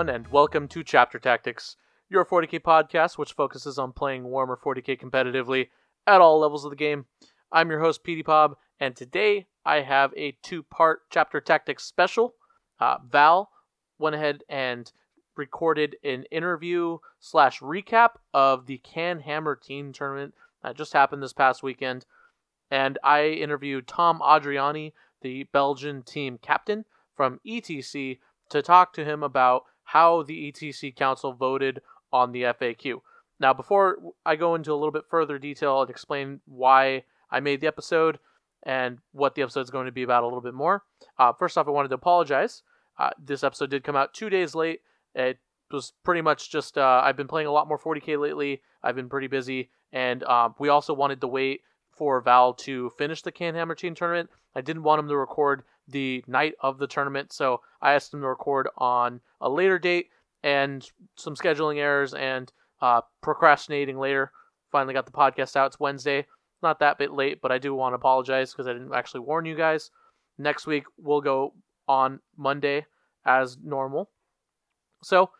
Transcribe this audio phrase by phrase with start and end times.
[0.00, 1.76] Everyone, and welcome to Chapter Tactics,
[2.08, 5.68] your 40k podcast which focuses on playing Warhammer 40k competitively
[6.06, 7.04] at all levels of the game.
[7.52, 12.34] I'm your host, Petey Pab, and today I have a two part Chapter Tactics special.
[12.80, 13.50] Uh, Val
[13.98, 14.90] went ahead and
[15.36, 21.34] recorded an interview slash recap of the Can Hammer Team Tournament that just happened this
[21.34, 22.06] past weekend,
[22.70, 29.22] and I interviewed Tom Adriani, the Belgian team captain from ETC to talk to him
[29.22, 31.80] about how the ETC Council voted
[32.12, 33.00] on the FAQ.
[33.40, 37.60] Now, before I go into a little bit further detail and explain why I made
[37.60, 38.20] the episode
[38.62, 40.84] and what the episode is going to be about a little bit more,
[41.18, 42.62] uh, first off, I wanted to apologize.
[42.98, 44.82] Uh, this episode did come out two days late.
[45.14, 45.38] It
[45.72, 48.62] was pretty much just uh, I've been playing a lot more 40k lately.
[48.84, 53.22] I've been pretty busy, and um, we also wanted to wait for Val to finish
[53.22, 54.30] the Can Hammer Team tournament.
[54.54, 57.32] I didn't want him to record the night of the tournament.
[57.32, 60.08] So I asked him to record on a later date
[60.42, 64.32] and some scheduling errors and uh, procrastinating later.
[64.72, 65.66] Finally got the podcast out.
[65.68, 66.26] It's Wednesday.
[66.62, 69.46] Not that bit late, but I do want to apologize because I didn't actually warn
[69.46, 69.90] you guys.
[70.38, 71.54] Next week we'll go
[71.88, 72.86] on Monday
[73.24, 74.10] as normal.
[75.02, 75.30] So,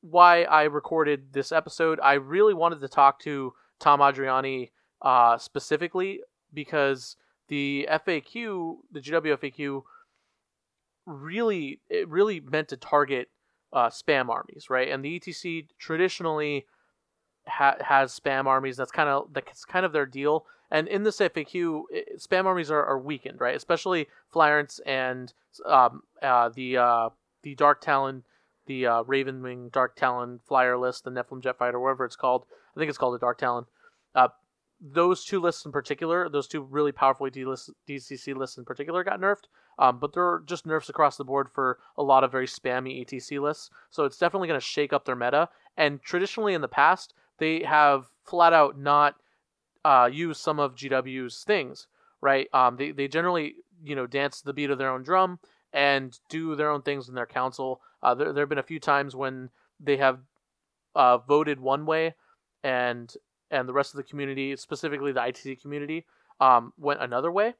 [0.00, 4.70] why I recorded this episode, I really wanted to talk to Tom Adriani
[5.02, 6.20] uh, specifically
[6.54, 7.16] because
[7.48, 9.82] the FAQ, the GW FAQ,
[11.06, 13.28] really it really meant to target
[13.72, 14.88] uh, spam armies, right?
[14.88, 16.66] And the ETC traditionally
[17.46, 18.76] ha- has spam armies.
[18.76, 20.44] That's kind of that's kind of their deal.
[20.70, 23.56] And in this FAQ, it, spam armies are, are weakened, right?
[23.56, 25.32] Especially Flyrants and
[25.64, 27.08] um, uh, the uh,
[27.42, 28.24] the Dark Talon,
[28.66, 32.44] the uh, Ravenwing Dark Talon flyer list, the Nephilim Jetfighter, whatever it's called.
[32.76, 33.64] I think it's called the Dark Talon.
[34.80, 39.46] Those two lists in particular, those two really powerful DCC lists in particular got nerfed,
[39.78, 43.40] um, but they're just nerfs across the board for a lot of very spammy ETC
[43.40, 43.70] lists.
[43.90, 45.48] So it's definitely going to shake up their meta.
[45.76, 49.16] And traditionally in the past, they have flat out not
[49.84, 51.88] uh, used some of GW's things,
[52.20, 52.48] right?
[52.52, 55.40] Um, they, they generally, you know, dance the beat of their own drum
[55.72, 57.80] and do their own things in their council.
[58.02, 59.50] Uh, there, there have been a few times when
[59.80, 60.20] they have
[60.94, 62.14] uh, voted one way
[62.62, 63.14] and
[63.50, 66.06] and the rest of the community, specifically the ITC community,
[66.40, 67.54] um, went another way.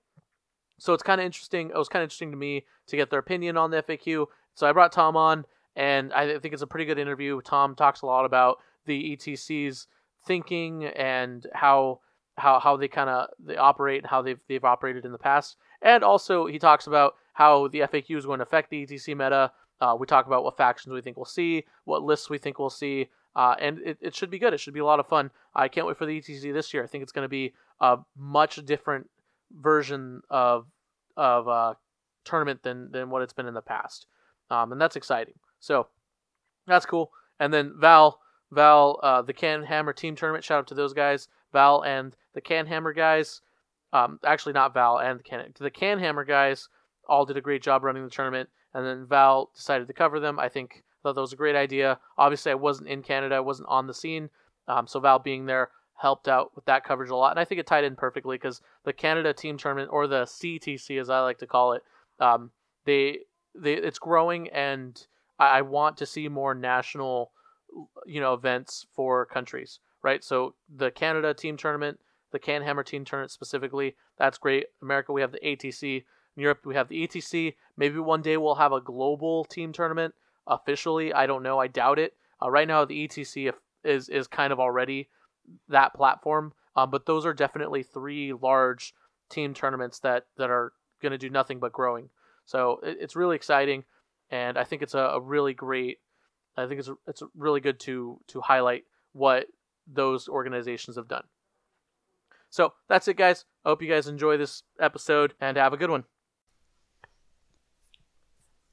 [0.79, 1.71] So it's kind of interesting.
[1.71, 4.27] It was kind of interesting to me to get their opinion on the FAQ.
[4.55, 5.45] So I brought Tom on,
[5.77, 7.41] and I think it's a pretty good interview.
[7.43, 9.87] Tom talks a lot about the ETC's
[10.27, 12.01] thinking and how
[12.37, 15.57] how how they kind of they operate and how they've they've operated in the past.
[15.83, 19.53] And also he talks about how the FAQ is going to affect the ETC meta.
[19.81, 22.71] Uh, we talk about what factions we think we'll see, what lists we think we'll
[22.71, 24.53] see, uh, and it, it should be good.
[24.53, 25.31] It should be a lot of fun.
[25.55, 26.83] I can't wait for the ETC this year.
[26.83, 29.09] I think it's going to be a much different
[29.57, 30.67] version of
[31.17, 31.75] of uh,
[32.25, 34.07] tournament than than what it's been in the past,
[34.51, 35.35] um, and that's exciting.
[35.61, 35.87] So
[36.67, 37.13] that's cool.
[37.39, 38.19] And then Val,
[38.51, 40.43] Val, uh, the Can Hammer team tournament.
[40.43, 43.41] Shout out to those guys, Val and the Can Hammer guys.
[43.93, 46.69] Um, actually, not Val and the Can the Can Hammer guys
[47.09, 48.49] all did a great job running the tournament.
[48.75, 50.41] And then Val decided to cover them.
[50.41, 51.99] I think Thought that was a great idea.
[52.17, 54.31] Obviously, I wasn't in Canada, I wasn't on the scene,
[54.67, 57.61] um, so Val being there helped out with that coverage a lot, and I think
[57.61, 61.39] it tied in perfectly because the Canada team tournament or the CTC as I like
[61.39, 61.83] to call it,
[62.21, 62.51] um,
[62.85, 63.21] they
[63.55, 65.07] they it's growing, and
[65.39, 67.33] I, I want to see more national,
[68.07, 70.23] you know, events for countries, right?
[70.23, 71.99] So the Canada team tournament,
[72.33, 74.67] the Can Hammer team tournament specifically, that's great.
[74.83, 76.05] America, we have the ATC.
[76.37, 77.55] In Europe, we have the ETC.
[77.77, 80.15] Maybe one day we'll have a global team tournament
[80.49, 81.13] officially.
[81.13, 81.59] I don't know.
[81.59, 82.15] I doubt it.
[82.43, 83.53] Uh, right now, the ETC
[83.85, 85.09] is is kind of already
[85.69, 88.95] that platform, um, but those are definitely three large
[89.31, 92.11] team tournaments that that are going to do nothing but growing.
[92.45, 93.85] So it, it's really exciting,
[94.31, 95.99] and I think it's a, a really great.
[96.57, 99.47] I think it's it's really good to to highlight what
[99.87, 101.25] those organizations have done.
[102.51, 103.45] So that's it, guys.
[103.65, 106.05] I hope you guys enjoy this episode and have a good one.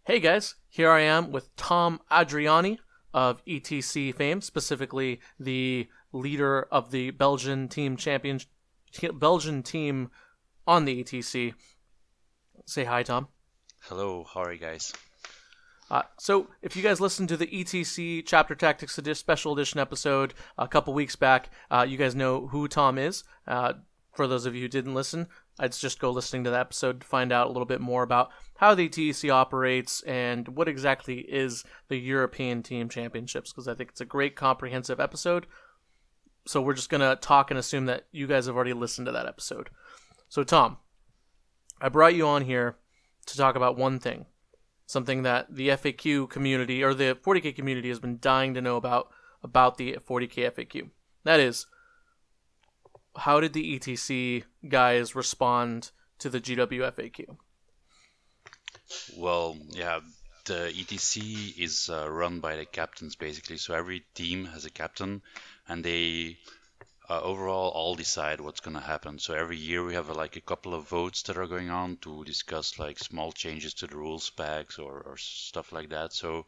[0.05, 2.77] Hey guys, here I am with Tom Adriani
[3.11, 8.39] of ETC fame, specifically the leader of the Belgian team champion,
[9.15, 10.11] Belgian team
[10.67, 11.55] on the ETC.
[12.67, 13.29] Say hi, Tom.
[13.81, 14.93] Hello, how are you guys?
[15.89, 20.67] Uh, so, if you guys listened to the ETC Chapter Tactics Special Edition episode a
[20.67, 23.23] couple weeks back, uh, you guys know who Tom is.
[23.47, 23.73] Uh,
[24.13, 25.27] for those of you who didn't listen,
[25.59, 28.29] I'd just go listening to the episode to find out a little bit more about
[28.57, 33.91] how the TEC operates and what exactly is the European Team Championships, because I think
[33.91, 35.47] it's a great comprehensive episode.
[36.47, 39.11] So, we're just going to talk and assume that you guys have already listened to
[39.13, 39.69] that episode.
[40.29, 40.77] So, Tom,
[41.81, 42.77] I brought you on here
[43.25, 44.25] to talk about one thing
[44.85, 49.09] something that the FAQ community or the 40k community has been dying to know about
[49.43, 50.89] about the 40k FAQ.
[51.23, 51.67] That is,
[53.15, 57.37] how did the ETC guys respond to the GW FAQ?
[59.17, 59.99] Well, yeah,
[60.45, 63.57] the ETC is uh, run by the captains basically.
[63.57, 65.21] So every team has a captain,
[65.67, 66.37] and they
[67.09, 69.19] uh, overall all decide what's going to happen.
[69.19, 71.97] So every year we have uh, like a couple of votes that are going on
[71.97, 76.13] to discuss like small changes to the rules packs or, or stuff like that.
[76.13, 76.45] So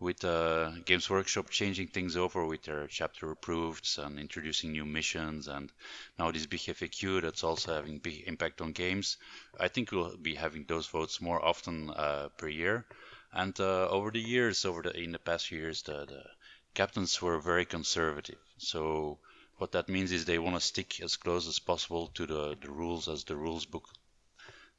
[0.00, 5.46] with uh, Games Workshop changing things over with their chapter approved and introducing new missions
[5.46, 5.70] and
[6.18, 9.18] now this big FAQ that's also having big impact on games.
[9.58, 12.86] I think we'll be having those votes more often uh, per year.
[13.32, 16.24] And uh, over the years, over the in the past years, the, the
[16.72, 18.38] captains were very conservative.
[18.56, 19.18] So
[19.58, 22.70] what that means is they want to stick as close as possible to the, the
[22.70, 23.86] rules as the rules book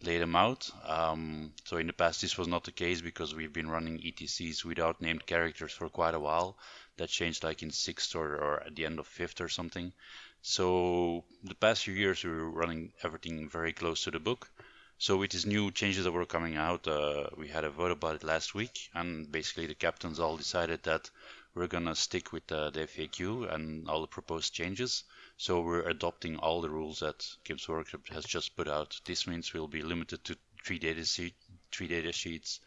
[0.03, 0.69] laid them out.
[0.85, 4.65] Um, so in the past this was not the case because we've been running ETCs
[4.65, 6.57] without named characters for quite a while.
[6.97, 9.93] That changed like in sixth or, or at the end of fifth or something.
[10.41, 14.49] So the past few years we were running everything very close to the book.
[14.97, 18.15] So with these new changes that were coming out, uh, we had a vote about
[18.15, 21.09] it last week, and basically the captains all decided that
[21.55, 25.03] we're gonna stick with uh, the FAQ and all the proposed changes.
[25.41, 29.01] So we're adopting all the rules that Games Workshop has just put out.
[29.05, 31.33] This means we'll be limited to three data sheet,
[31.71, 32.59] three data sheets.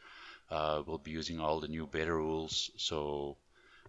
[0.51, 2.73] Uh, we'll be using all the new beta rules.
[2.77, 3.37] So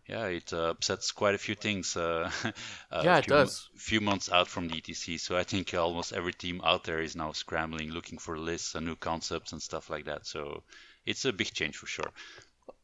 [0.06, 1.98] yeah, it uh, upsets quite a few things.
[1.98, 2.30] Uh,
[2.94, 3.68] yeah, it does.
[3.76, 7.02] A few months out from the ETC, so I think almost every team out there
[7.02, 10.28] is now scrambling, looking for lists and new concepts and stuff like that.
[10.28, 10.62] So
[11.08, 12.12] it's a big change for sure.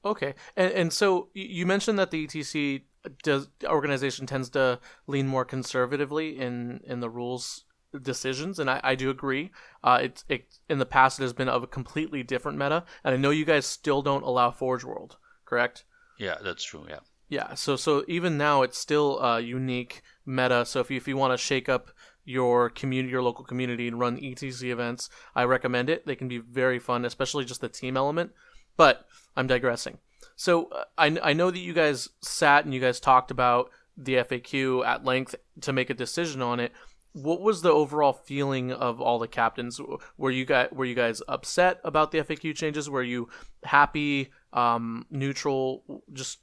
[0.04, 2.84] Okay, and and so you mentioned that the ETC
[3.24, 7.66] does organization tends to lean more conservatively in in the rules
[8.02, 9.52] decisions, and I, I do agree.
[9.84, 13.14] Uh, it's it in the past it has been of a completely different meta, and
[13.14, 15.84] I know you guys still don't allow Forge World, correct?
[16.18, 16.86] Yeah, that's true.
[16.88, 17.00] Yeah.
[17.30, 17.54] Yeah.
[17.54, 20.66] So so even now it's still a unique meta.
[20.66, 21.92] So if you if you want to shake up
[22.24, 26.06] your community, your local community, and run ETC events, I recommend it.
[26.06, 28.32] They can be very fun, especially just the team element.
[28.78, 29.98] But I'm digressing.
[30.36, 34.16] So uh, I, I know that you guys sat and you guys talked about the
[34.16, 36.72] FAQ at length to make a decision on it.
[37.14, 39.80] What was the overall feeling of all the captains?
[40.18, 42.90] Were you guys were you guys upset about the FAQ changes?
[42.90, 43.28] Were you
[43.64, 46.04] happy, um, neutral?
[46.14, 46.40] Just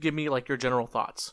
[0.00, 1.32] give me like your general thoughts.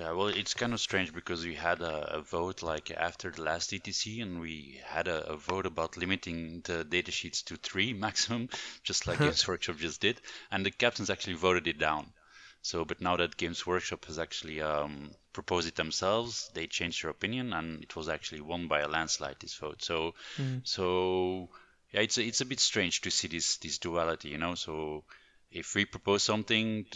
[0.00, 3.42] Yeah, well, it's kind of strange because we had a, a vote like after the
[3.42, 8.48] last ETC, and we had a, a vote about limiting the datasheets to three maximum,
[8.82, 10.18] just like Games Workshop just did,
[10.50, 12.14] and the captains actually voted it down.
[12.62, 17.10] So, but now that Games Workshop has actually um, proposed it themselves, they changed their
[17.10, 19.82] opinion, and it was actually won by a landslide this vote.
[19.82, 20.62] So, mm.
[20.64, 21.50] so
[21.92, 24.54] yeah, it's a, it's a bit strange to see this this duality, you know.
[24.54, 25.04] So,
[25.50, 26.86] if we propose something,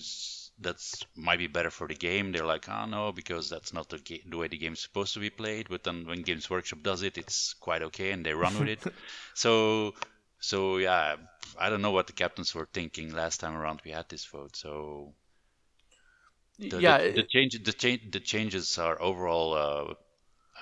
[0.58, 2.32] that's might be better for the game.
[2.32, 5.20] They're like, oh no, because that's not the, ga- the way the game's supposed to
[5.20, 5.68] be played.
[5.68, 8.80] But then when Games Workshop does it, it's quite okay, and they run with it.
[9.34, 9.94] so,
[10.40, 11.16] so yeah,
[11.58, 14.56] I don't know what the captains were thinking last time around we had this vote.
[14.56, 15.14] So,
[16.58, 19.54] the, yeah, the, the change, the change, the changes are overall.
[19.54, 19.94] Uh,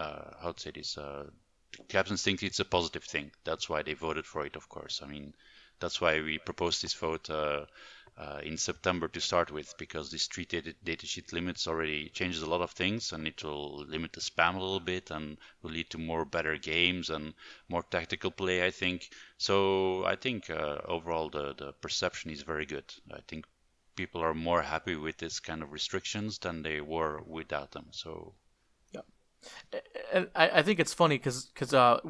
[0.03, 0.97] uh, how to say this?
[0.97, 1.25] Uh,
[1.89, 3.31] captains think it's a positive thing.
[3.45, 5.01] That's why they voted for it, of course.
[5.03, 5.35] I mean,
[5.81, 7.29] that's why we proposed this vote.
[7.31, 7.67] Uh,
[8.17, 12.47] uh, in September to start with because this three data, datasheet limits already changes a
[12.49, 15.89] lot of things and it will limit the spam a little bit and will lead
[15.91, 17.33] to more better games and
[17.69, 19.11] more tactical play I think.
[19.39, 22.93] So I think uh, overall the, the perception is very good.
[23.11, 23.47] I think
[23.97, 28.35] people are more happy with this kind of restrictions than they were without them so.
[28.93, 29.01] Yeah.
[30.13, 32.01] And I, I think it's funny because because uh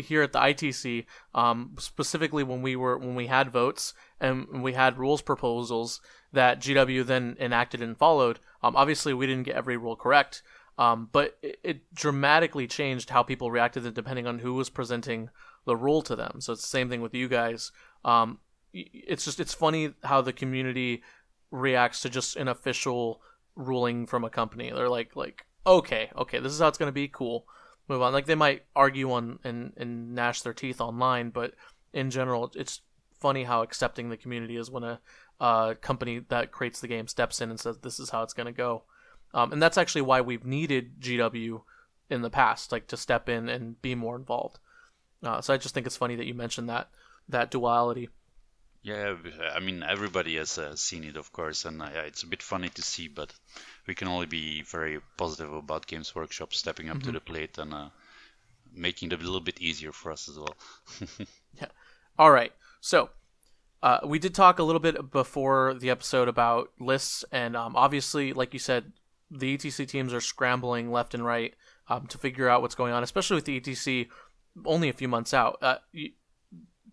[0.00, 4.72] here at the ITC, um, specifically when we were when we had votes and we
[4.72, 6.00] had rules proposals
[6.32, 8.38] that GW then enacted and followed.
[8.62, 10.42] Um, obviously, we didn't get every rule correct,
[10.78, 15.30] um, but it, it, dramatically changed how people reacted depending on who was presenting
[15.64, 16.40] the rule to them.
[16.40, 17.72] So it's the same thing with you guys.
[18.04, 18.38] Um,
[18.72, 21.02] it's just it's funny how the community
[21.50, 23.20] reacts to just an official
[23.56, 24.70] ruling from a company.
[24.70, 27.46] They're like like okay okay this is how it's gonna be cool
[27.90, 28.12] move on.
[28.12, 31.54] Like they might argue on and and gnash their teeth online, but
[31.92, 32.80] in general, it's
[33.20, 35.00] funny how accepting the community is when a
[35.40, 38.46] uh, company that creates the game steps in and says this is how it's going
[38.46, 38.84] to go.
[39.34, 41.62] Um, and that's actually why we've needed GW
[42.08, 44.58] in the past, like to step in and be more involved.
[45.22, 46.88] Uh, so I just think it's funny that you mentioned that
[47.28, 48.08] that duality.
[48.82, 49.14] Yeah,
[49.54, 52.70] I mean everybody has uh, seen it, of course, and uh, it's a bit funny
[52.70, 53.32] to see, but
[53.86, 57.06] we can only be very positive about Games Workshop stepping up mm-hmm.
[57.06, 57.88] to the plate and uh,
[58.72, 60.56] making it a little bit easier for us as well.
[61.60, 61.66] yeah.
[62.18, 62.52] All right.
[62.80, 63.10] So
[63.82, 68.32] uh, we did talk a little bit before the episode about lists, and um, obviously,
[68.32, 68.92] like you said,
[69.30, 71.54] the ETC teams are scrambling left and right
[71.88, 74.08] um, to figure out what's going on, especially with the ETC
[74.64, 75.58] only a few months out.
[75.62, 76.10] Uh, you,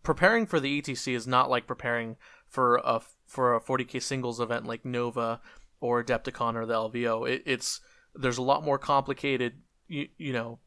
[0.03, 4.65] preparing for the ETC is not like preparing for a for a 40k singles event
[4.65, 5.41] like Nova
[5.79, 7.29] or Adepticon or the LVO.
[7.29, 7.81] It, it's
[8.15, 10.59] there's a lot more complicated, you, you know,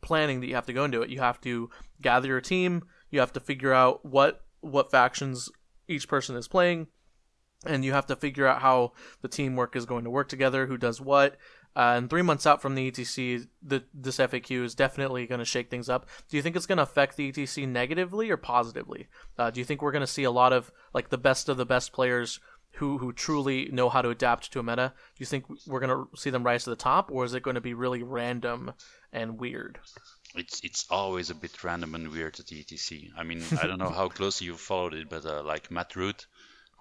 [0.00, 1.10] planning that you have to go into it.
[1.10, 2.84] You have to gather your team.
[3.10, 5.50] You have to figure out what what factions
[5.88, 6.88] each person is playing,
[7.64, 8.92] and you have to figure out how
[9.22, 11.36] the teamwork is going to work together, who does what.
[11.76, 15.44] Uh, and three months out from the ETC, the, this FAQ is definitely going to
[15.44, 16.06] shake things up.
[16.30, 19.08] Do you think it's going to affect the ETC negatively or positively?
[19.38, 21.58] Uh, do you think we're going to see a lot of like the best of
[21.58, 22.40] the best players
[22.76, 24.92] who who truly know how to adapt to a meta?
[24.96, 27.42] Do you think we're going to see them rise to the top, or is it
[27.42, 28.72] going to be really random
[29.12, 29.78] and weird?
[30.34, 33.10] It's it's always a bit random and weird at the ETC.
[33.16, 36.26] I mean, I don't know how closely you followed it, but uh, like Matt Root,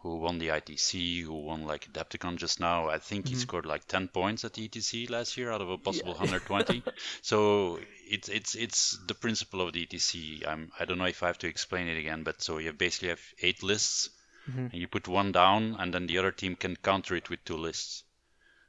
[0.06, 2.90] who won the ITC, who won like Adepticon just now.
[2.90, 3.34] I think mm-hmm.
[3.34, 6.20] he scored like 10 points at the ETC last year out of a possible yeah.
[6.20, 6.84] 120.
[7.24, 10.48] so it's it's it's the principle of the ETC.
[10.48, 13.10] I'm I don't know if I have to explain it again, but so you basically
[13.10, 14.12] have eight lists,
[14.48, 14.68] mm-hmm.
[14.72, 17.58] and you put one down, and then the other team can counter it with two
[17.58, 18.04] lists.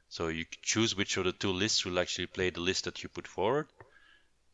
[0.09, 3.09] So you choose which of the two lists will actually play the list that you
[3.09, 3.67] put forward,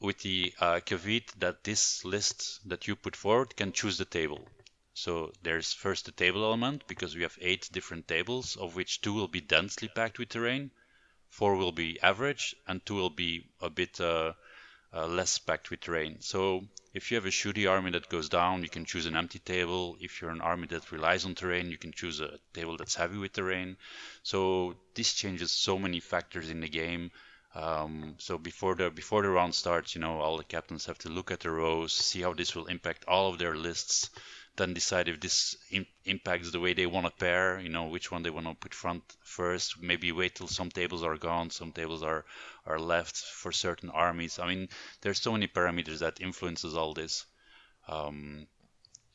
[0.02, 4.46] with the uh, caveat that this list that you put forward can choose the table.
[4.94, 9.14] So there's first the table element because we have eight different tables of which two
[9.14, 10.72] will be densely packed with terrain,
[11.30, 14.34] four will be average, and two will be a bit uh,
[14.94, 16.18] uh, less packed with terrain.
[16.20, 19.40] So if you have a shooty army that goes down, you can choose an empty
[19.40, 19.98] table.
[20.00, 23.18] If you're an army that relies on terrain, you can choose a table that's heavy
[23.18, 23.78] with terrain.
[24.22, 27.10] So this changes so many factors in the game.
[27.56, 31.10] Um, so before the before the round starts, you know, all the captains have to
[31.10, 34.10] look at the rows, see how this will impact all of their lists,
[34.56, 38.12] then decide if this Im- impacts the way they want to pair, you know, which
[38.12, 39.82] one they want to put front first.
[39.82, 42.26] Maybe wait till some tables are gone, some tables are,
[42.66, 44.40] are left for certain armies.
[44.40, 44.70] I mean,
[45.02, 47.26] there's so many parameters that influences all this.
[47.88, 48.48] Um,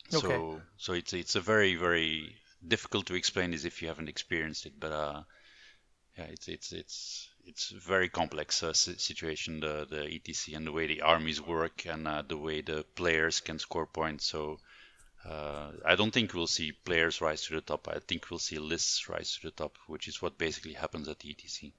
[0.09, 0.63] so, okay.
[0.77, 2.35] so it's it's a very very
[2.67, 5.21] difficult to explain this if you haven't experienced it, but uh,
[6.17, 10.71] yeah, it's it's it's it's a very complex uh, situation the the ETC and the
[10.71, 14.25] way the armies work and uh, the way the players can score points.
[14.25, 14.59] So
[15.27, 17.87] uh, I don't think we'll see players rise to the top.
[17.87, 21.19] I think we'll see lists rise to the top, which is what basically happens at
[21.19, 21.73] the ETC.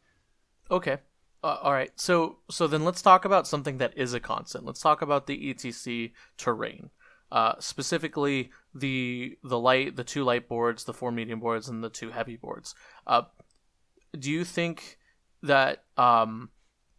[0.70, 0.98] Okay.
[1.42, 1.92] Uh, all right.
[1.98, 4.66] So so then let's talk about something that is a constant.
[4.66, 6.90] Let's talk about the ETC terrain.
[7.32, 11.88] Uh, specifically the the light, the two light boards, the four medium boards, and the
[11.88, 12.74] two heavy boards.
[13.06, 13.22] Uh,
[14.18, 14.98] do you think
[15.42, 16.50] that um,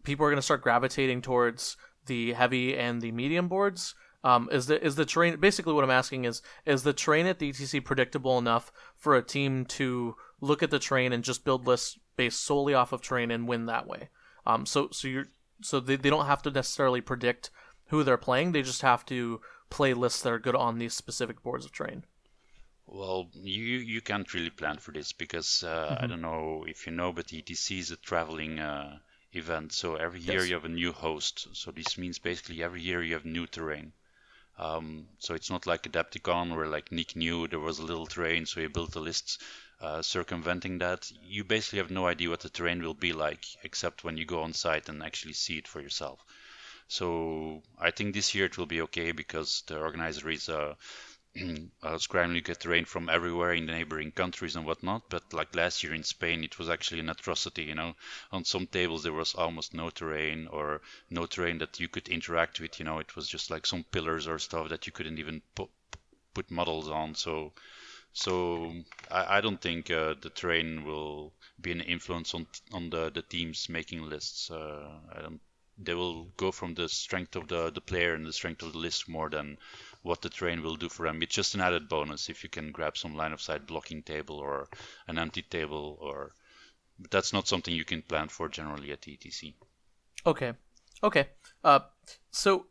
[0.03, 3.93] people are going to start gravitating towards the heavy and the medium boards?
[4.23, 7.39] Um, is the is the terrain basically what I'm asking is is the terrain at
[7.39, 11.65] the ETC predictable enough for a team to look at the terrain and just build
[11.65, 14.09] lists based solely off of terrain and win that way?
[14.45, 15.29] Um, so so you're
[15.61, 17.49] so they, they don't have to necessarily predict
[17.87, 18.51] who they're playing.
[18.51, 22.05] They just have to play lists that are good on these specific boards of terrain.
[22.85, 26.03] Well, you you can't really plan for this because uh, mm-hmm.
[26.03, 28.99] I don't know if you know, but ETC is a traveling uh,
[29.33, 29.71] event.
[29.71, 30.49] So every year yes.
[30.49, 31.47] you have a new host.
[31.53, 33.93] So this means basically every year you have new terrain.
[34.57, 38.45] Um, so it's not like Adepticon where like Nick knew there was a little terrain,
[38.45, 39.41] so he built a list
[39.81, 41.11] uh, circumventing that.
[41.23, 44.43] You basically have no idea what the terrain will be like, except when you go
[44.43, 46.19] on site and actually see it for yourself.
[46.87, 50.75] So I think this year it will be okay because the organizer is uh,
[51.83, 55.09] uh, to get terrain from everywhere in the neighboring countries and whatnot.
[55.09, 57.63] But like last year in Spain, it was actually an atrocity.
[57.63, 57.95] You know,
[58.31, 62.59] on some tables there was almost no terrain or no terrain that you could interact
[62.59, 62.79] with.
[62.79, 65.69] You know, it was just like some pillars or stuff that you couldn't even put
[66.33, 67.15] put models on.
[67.15, 67.53] So,
[68.13, 68.73] so
[69.09, 73.21] I, I don't think uh, the terrain will be an influence on on the the
[73.21, 74.51] teams making lists.
[74.51, 75.41] Uh, I don't.
[75.77, 78.79] They will go from the strength of the the player and the strength of the
[78.79, 79.57] list more than
[80.03, 81.21] what the terrain will do for them.
[81.21, 84.37] It's just an added bonus if you can grab some line of sight blocking table
[84.37, 84.67] or
[85.07, 86.31] an empty table or
[87.09, 89.53] that's not something you can plan for generally at ETC.
[90.25, 90.53] Okay.
[91.03, 91.29] Okay.
[91.63, 91.79] Uh,
[92.29, 92.67] so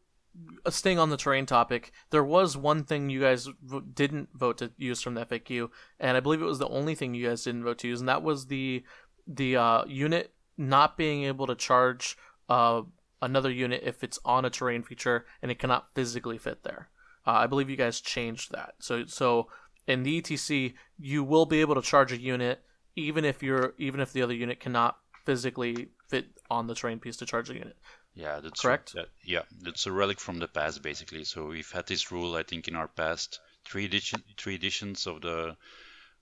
[0.64, 4.58] uh, staying on the terrain topic, there was one thing you guys v- didn't vote
[4.58, 7.44] to use from the FAQ, and I believe it was the only thing you guys
[7.44, 8.84] didn't vote to use, and that was the
[9.26, 12.16] the uh, unit not being able to charge
[12.48, 12.82] uh,
[13.22, 16.88] another unit if it's on a terrain feature and it cannot physically fit there.
[17.26, 18.74] Uh, I believe you guys changed that.
[18.80, 19.48] So so
[19.86, 22.62] in the ETC, you will be able to charge a unit
[22.96, 27.16] even if you're even if the other unit cannot physically fit on the terrain piece
[27.18, 27.76] to charge a unit.
[28.14, 28.94] Yeah, that's correct.
[28.94, 31.24] That, yeah, that's a relic from the past, basically.
[31.24, 35.20] So we've had this rule, I think, in our past three edition, three editions of
[35.20, 35.56] the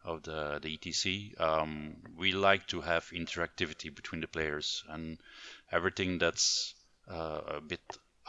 [0.05, 1.41] of the the ETC.
[1.41, 5.19] Um, we like to have interactivity between the players, and
[5.73, 6.75] everything that's
[7.11, 7.81] uh, a bit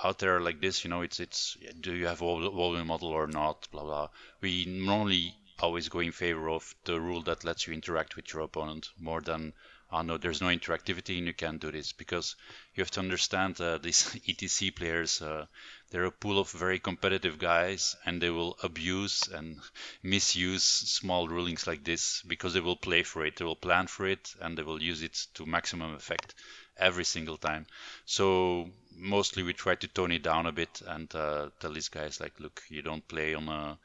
[0.04, 3.28] out there like this, you know, it's it's do you have a volume model or
[3.28, 4.10] not, blah blah.
[4.42, 8.44] We normally always go in favor of the rule that lets you interact with your
[8.44, 9.54] opponent more than
[9.92, 12.36] oh no, there's no interactivity and you can't do this because
[12.76, 15.46] you have to understand uh, these ETC players, uh,
[15.90, 19.60] they're a pool of very competitive guys and they will abuse and
[20.04, 24.08] misuse small rulings like this because they will play for it, they will plan for
[24.08, 26.36] it and they will use it to maximum effect
[26.78, 27.66] every single time.
[28.06, 32.20] So mostly we try to tone it down a bit and uh, tell these guys
[32.20, 33.78] like, look, you don't play on a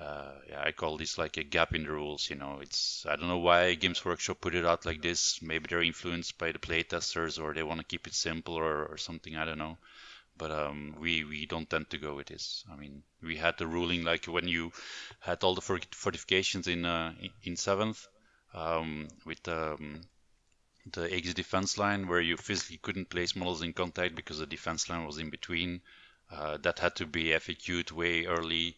[0.00, 2.28] uh, yeah, I call this like a gap in the rules.
[2.28, 5.40] You know, it's I don't know why Games Workshop put it out like this.
[5.42, 8.96] Maybe they're influenced by the playtesters or they want to keep it simple or, or
[8.96, 9.36] something.
[9.36, 9.78] I don't know.
[10.42, 12.64] But um, we we don't tend to go with this.
[12.68, 14.72] I mean, we had the ruling like when you
[15.20, 18.08] had all the fortifications in uh, in seventh
[18.52, 20.00] um, with um,
[20.90, 24.88] the X defense line where you physically couldn't place models in contact because the defense
[24.90, 25.80] line was in between.
[26.28, 28.76] Uh, that had to be FAQ'd way early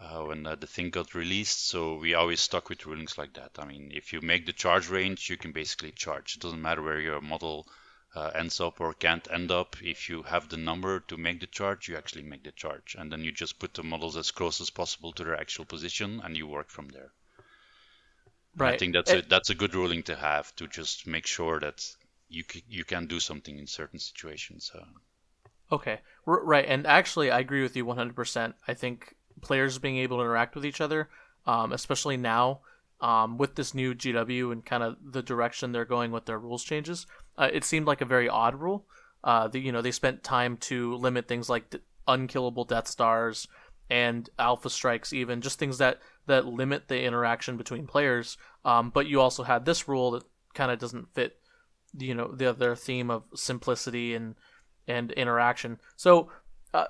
[0.00, 1.66] uh, when uh, the thing got released.
[1.68, 3.50] So we always stuck with rulings like that.
[3.58, 6.36] I mean, if you make the charge range, you can basically charge.
[6.36, 7.66] It doesn't matter where your model
[8.14, 9.76] uh, ends up or can't end up.
[9.82, 13.12] If you have the number to make the charge, you actually make the charge, and
[13.12, 16.36] then you just put the models as close as possible to their actual position, and
[16.36, 17.12] you work from there.
[18.56, 18.72] Right.
[18.72, 21.60] I think that's it, a that's a good ruling to have to just make sure
[21.60, 21.86] that
[22.30, 24.70] you c- you can do something in certain situations.
[24.74, 24.86] Uh,
[25.70, 26.64] okay, R- right.
[26.66, 28.54] And actually, I agree with you 100%.
[28.68, 31.08] I think players being able to interact with each other,
[31.46, 32.60] um, especially now
[33.02, 36.62] um, with this new GW and kind of the direction they're going with their rules
[36.62, 37.06] changes.
[37.36, 38.86] Uh, it seemed like a very odd rule.
[39.24, 43.48] Uh, the, you know, they spent time to limit things like d- unkillable Death Stars
[43.90, 48.38] and Alpha Strikes, even just things that that limit the interaction between players.
[48.64, 50.22] Um, but you also had this rule that
[50.54, 51.40] kind of doesn't fit,
[51.98, 54.36] you know, the, their theme of simplicity and
[54.86, 55.78] and interaction.
[55.96, 56.30] So
[56.72, 56.86] uh,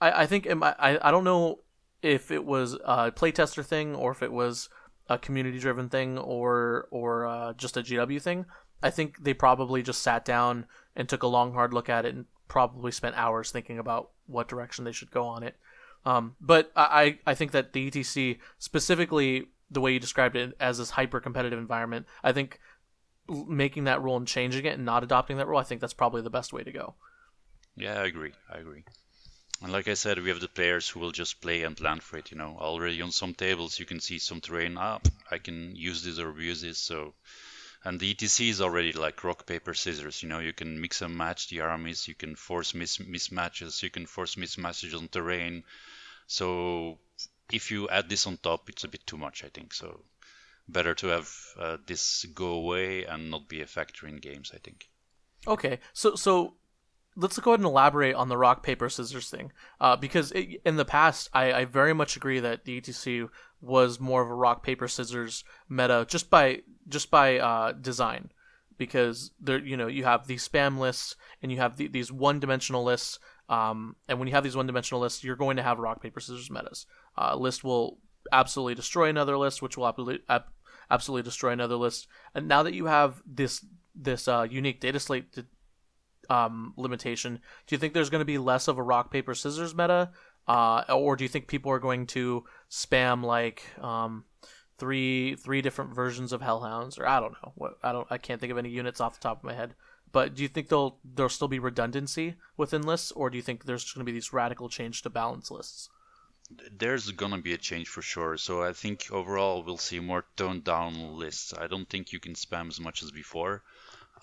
[0.00, 1.60] I, I think I, I don't know
[2.02, 4.68] if it was a playtester thing or if it was
[5.12, 8.46] a community driven thing or or uh, just a GW thing.
[8.82, 12.14] I think they probably just sat down and took a long hard look at it
[12.14, 15.56] and probably spent hours thinking about what direction they should go on it.
[16.04, 20.78] Um, but I I think that the ETC specifically the way you described it as
[20.78, 22.58] this hyper competitive environment, I think
[23.28, 26.22] making that rule and changing it and not adopting that rule, I think that's probably
[26.22, 26.94] the best way to go.
[27.76, 28.32] Yeah, I agree.
[28.52, 28.84] I agree.
[29.62, 32.18] And like I said, we have the players who will just play and plan for
[32.18, 32.32] it.
[32.32, 34.76] You know, already on some tables you can see some terrain.
[34.76, 34.98] Ah,
[35.30, 36.78] I can use this or abuse this.
[36.78, 37.14] So,
[37.84, 40.20] and the ETC is already like rock paper scissors.
[40.20, 42.08] You know, you can mix and match the armies.
[42.08, 43.80] You can force mis- mismatches.
[43.84, 45.62] You can force mismatches on terrain.
[46.26, 46.98] So,
[47.52, 49.74] if you add this on top, it's a bit too much, I think.
[49.74, 50.04] So,
[50.68, 54.50] better to have uh, this go away and not be a factor in games.
[54.52, 54.88] I think.
[55.46, 56.54] Okay, so so
[57.16, 59.52] let's go ahead and elaborate on the rock paper scissors thing.
[59.80, 63.28] Uh, because it, in the past I, I, very much agree that the ETC
[63.60, 68.30] was more of a rock paper scissors meta just by just by uh, design.
[68.78, 72.40] Because there you know you have these spam lists and you have the, these one
[72.40, 73.18] dimensional lists.
[73.48, 76.20] Um, and when you have these one dimensional lists you're going to have rock paper
[76.20, 76.86] scissors metas.
[77.16, 77.98] Uh, list will
[78.30, 80.24] absolutely destroy another list which will absolutely,
[80.90, 82.06] absolutely destroy another list.
[82.34, 85.44] And now that you have this this uh, unique data slate to,
[86.32, 89.74] um, limitation, do you think there's going to be less of a rock paper scissors
[89.74, 90.10] meta
[90.48, 94.24] uh, or do you think people are going to spam like um,
[94.78, 98.40] three three different versions of Hellhounds, or I don't know what I don't I can't
[98.40, 99.74] think of any units off the top of my head.
[100.10, 103.64] But do you think there'll there'll still be redundancy within lists, or do you think
[103.64, 105.88] there's going to be these radical change to balance lists?
[106.76, 108.36] There's gonna be a change for sure.
[108.36, 111.54] So I think overall we'll see more toned down lists.
[111.56, 113.62] I don't think you can spam as much as before.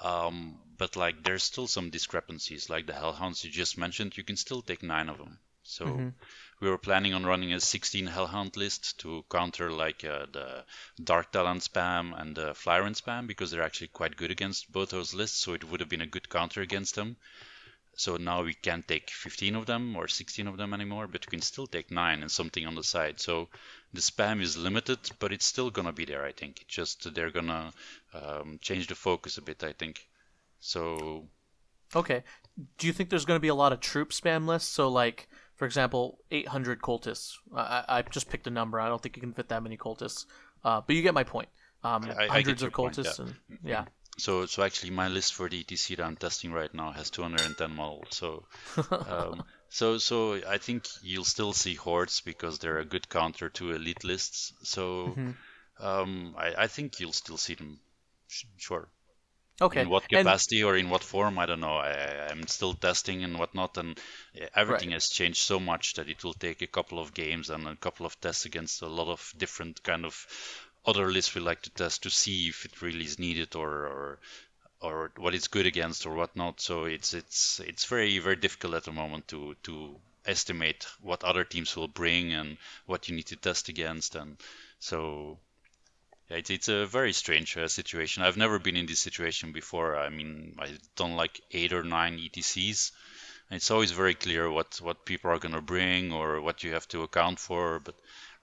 [0.01, 2.69] Um, but like there's still some discrepancies.
[2.69, 5.39] Like the Hellhounds you just mentioned, you can still take nine of them.
[5.63, 6.09] So mm-hmm.
[6.61, 10.65] we were planning on running a 16 Hellhound list to counter like uh, the
[11.03, 15.13] Dark Talon spam and the Flyrant spam because they're actually quite good against both those
[15.13, 15.37] lists.
[15.37, 17.17] So it would have been a good counter against them.
[17.95, 21.31] So now we can't take 15 of them or 16 of them anymore, but we
[21.31, 23.19] can still take 9 and something on the side.
[23.19, 23.49] So
[23.93, 26.65] the spam is limited, but it's still gonna be there, I think.
[26.67, 27.71] just they're gonna
[28.13, 30.07] um, change the focus a bit, I think.
[30.59, 31.27] So.
[31.95, 32.23] Okay.
[32.77, 34.69] Do you think there's gonna be a lot of troop spam lists?
[34.69, 37.33] So like, for example, 800 cultists.
[37.55, 38.79] I, I just picked a number.
[38.79, 40.25] I don't think you can fit that many cultists.
[40.63, 41.49] Uh, but you get my point.
[41.83, 43.55] Um, I, hundreds I of cultists point, yeah.
[43.55, 43.85] and yeah.
[44.17, 47.73] So, so actually, my list for the ETC that I'm testing right now has 210
[47.73, 48.07] models.
[48.11, 48.43] So,
[48.91, 53.71] um, so, so I think you'll still see hordes because they're a good counter to
[53.71, 54.53] elite lists.
[54.63, 55.31] So, mm-hmm.
[55.85, 57.79] um, I, I think you'll still see them.
[58.57, 58.87] Sure.
[59.61, 59.81] Okay.
[59.81, 60.69] In what capacity and...
[60.69, 61.75] or in what form, I don't know.
[61.75, 63.99] I, I'm still testing and whatnot, and
[64.55, 64.95] everything right.
[64.95, 68.05] has changed so much that it will take a couple of games and a couple
[68.05, 70.25] of tests against a lot of different kind of
[70.85, 74.19] other lists we like to test to see if it really is needed or or
[74.81, 76.61] or what it's good against or whatnot.
[76.61, 81.43] So it's it's it's very very difficult at the moment to to estimate what other
[81.43, 84.37] teams will bring and what you need to test against and
[84.79, 85.39] so
[86.29, 88.23] it's, it's a very strange uh, situation.
[88.23, 89.97] I've never been in this situation before.
[89.97, 92.91] I mean, I've done like eight or nine ETCs.
[93.51, 96.87] It's always very clear what, what people are going to bring or what you have
[96.89, 97.79] to account for.
[97.79, 97.95] But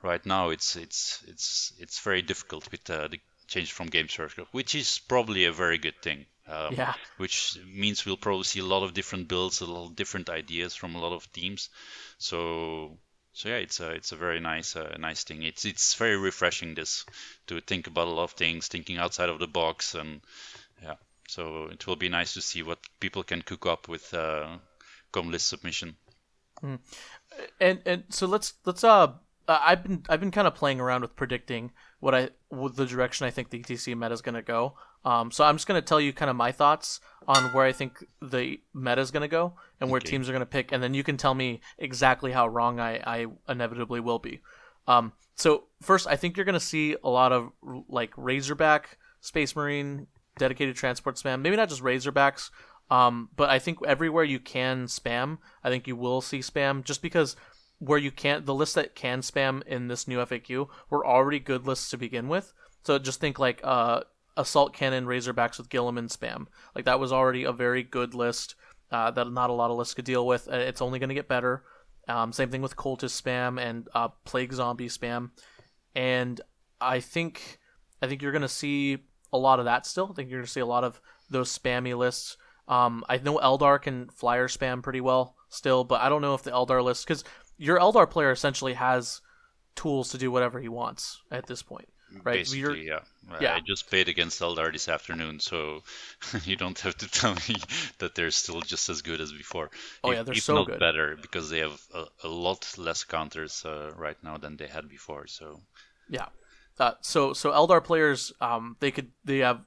[0.02, 4.46] right now it's it's it's it's very difficult with uh, the change from game circle,
[4.52, 6.26] which is probably a very good thing.
[6.48, 6.94] Um, yeah.
[7.16, 10.74] Which means we'll probably see a lot of different builds, a lot of different ideas
[10.74, 11.70] from a lot of teams.
[12.18, 12.98] So
[13.36, 15.42] so yeah, it's a it's a very nice uh, nice thing.
[15.42, 17.04] It's it's very refreshing this
[17.48, 20.22] to think about a lot of things, thinking outside of the box, and
[20.82, 20.94] yeah.
[21.28, 24.56] So it will be nice to see what people can cook up with uh,
[25.12, 25.96] come list submission.
[26.62, 26.78] Mm.
[27.60, 29.12] And and so let's let's uh,
[29.46, 33.26] I've been I've been kind of playing around with predicting what I with the direction
[33.26, 34.74] I think the ETC meta is going to go.
[35.04, 37.72] Um, so I'm just going to tell you kind of my thoughts on where I
[37.72, 40.10] think the meta is going to go and where okay.
[40.10, 42.96] teams are going to pick, and then you can tell me exactly how wrong I,
[42.98, 44.40] I inevitably will be.
[44.88, 47.50] Um, so first, I think you're going to see a lot of
[47.88, 50.06] like Razorback, Space Marine,
[50.38, 51.40] dedicated transport spam.
[51.40, 52.50] Maybe not just Razorbacks,
[52.90, 57.02] um, but I think everywhere you can spam, I think you will see spam just
[57.02, 57.36] because
[57.78, 61.66] where you can't the lists that can spam in this new FAQ were already good
[61.66, 62.52] lists to begin with.
[62.84, 64.02] So just think like uh,
[64.36, 66.46] assault cannon razorbacks with Guilliman spam.
[66.74, 68.54] Like that was already a very good list
[68.90, 70.48] uh, that not a lot of lists could deal with.
[70.48, 71.64] It's only going to get better.
[72.08, 75.30] Um, same thing with cultist spam and uh, plague zombie spam.
[75.94, 76.40] And
[76.80, 77.58] I think
[78.00, 78.98] I think you're going to see
[79.32, 80.08] a lot of that still.
[80.10, 82.36] I think you're going to see a lot of those spammy lists.
[82.68, 86.42] Um, I know Eldar can flyer spam pretty well still, but I don't know if
[86.42, 87.24] the Eldar list because
[87.58, 89.20] your Eldar player essentially has
[89.74, 91.88] tools to do whatever he wants at this point,
[92.22, 92.34] right?
[92.38, 93.00] Basically, You're, yeah.
[93.40, 93.54] yeah.
[93.54, 95.82] I just played against Eldar this afternoon, so
[96.44, 97.56] you don't have to tell me
[97.98, 99.70] that they're still just as good as before.
[100.02, 100.80] Oh if, yeah, they're if so not good.
[100.80, 104.88] better because they have a, a lot less counters uh, right now than they had
[104.88, 105.26] before.
[105.26, 105.60] So
[106.08, 106.26] yeah.
[106.78, 109.60] Uh, so so Eldar players, um, they could they have.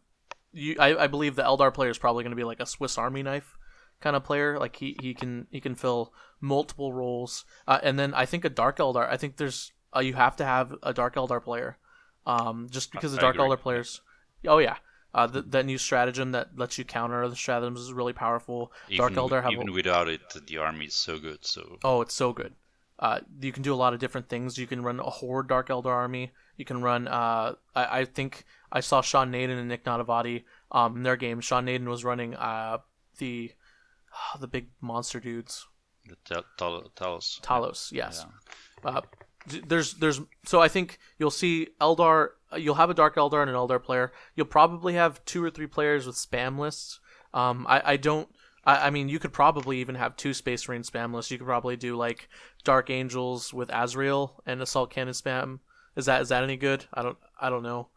[0.52, 2.97] You, I, I believe the Eldar player is probably going to be like a Swiss
[2.97, 3.56] Army knife
[3.99, 4.60] kind of player.
[4.60, 7.45] Like he, he can he can fill multiple roles.
[7.67, 9.10] Uh, and then I think a Dark Eldar.
[9.10, 11.78] I think there's uh, you have to have a Dark Eldar player,
[12.25, 14.02] um, just because the Dark Eldar players.
[14.47, 14.78] Oh yeah.
[15.12, 18.71] Uh, the, that new stratagem that lets you counter the stratagems is really powerful.
[18.89, 21.43] Even, Dark Eldar have even a, without it, the army is so good.
[21.43, 22.54] So oh, it's so good.
[22.99, 24.58] Uh, you can do a lot of different things.
[24.58, 26.32] You can run a horde Dark Eldar army.
[26.58, 27.08] You can run.
[27.08, 31.39] Uh, I, I think I saw Sean Nayden and Nick Nanavati um, in their game.
[31.39, 32.80] Sean Nayden was running uh,
[33.17, 33.54] the
[34.39, 35.65] the big monster dudes.
[36.27, 37.41] The Talos.
[37.41, 38.25] Talos, yes.
[38.83, 38.89] Yeah.
[38.89, 39.01] Uh,
[39.65, 42.29] there's there's so I think you'll see Eldar.
[42.57, 44.11] You'll have a Dark Eldar and an Eldar player.
[44.35, 46.99] You'll probably have two or three players with spam lists.
[47.33, 48.29] Um, I I don't.
[48.65, 51.31] I, I mean, you could probably even have two Space Marine spam lists.
[51.31, 52.29] You could probably do like
[52.63, 55.59] Dark Angels with Azrael and Assault Cannon spam.
[55.95, 56.85] Is that is that any good?
[56.93, 57.89] I don't I don't know.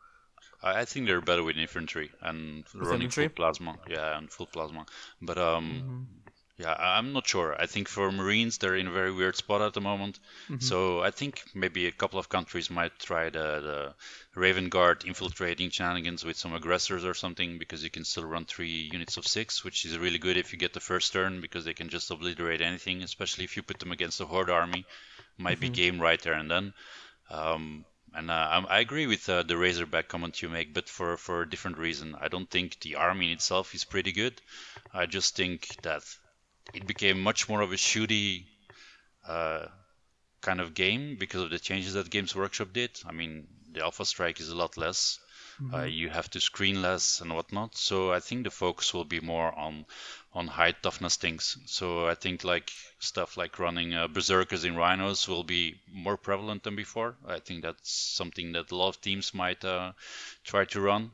[0.63, 3.29] I think they're better with infantry and with running infantry?
[3.29, 3.77] full plasma.
[3.89, 4.87] Yeah, and full plasma.
[5.21, 6.22] But um, mm-hmm.
[6.63, 7.57] Yeah, I'm not sure.
[7.61, 10.21] I think for Marines, they're in a very weird spot at the moment.
[10.61, 13.95] So I think maybe a couple of countries might try the, the
[14.41, 18.89] Raven Guard infiltrating shenanigans with some aggressors or something, because you can still run three
[18.93, 21.75] units of six, which is really good if you get the first turn, because they
[21.75, 24.85] can just obliterate anything, especially if you put them against a Horde army.
[25.39, 26.75] Might be game right there and then.
[27.29, 31.17] Um, and uh, I, I agree with uh, the Razorback comment you make, but for,
[31.17, 32.15] for a different reason.
[32.21, 34.41] I don't think the army in itself is pretty good.
[34.93, 36.03] I just think that
[36.75, 38.45] it became much more of a shooty
[39.27, 39.67] uh,
[40.41, 42.91] kind of game because of the changes that Games Workshop did.
[43.07, 45.19] I mean, the Alpha Strike is a lot less.
[45.73, 47.77] Uh, you have to screen less and whatnot.
[47.77, 49.87] So I think the focus will be more on
[50.35, 51.57] on high toughness things.
[51.67, 56.63] So I think like stuff like running uh, berserkers in rhinos will be more prevalent
[56.65, 57.17] than before.
[57.27, 59.93] I think that's something that a lot of teams might uh,
[60.45, 61.13] try to run.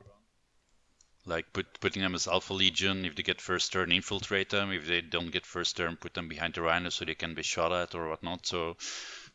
[1.28, 4.72] Like put, putting them as Alpha Legion, if they get first turn, infiltrate them.
[4.72, 7.42] If they don't get first turn, put them behind the Rhino so they can be
[7.42, 8.46] shot at or whatnot.
[8.46, 8.76] So,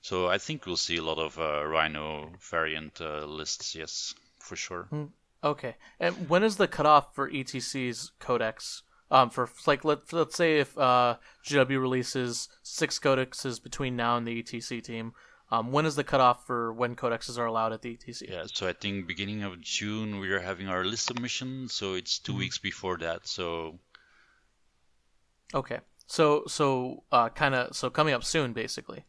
[0.01, 3.75] so I think we'll see a lot of uh, Rhino variant uh, lists.
[3.75, 4.87] Yes, for sure.
[5.43, 5.75] Okay.
[5.99, 8.83] And when is the cutoff for ETC's codex?
[9.11, 14.25] Um, for like let let's say if uh, GW releases six codexes between now and
[14.25, 15.13] the ETC team,
[15.53, 18.21] um, when is the cutoff for when codexes are allowed at the ETC?
[18.29, 22.19] Yeah, so I think beginning of June we are having our list submission, so it's
[22.19, 23.27] 2 weeks before that.
[23.27, 23.79] So
[25.53, 25.79] Okay.
[26.07, 29.05] So so uh, kind of so coming up soon, basically.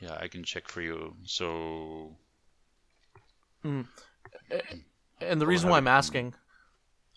[0.00, 1.16] yeah, I can check for you.
[1.24, 2.16] So
[5.20, 6.34] And the reason why I'm asking,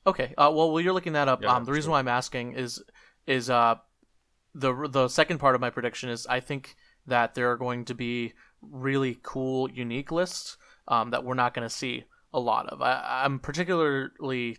[0.05, 2.53] okay, uh, well, while you're looking that up, Yeah, um, the reason why I'm asking
[2.53, 2.81] is
[3.25, 3.75] is uh,
[4.53, 6.75] the the second part of my prediction is I think
[7.07, 11.67] that there are going to be really cool, unique lists um, that we're not going
[11.67, 12.81] to see a lot of.
[12.81, 14.57] I, I'm particularly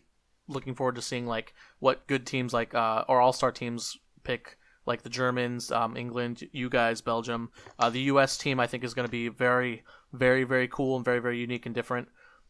[0.49, 4.57] looking forward to seeing like what good teams like uh, or all star teams pick.
[4.87, 8.39] Like the Germans, um, England, you guys, Belgium, uh, the U.S.
[8.39, 9.83] team, I think is going to be very,
[10.15, 12.09] very, very cool and very, very unique and different.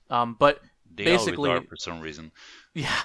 [0.08, 0.60] Um, but
[0.94, 2.30] they basically, are for some reason.
[2.74, 3.00] yeah,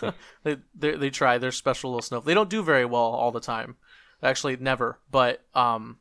[0.42, 2.20] they, they they try their special little snow.
[2.20, 3.76] They don't do very well all the time,
[4.22, 5.00] actually never.
[5.10, 5.98] But um,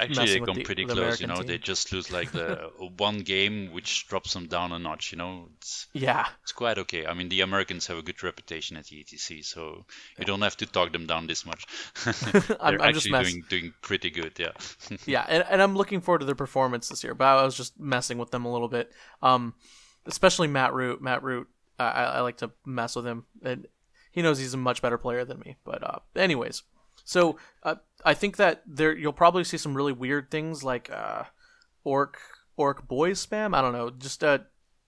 [0.00, 0.98] Actually, they come the- pretty the close.
[0.98, 1.46] American You know, team.
[1.46, 5.12] they just lose like the one game, which drops them down a notch.
[5.12, 7.06] You know, it's yeah, it's quite okay.
[7.06, 9.84] I mean, the Americans have a good reputation at the ETC, so
[10.18, 11.66] you don't have to talk them down this much.
[12.04, 14.32] They're I'm just actually doing doing pretty good.
[14.38, 14.52] Yeah.
[15.06, 17.14] yeah, and, and I'm looking forward to their performance this year.
[17.14, 18.90] But I was just messing with them a little bit,
[19.22, 19.54] um,
[20.06, 21.00] especially Matt Root.
[21.00, 23.66] Matt Root, I, I I like to mess with him, and
[24.10, 25.56] he knows he's a much better player than me.
[25.64, 26.62] But uh, anyways,
[27.06, 31.22] so uh, I think that there you'll probably see some really weird things like uh,
[31.84, 32.18] orc
[32.56, 33.54] orc boys spam.
[33.54, 34.38] I don't know, just uh,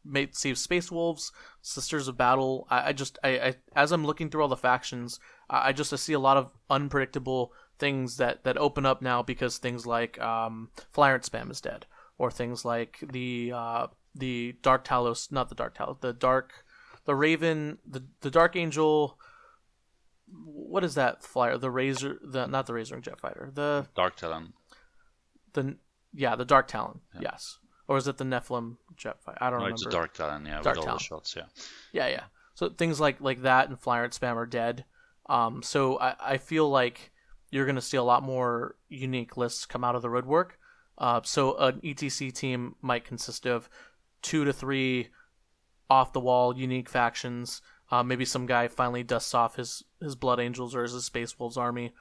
[0.05, 1.31] mate see space wolves,
[1.63, 2.67] sisters of battle.
[2.69, 5.93] I, I just I, I as I'm looking through all the factions, I, I just
[5.93, 10.21] I see a lot of unpredictable things that that open up now because things like
[10.21, 11.87] um, spam is dead,
[12.19, 16.65] or things like the uh, the Dark Talos, not the Dark Talos, the Dark,
[17.05, 19.17] the Raven, the the Dark Angel.
[20.33, 21.57] What is that flyer?
[21.59, 24.53] The Razor, the not the Razor and Jet Fighter, the Dark Talon.
[25.55, 25.77] the
[26.14, 29.38] yeah the Dark Talon, yes, or is it the Nephilim Jet Fighter?
[29.41, 29.75] I don't No, remember.
[29.75, 30.45] it's a Dark Talon.
[30.47, 31.35] Yeah, Dark with all the shots.
[31.37, 31.45] Yeah.
[31.93, 32.25] Yeah, yeah.
[32.55, 34.85] So things like like that and flyer and spam are dead.
[35.29, 37.12] Um, so I, I feel like
[37.51, 40.51] you're gonna see a lot more unique lists come out of the roadwork.
[40.99, 43.69] Uh, so an ETC team might consist of
[44.21, 45.09] two to three
[45.88, 47.62] off the wall unique factions.
[47.90, 51.57] Uh, maybe some guy finally dusts off his his Blood Angels or his Space Wolves
[51.57, 51.92] army,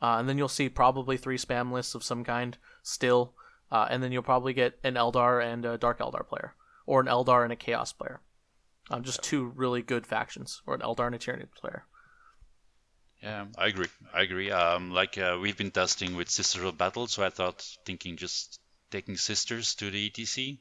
[0.00, 3.34] uh, and then you'll see probably three spam lists of some kind still,
[3.70, 6.54] uh, and then you'll probably get an Eldar and a Dark Eldar player,
[6.86, 8.20] or an Eldar and a Chaos player.
[8.90, 11.84] Um, just two really good factions, or an Eldar and a Tyranid player.
[13.22, 13.88] Yeah, I agree.
[14.12, 14.50] I agree.
[14.50, 18.60] Um, like uh, we've been testing with Sisters of Battle, so I thought thinking just
[18.90, 20.58] taking Sisters to the ETC,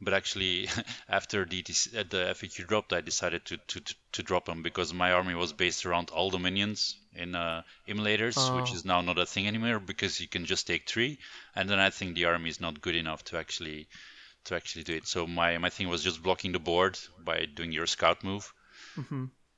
[0.00, 0.68] but actually
[1.08, 3.80] after the ETC, uh, the FAQ dropped, I decided to, to
[4.12, 8.72] to drop them because my army was based around all dominions in uh, Immolators, which
[8.72, 8.74] Oh.
[8.74, 11.18] is now not a thing anymore because you can just take three,
[11.54, 13.88] and then I think the army is not good enough to actually
[14.44, 15.06] to actually do it.
[15.06, 18.52] So my my thing was just blocking the board by doing your scout move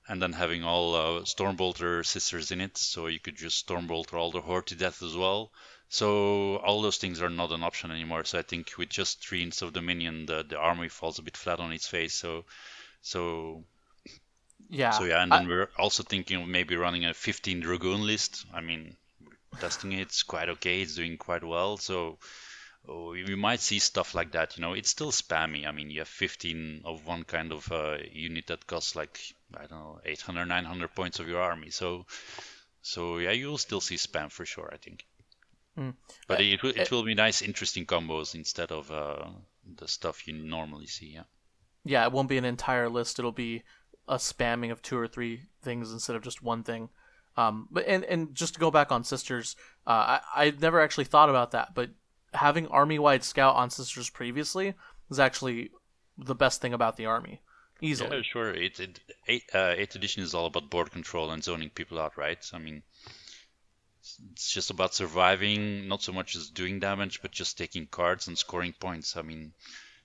[0.09, 4.31] and then having all uh, Stormbolter sisters in it, so you could just Stormbolter all
[4.33, 5.53] the Horde to death as well.
[5.91, 8.25] So all those things are not an option anymore.
[8.25, 11.37] So I think with just three ints of Dominion, the, the army falls a bit
[11.37, 12.15] flat on its face.
[12.15, 12.47] So
[13.03, 13.65] so
[14.69, 14.91] Yeah.
[14.91, 18.45] so yeah, and I- then we're also thinking of maybe running a 15 Dragoon list.
[18.53, 18.99] I mean,
[19.61, 20.83] testing it, it's quite okay.
[20.83, 21.79] It's doing quite well.
[21.79, 22.19] So
[22.89, 24.57] oh, we we might see stuff like that.
[24.57, 25.67] You know, it's still spammy.
[25.67, 29.21] I mean, you have 15 of one kind of uh, unit that costs like
[29.55, 31.71] I don't know 800, 900 points of your army.
[31.71, 32.07] So
[32.83, 35.07] So yeah, you will still see spam for sure, I think.
[35.79, 35.95] Mm.
[36.27, 39.27] But uh, it, will, it will be nice, interesting combos instead of uh,
[39.77, 41.13] the stuff you normally see.
[41.15, 41.25] Yeah.
[41.85, 43.19] Yeah, it won't be an entire list.
[43.19, 43.63] It'll be
[44.09, 46.89] a spamming of two or three things instead of just one thing.
[47.37, 49.55] Um, but and and just to go back on sisters,
[49.87, 51.91] uh, I I never actually thought about that, but
[52.35, 54.75] having army wide scout on sisters previously
[55.09, 55.71] is actually
[56.17, 57.41] the best thing about the army.
[57.81, 58.17] Easily.
[58.17, 58.51] Yeah, sure.
[58.53, 62.19] It, it eight, uh, eighth edition is all about board control and zoning people out,
[62.19, 62.45] right?
[62.53, 62.83] I mean,
[64.33, 68.39] it's just about surviving, not so much as doing damage, but just taking cards and
[68.39, 69.17] scoring points.
[69.17, 69.53] I mean,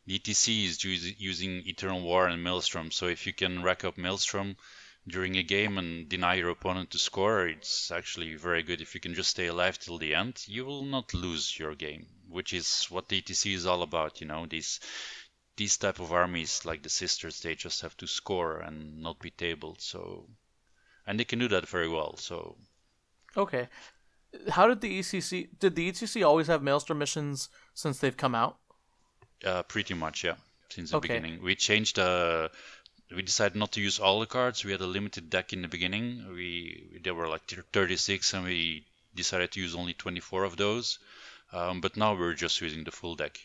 [0.08, 4.58] ETC is using Eternal War and Maelstrom, so if you can rack up Maelstrom
[5.08, 8.82] during a game and deny your opponent to score, it's actually very good.
[8.82, 12.08] If you can just stay alive till the end, you will not lose your game,
[12.28, 14.22] which is what ETC is all about.
[14.22, 14.80] You know, these
[15.56, 19.30] these type of armies like the sisters they just have to score and not be
[19.30, 20.28] tabled so
[21.06, 22.58] and they can do that very well so
[23.38, 23.68] okay.
[24.50, 28.58] How did the ECC did the ECC always have maelstrom missions since they've come out?
[29.46, 30.36] Uh, pretty much yeah.
[30.70, 31.08] Since the okay.
[31.10, 31.44] beginning.
[31.44, 32.50] We changed uh
[33.16, 34.66] we decided not to use all the cards.
[34.66, 36.34] We had a limited deck in the beginning.
[36.34, 41.00] We there were like 36 and we decided to use only 24 of those.
[41.52, 43.40] Um, but now we're just using the full deck.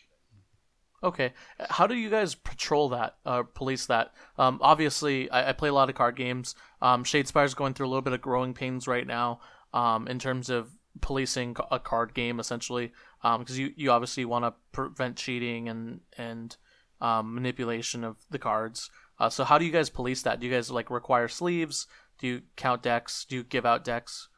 [1.01, 1.33] Okay,
[1.71, 4.13] how do you guys patrol that, uh, police that?
[4.37, 6.57] Um, obviously, I, I, play a lot of card games.
[6.83, 9.39] Um, Shadespire is going through a little bit of growing pains right now,
[9.73, 14.45] um, in terms of policing a card game, essentially, because um, you you obviously want
[14.45, 16.57] to prevent cheating and and
[17.01, 18.91] um, manipulation of the cards.
[19.19, 20.41] Uh, so how do you guys police that?
[20.41, 21.87] Do you guys like require sleeves?
[22.19, 23.25] Do you count decks?
[23.25, 24.29] Do you give out decks?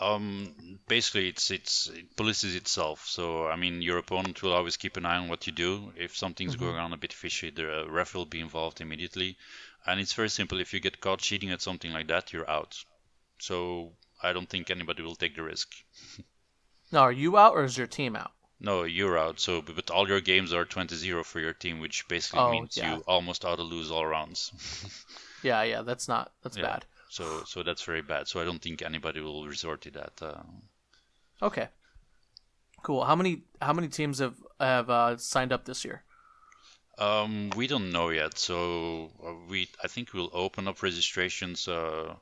[0.00, 3.06] Um, basically, it's it's it polices itself.
[3.06, 5.92] So I mean, your opponent will always keep an eye on what you do.
[5.96, 6.64] If something's mm-hmm.
[6.64, 9.36] going on a bit fishy, the ref will be involved immediately.
[9.86, 10.60] And it's very simple.
[10.60, 12.84] If you get caught cheating at something like that, you're out.
[13.40, 15.74] So I don't think anybody will take the risk.
[16.92, 18.32] now, are you out or is your team out?
[18.60, 19.40] No, you're out.
[19.40, 22.96] So, but all your games are 20-0 for your team, which basically oh, means yeah.
[22.96, 24.52] you almost ought to lose all rounds.
[25.42, 26.64] yeah, yeah, that's not that's yeah.
[26.64, 26.84] bad.
[27.08, 28.28] So so that's very bad.
[28.28, 30.12] So I don't think anybody will resort to that.
[30.20, 30.42] Uh...
[31.42, 31.68] Okay.
[32.82, 33.04] Cool.
[33.04, 36.02] How many how many teams have have uh, signed up this year?
[36.98, 38.38] Um, we don't know yet.
[38.38, 42.14] So uh, we I think we'll open up registrations uh,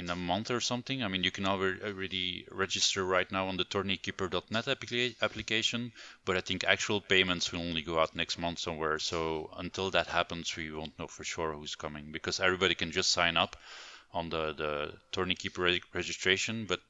[0.00, 1.04] in a month or something.
[1.04, 5.92] I mean, you can already register right now on the tourneykeeper.net applica- application,
[6.24, 8.98] but I think actual payments will only go out next month somewhere.
[8.98, 13.10] So until that happens, we won't know for sure who's coming because everybody can just
[13.12, 13.56] sign up
[14.12, 16.80] on the, the tourney keeper registration, but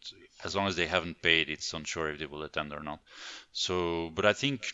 [0.45, 3.01] as long as they haven't paid, it's unsure if they will attend or not.
[3.53, 4.73] So, but I think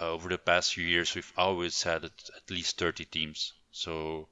[0.00, 3.52] uh, over the past few years, we've always had at least 30 teams.
[3.72, 4.28] So,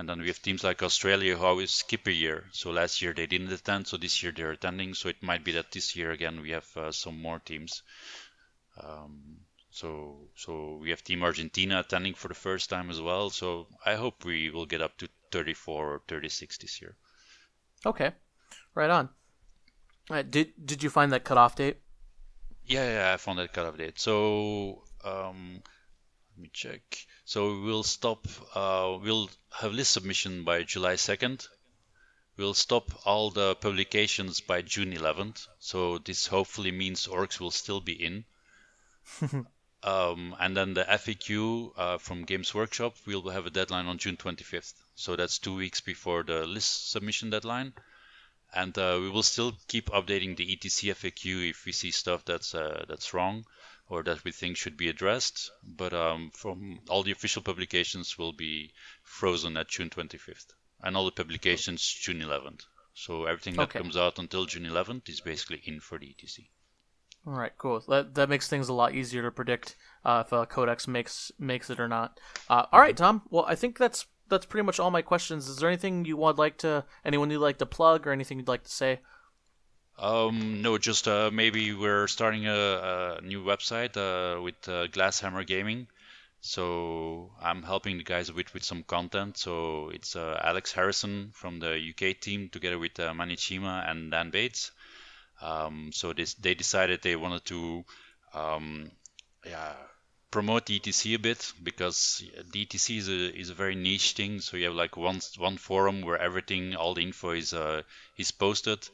[0.00, 2.44] and then we have teams like Australia who always skip a year.
[2.52, 4.94] So last year they didn't attend, so this year they're attending.
[4.94, 7.82] So it might be that this year again we have uh, some more teams.
[8.82, 9.36] Um,
[9.70, 13.28] so so we have Team Argentina attending for the first time as well.
[13.28, 16.96] So I hope we will get up to 34 or 36 this year.
[17.84, 18.12] Okay,
[18.74, 19.10] right on.
[20.08, 21.76] Right, did did you find that cutoff date?
[22.64, 24.00] Yeah, yeah, I found that cutoff date.
[24.00, 25.62] So um,
[26.40, 26.82] me check.
[27.24, 28.26] So we'll stop.
[28.54, 31.46] Uh, we'll have list submission by July 2nd.
[32.36, 35.46] We'll stop all the publications by June 11th.
[35.58, 38.24] So this hopefully means orcs will still be in.
[39.82, 44.18] Um, and then the FAQ uh, from Games Workshop, we'll have a deadline on June
[44.18, 44.74] 25th.
[44.94, 47.72] So that's two weeks before the list submission deadline.
[48.52, 52.54] And uh, we will still keep updating the ETC FAQ if we see stuff that's
[52.54, 53.46] uh, that's wrong
[53.90, 55.50] or that we think should be addressed.
[55.62, 58.72] But um, from all the official publications will be
[59.02, 62.62] frozen at June 25th, and all the publications June 11th.
[62.94, 63.80] So everything that okay.
[63.80, 66.48] comes out until June 11th is basically in for the ETC.
[67.26, 67.82] All right, cool.
[67.88, 71.68] That that makes things a lot easier to predict uh, if a codex makes makes
[71.68, 72.18] it or not.
[72.48, 73.22] Uh, all right, Tom.
[73.28, 75.46] Well, I think that's that's pretty much all my questions.
[75.46, 78.48] Is there anything you would like to anyone you'd like to plug or anything you'd
[78.48, 79.00] like to say?
[80.00, 85.46] Um, no, just uh, maybe we're starting a, a new website uh, with uh, Glasshammer
[85.46, 85.88] Gaming.
[86.40, 89.36] So I'm helping the guys with with some content.
[89.36, 94.30] So it's uh, Alex Harrison from the UK team together with uh, Manichima and Dan
[94.30, 94.70] Bates.
[95.42, 97.84] Um, so they decided they wanted to
[98.32, 98.90] um,
[99.46, 99.74] yeah,
[100.30, 102.22] promote ETC a bit because
[102.54, 104.40] ETC is a, is a very niche thing.
[104.40, 107.82] So you have like one one forum where everything, all the info is uh,
[108.16, 108.88] is posted.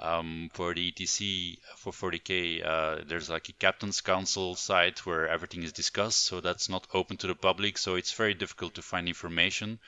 [0.00, 5.62] Um, for the ETC for 40k, uh, there's like a captain's council site where everything
[5.62, 6.24] is discussed.
[6.24, 7.78] So that's not open to the public.
[7.78, 9.78] So it's very difficult to find information.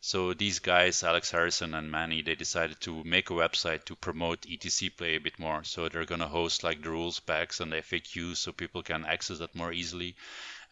[0.00, 4.42] So these guys, Alex Harrison and Manny, they decided to make a website to promote
[4.42, 5.62] ETC play a bit more.
[5.64, 9.38] So they're gonna host like the rules packs and the FAQs so people can access
[9.38, 10.16] that more easily.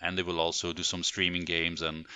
[0.00, 2.06] And they will also do some streaming games and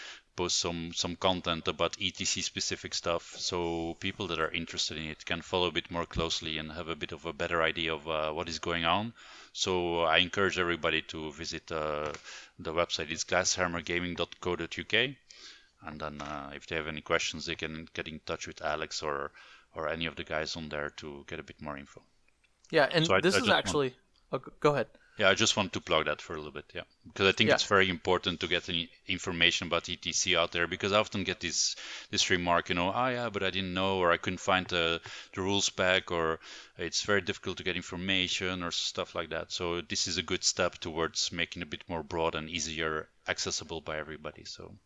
[0.43, 5.25] post some some content about etc specific stuff so people that are interested in it
[5.25, 8.09] can follow a bit more closely and have a bit of a better idea of
[8.09, 9.13] uh, what is going on.
[9.53, 12.13] So i encourage everybody to visit uh,
[12.59, 13.11] the website.
[13.11, 14.95] It's glasshammergaming.co.uk
[15.87, 19.03] and then uh, if they have any questions they can get in touch with alex
[19.03, 19.31] or
[19.77, 22.03] or any of the guys on there to get a bit more info.
[22.71, 23.91] Yeah and so this I, I is actually
[24.33, 24.43] want...
[24.47, 24.89] oh, go ahead
[25.19, 27.49] yeah, I just wanted to plug that for a little bit, yeah, because I think
[27.49, 27.55] yeah.
[27.55, 31.41] it's very important to get any information about ETC out there because I often get
[31.41, 31.77] this
[32.11, 34.67] this remark, you know, ah, oh, yeah, but I didn't know or I couldn't find
[34.67, 35.03] the
[35.35, 36.41] the rules pack or
[36.79, 39.53] it's very difficult to get information or stuff like that.
[39.53, 43.09] So this is a good step towards making it a bit more broad and easier
[43.29, 44.45] accessible by everybody.
[44.45, 44.77] So.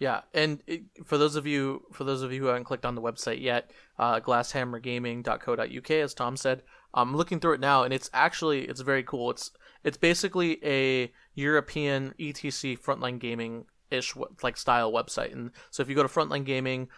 [0.00, 2.94] Yeah, and it, for those of you for those of you who haven't clicked on
[2.94, 6.62] the website yet, uh, glasshammergaming.co.uk, as Tom said,
[6.94, 9.30] I'm looking through it now, and it's actually it's very cool.
[9.30, 9.50] It's
[9.84, 15.94] it's basically a European ETC frontline gaming ish like style website, and so if you
[15.94, 16.88] go to frontline gaming,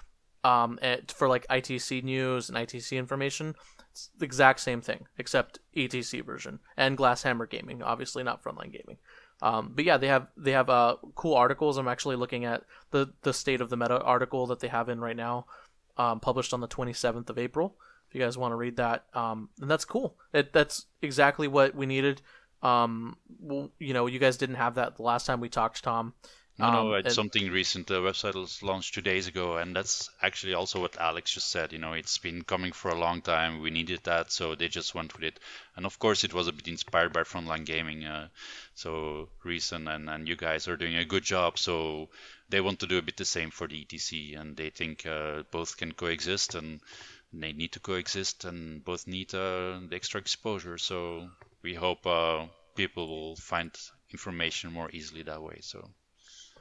[0.44, 3.54] um, at, for like ITC news and ITC information,
[3.90, 8.98] it's the exact same thing except ETC version and Glasshammer Gaming, obviously not frontline gaming.
[9.42, 11.78] Um, but yeah, they have they have uh, cool articles.
[11.78, 15.00] I'm actually looking at the the state of the meta article that they have in
[15.00, 15.46] right now,
[15.96, 17.76] um, published on the 27th of April
[18.10, 19.04] if you guys want to read that.
[19.14, 20.16] Um, and that's cool.
[20.34, 22.20] It, that's exactly what we needed.
[22.60, 26.12] Um, well, you know, you guys didn't have that the last time we talked, Tom.
[26.58, 27.86] No, no, um, it's and, something recent.
[27.86, 31.72] The website was launched two days ago, and that's actually also what Alex just said.
[31.72, 33.62] You know, it's been coming for a long time.
[33.62, 35.40] We needed that, so they just went with it.
[35.76, 38.04] And of course, it was a bit inspired by Frontline Gaming.
[38.04, 38.28] Uh,
[38.74, 41.58] so Reason and, and you guys are doing a good job.
[41.58, 42.10] So
[42.50, 45.44] they want to do a bit the same for the ETC, and they think uh,
[45.50, 46.56] both can coexist.
[46.56, 46.80] And
[47.32, 50.78] they need to coexist and both need uh, the extra exposure.
[50.78, 51.28] So
[51.62, 53.70] we hope uh, people will find
[54.10, 55.58] information more easily that way.
[55.60, 55.90] So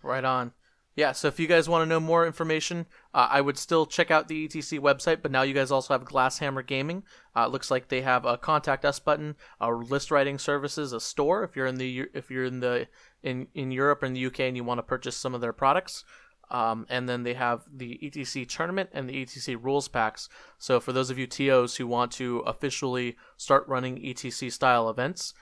[0.04, 0.54] right on.
[0.96, 4.12] Yeah, so if you guys want to know more information, uh, I would still check
[4.12, 7.04] out the ETC website, but now you guys also have Glasshammer Gaming.
[7.34, 11.00] Uh, it looks like they have a contact us button, a list writing services, a
[11.00, 12.88] store if you're in the if you're in the
[13.24, 15.54] in in Europe or in the UK and you want to purchase some of their
[15.54, 16.04] products.
[16.52, 20.30] Um, and then they have the ETC tournament and the ETC rules packs.
[20.58, 25.34] So for those of you TOs who want to officially start running ETC style events,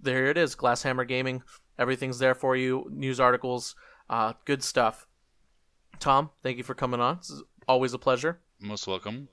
[0.00, 1.42] there it is, Glasshammer Gaming.
[1.78, 2.88] Everything's there for you.
[2.90, 3.76] News articles,
[4.10, 5.06] uh, good stuff.
[6.00, 7.18] Tom, thank you for coming on.
[7.18, 8.40] It's always a pleasure.
[8.60, 9.28] Most welcome.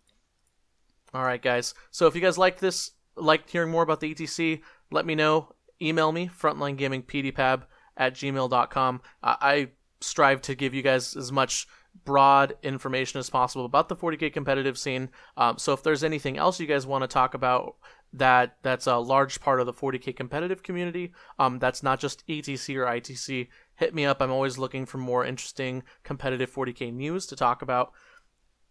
[1.14, 1.74] All right, guys.
[1.92, 5.54] So if you guys like this, like hearing more about the ETC, let me know.
[5.82, 7.64] Email me, frontlinegamingpeteypab
[7.98, 9.02] at gmail.com.
[9.22, 9.70] Uh, I
[10.04, 11.68] strive to give you guys as much
[12.06, 15.10] broad information as possible about the 40k competitive scene.
[15.38, 17.76] Um, so if there's anything else you guys want to talk about
[18.16, 22.76] that that's a large part of the 40k competitive community, um, that's not just ETC
[22.76, 24.22] or ITC, hit me up.
[24.22, 27.92] I'm always looking for more interesting competitive 40k news to talk about.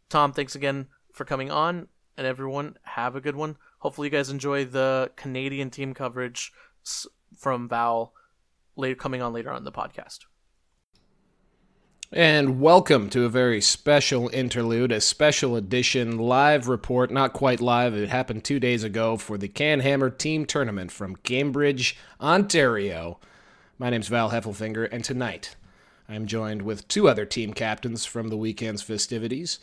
[0.08, 3.56] Tom, thanks again for coming on, and everyone have a good one.
[3.78, 6.52] Hopefully, you guys enjoy the Canadian team coverage
[7.36, 8.12] from Val
[8.76, 10.20] later coming on later on the podcast.
[12.14, 17.94] And welcome to a very special interlude, a special edition live report, not quite live,
[17.94, 23.18] it happened two days ago for the Canhammer Team Tournament from Cambridge, Ontario.
[23.78, 25.56] My name's Val Heffelfinger, and tonight
[26.06, 29.58] I'm joined with two other team captains from the weekend's festivities.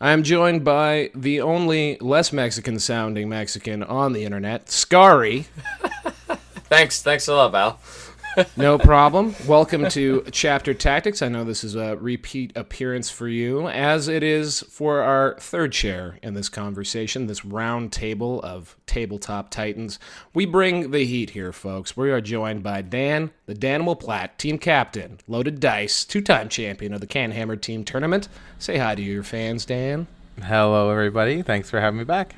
[0.00, 5.46] I am joined by the only less Mexican sounding Mexican on the internet, Scary.
[6.68, 7.80] thanks, thanks a lot, Val
[8.56, 9.34] no problem.
[9.46, 11.22] Welcome to Chapter Tactics.
[11.22, 15.72] I know this is a repeat appearance for you, as it is for our third
[15.72, 19.98] chair in this conversation, this round table of tabletop titans.
[20.32, 21.96] We bring the heat here, folks.
[21.96, 26.92] We are joined by Dan, the Danimal Platt, team captain, loaded dice, two time champion
[26.92, 28.28] of the Canhammer team tournament.
[28.58, 30.06] Say hi to your fans, Dan.
[30.42, 31.42] Hello, everybody.
[31.42, 32.34] Thanks for having me back.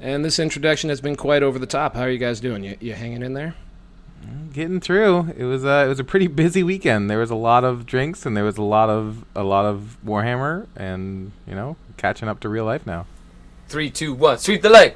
[0.00, 1.94] And this introduction has been quite over the top.
[1.94, 2.64] How are you guys doing?
[2.64, 3.54] You, you hanging in there?
[4.52, 5.32] Getting through.
[5.36, 7.10] It was a it was a pretty busy weekend.
[7.10, 9.96] There was a lot of drinks and there was a lot of a lot of
[10.04, 13.06] Warhammer and you know catching up to real life now.
[13.68, 14.94] Three, two, one, sweep the leg.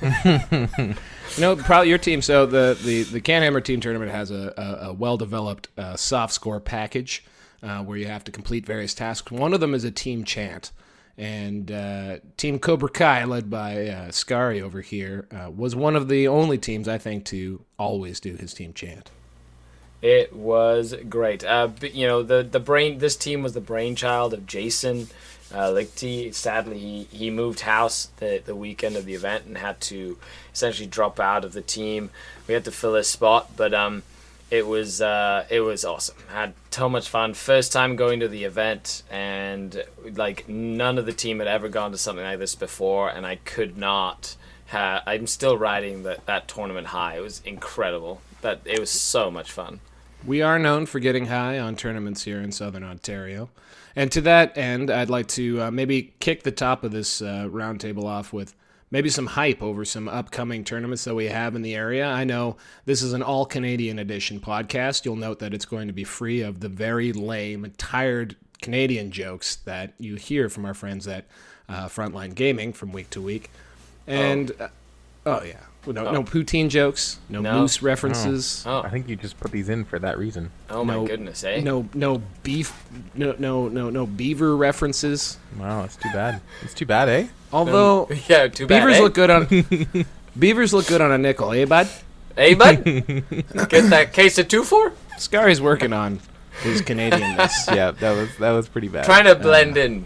[0.02, 2.22] you know, probably your team.
[2.22, 6.32] So the the the Canhammer team tournament has a, a, a well developed uh, soft
[6.32, 7.24] score package
[7.62, 9.30] uh, where you have to complete various tasks.
[9.30, 10.70] One of them is a team chant.
[11.18, 16.08] And uh, Team Cobra Kai, led by uh, Scary over here, uh, was one of
[16.08, 19.10] the only teams I think to always do his team chant.
[20.02, 21.42] It was great.
[21.42, 22.98] Uh, but, you know, the the brain.
[22.98, 25.08] This team was the brainchild of Jason
[25.52, 26.34] uh, Lichty.
[26.34, 30.18] Sadly, he, he moved house the the weekend of the event and had to
[30.52, 32.10] essentially drop out of the team.
[32.46, 34.02] We had to fill his spot, but um,
[34.50, 36.16] it was uh, it was awesome.
[36.28, 37.34] Had so much fun.
[37.34, 39.82] First time going to the event, and
[40.14, 43.36] like none of the team had ever gone to something like this before, and I
[43.36, 44.36] could not.
[44.68, 47.16] Ha- I'm still riding that that tournament high.
[47.16, 48.20] It was incredible.
[48.42, 49.80] That it was so much fun.
[50.24, 53.48] We are known for getting high on tournaments here in Southern Ontario.
[53.94, 57.48] And to that end, I'd like to uh, maybe kick the top of this uh,
[57.50, 58.54] roundtable off with
[58.90, 62.06] maybe some hype over some upcoming tournaments that we have in the area.
[62.06, 65.04] I know this is an all Canadian edition podcast.
[65.04, 69.56] You'll note that it's going to be free of the very lame, tired Canadian jokes
[69.56, 71.26] that you hear from our friends at
[71.68, 73.50] uh, Frontline Gaming from week to week.
[74.06, 74.68] And, oh,
[75.26, 75.60] oh yeah.
[75.86, 77.60] No, no poutine jokes, no, No.
[77.60, 78.64] moose references.
[78.66, 80.50] Oh, I think you just put these in for that reason.
[80.68, 81.60] oh my no- goodness, eh?
[81.60, 82.72] No, no beef,
[83.14, 85.38] no, no, no, no beaver references.
[85.58, 86.40] Wow, that's too bad.
[86.62, 87.26] It's too bad, eh?
[87.52, 88.80] Although yeah, too bad.
[88.80, 89.00] beavers eh?
[89.00, 90.06] look good on
[90.38, 91.88] beavers look good on a nickel, eh, bud?
[92.34, 94.92] Hey, bud, get that case of two for.
[95.18, 96.20] Scary's working on
[96.62, 97.74] his Canadianness.
[97.74, 99.04] yeah, that was that was pretty bad.
[99.04, 100.04] Trying to blend in.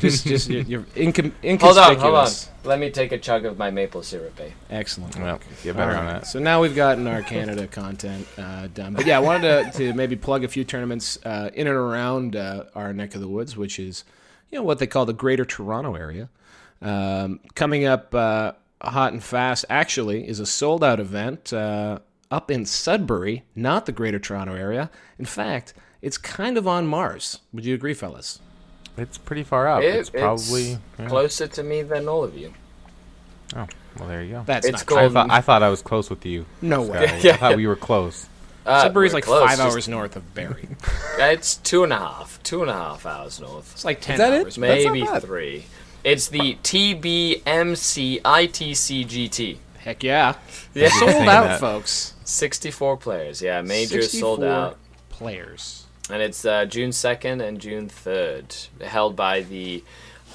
[0.00, 1.62] Just, just you're, you're incom- inconspicuous.
[1.62, 2.32] Hold on, hold on.
[2.64, 4.50] Let me take a chug of my maple syrup, eh?
[4.70, 5.16] Excellent.
[5.16, 6.26] Well, get All better on that.
[6.26, 8.94] So now we've gotten our Canada content uh, done.
[8.94, 12.36] But yeah, I wanted to, to maybe plug a few tournaments uh, in and around
[12.36, 14.04] uh, our neck of the woods, which is,
[14.50, 16.28] you know, what they call the Greater Toronto area.
[16.82, 22.50] Um, coming up uh, hot and fast, actually, is a sold out event uh, up
[22.50, 24.90] in Sudbury, not the Greater Toronto area.
[25.18, 27.40] In fact, it's kind of on Mars.
[27.52, 28.40] Would you agree, fellas?
[28.98, 29.82] It's pretty far out.
[29.84, 31.08] It- it's probably yeah.
[31.08, 32.52] closer to me than all of you.
[33.56, 33.66] Oh,
[33.98, 34.42] well, there you go.
[34.44, 36.44] That's It's not called- I thought I thought I was close with you.
[36.60, 37.00] No Scott.
[37.00, 37.20] way.
[37.22, 37.32] Yeah.
[37.34, 38.28] I thought we were close.
[38.66, 40.68] Uh, Sudbury's like close, five hours north of Barrie.
[41.18, 43.72] It's two and a half, two and a half hours north.
[43.72, 44.44] It's like ten that it?
[44.44, 44.56] hours.
[44.56, 45.64] That's Maybe three.
[46.04, 49.56] It's the TBMCITCGT.
[49.78, 50.34] Heck yeah.
[50.74, 50.88] Yeah.
[50.90, 51.60] Sold out, that.
[51.60, 52.12] folks.
[52.24, 54.76] 64 players, yeah, major sold out.
[55.08, 55.86] Players.
[56.10, 59.82] And it's uh, June second and June third, held by the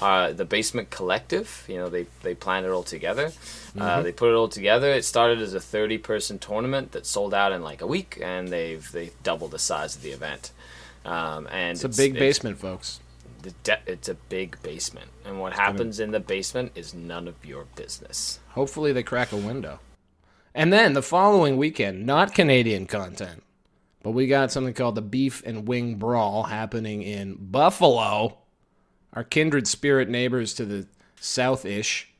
[0.02, 1.64] uh, the Basement Collective.
[1.68, 3.32] You know, they they planned it all together.
[3.78, 4.90] Uh, they put it all together.
[4.90, 8.48] It started as a thirty person tournament that sold out in like a week, and
[8.48, 10.52] they've they doubled the size of the event.
[11.04, 13.00] Um, and It's a big basement, folks.
[13.42, 17.34] the de- it's a big basement, and what happens in the basement is none of
[17.44, 18.38] your business.
[18.50, 19.80] Hopefully they crack a window.
[20.54, 23.42] And then the following weekend, not Canadian content,
[24.04, 28.38] but we got something called the Beef and Wing Brawl happening in Buffalo,
[29.12, 30.86] our kindred spirit neighbors to the
[31.20, 32.10] south-ish.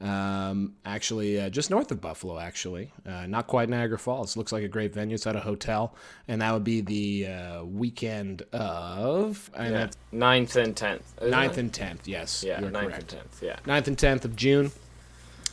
[0.00, 2.92] Um, actually, uh, just north of Buffalo, actually.
[3.06, 4.36] Uh, not quite Niagara Falls.
[4.36, 5.14] Looks like a great venue.
[5.14, 5.94] It's at a hotel.
[6.28, 11.14] And that would be the uh, weekend of and Yeah, that's ninth and tenth.
[11.22, 11.58] isn't 9th it?
[11.58, 11.98] and 10th.
[12.04, 13.12] Yes, yeah, you're ninth correct.
[13.14, 13.42] and tenth.
[13.42, 13.56] Yeah.
[13.64, 14.72] 9th and 10th of June.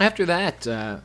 [0.02, 0.98] After that, uh,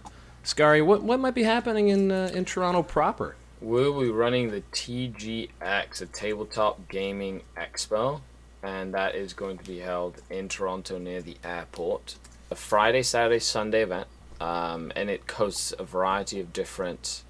[0.42, 3.36] Scary, what what might be happening in uh, in Toronto proper?
[3.60, 8.20] We'll be running the TGX, a tabletop gaming expo,
[8.62, 12.16] and that is going to be held in Toronto near the airport.
[12.50, 14.08] A Friday, Saturday, Sunday event,
[14.42, 17.22] um, and it hosts a variety of different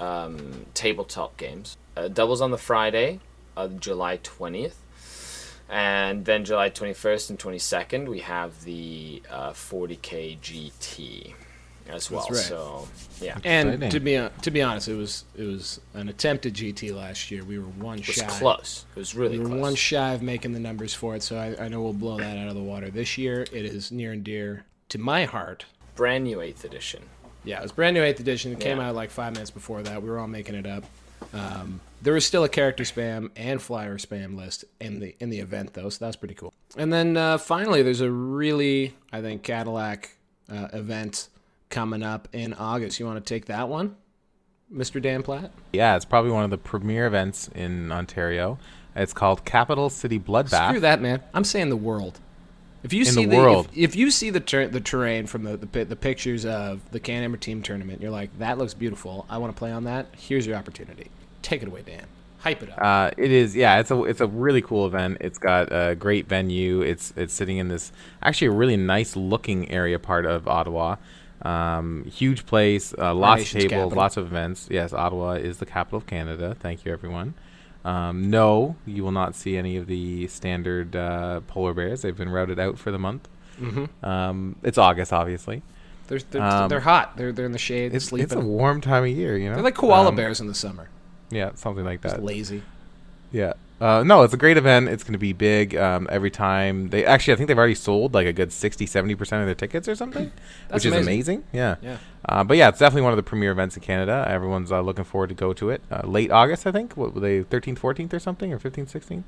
[0.00, 1.76] um, tabletop games.
[1.96, 3.20] Uh, doubles on the Friday,
[3.56, 4.74] uh, July 20th.
[5.68, 11.34] And then July 21st and 22nd, we have the uh, 40k GT
[11.88, 12.26] as well.
[12.30, 12.36] right.
[12.38, 12.86] So,
[13.20, 13.38] yeah.
[13.44, 17.44] And to be to be honest, it was it was an attempted GT last year.
[17.44, 18.26] We were one It was shy.
[18.26, 18.84] close.
[18.94, 19.60] It was really We were close.
[19.60, 22.36] one shy of making the numbers for it, so I, I know we'll blow that
[22.38, 23.42] out of the water this year.
[23.52, 25.64] It is near and dear to my heart.
[25.96, 27.02] Brand new 8th edition.
[27.44, 28.52] Yeah, it was brand new eighth edition.
[28.52, 30.02] It came out like five minutes before that.
[30.02, 30.84] We were all making it up.
[31.32, 35.38] Um, there was still a character spam and flyer spam list in the in the
[35.38, 36.52] event though, so that's pretty cool.
[36.76, 40.16] And then uh, finally, there's a really I think Cadillac
[40.52, 41.28] uh, event
[41.70, 42.98] coming up in August.
[42.98, 43.96] You want to take that one,
[44.72, 45.00] Mr.
[45.00, 45.50] Dan Platt?
[45.72, 48.58] Yeah, it's probably one of the premier events in Ontario.
[48.96, 50.68] It's called Capital City Bloodbath.
[50.68, 51.22] Screw that, man.
[51.32, 52.20] I'm saying the world.
[52.82, 53.68] If you In see the the, world.
[53.72, 57.00] If, if you see the ter- the terrain from the, the the pictures of the
[57.00, 59.26] Can Hammer Team tournament, you're like, that looks beautiful.
[59.28, 60.06] I want to play on that.
[60.16, 61.10] Here's your opportunity.
[61.42, 62.04] Take it away, Dan.
[62.38, 62.78] Hype it up.
[62.80, 63.80] Uh, it is, yeah.
[63.80, 65.18] It's a it's a really cool event.
[65.20, 66.82] It's got a great venue.
[66.82, 67.90] It's it's sitting in this
[68.22, 70.96] actually a really nice looking area part of Ottawa.
[71.42, 73.90] Um, huge place, uh, lots of tables, capital.
[73.90, 74.68] lots of events.
[74.70, 76.56] Yes, Ottawa is the capital of Canada.
[76.58, 77.34] Thank you, everyone.
[77.84, 82.02] Um, no, you will not see any of the standard uh, polar bears.
[82.02, 83.28] They've been routed out for the month.
[83.60, 84.04] Mm-hmm.
[84.04, 85.62] Um, it's August, obviously.
[86.08, 87.16] They're they're, Um, they're hot.
[87.16, 89.54] They're they're in the shade, It's, it's a warm time of year, you know.
[89.54, 90.88] they're like koala Um, bears in the summer.
[91.30, 92.24] Yeah, something like Just that.
[92.24, 92.62] lazy.
[93.30, 93.52] Yeah.
[93.80, 94.88] Uh, no, it's a great event.
[94.88, 95.76] It's going to be big.
[95.76, 99.14] Um, every time they actually, I think they've already sold like a good 60, 70
[99.14, 100.32] percent of their tickets or something,
[100.68, 101.04] That's which is amazing.
[101.06, 101.44] amazing.
[101.52, 101.76] Yeah.
[101.82, 101.96] Yeah.
[102.28, 104.26] Uh, but yeah, it's definitely one of the premier events in Canada.
[104.28, 105.80] Everyone's uh, looking forward to go to it.
[105.92, 106.96] Uh, late August, I think.
[106.96, 107.42] What were they?
[107.44, 109.22] 13th, 14th, or something, or 15th, 16th?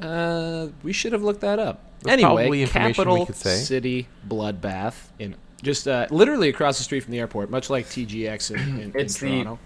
[0.00, 1.84] Uh, we should have looked that up.
[2.00, 3.56] There's anyway, probably we Capital could say.
[3.56, 8.50] City Bloodbath in just uh, literally across the street from the airport, much like TGX
[8.52, 9.58] in, in, It's in the- Toronto.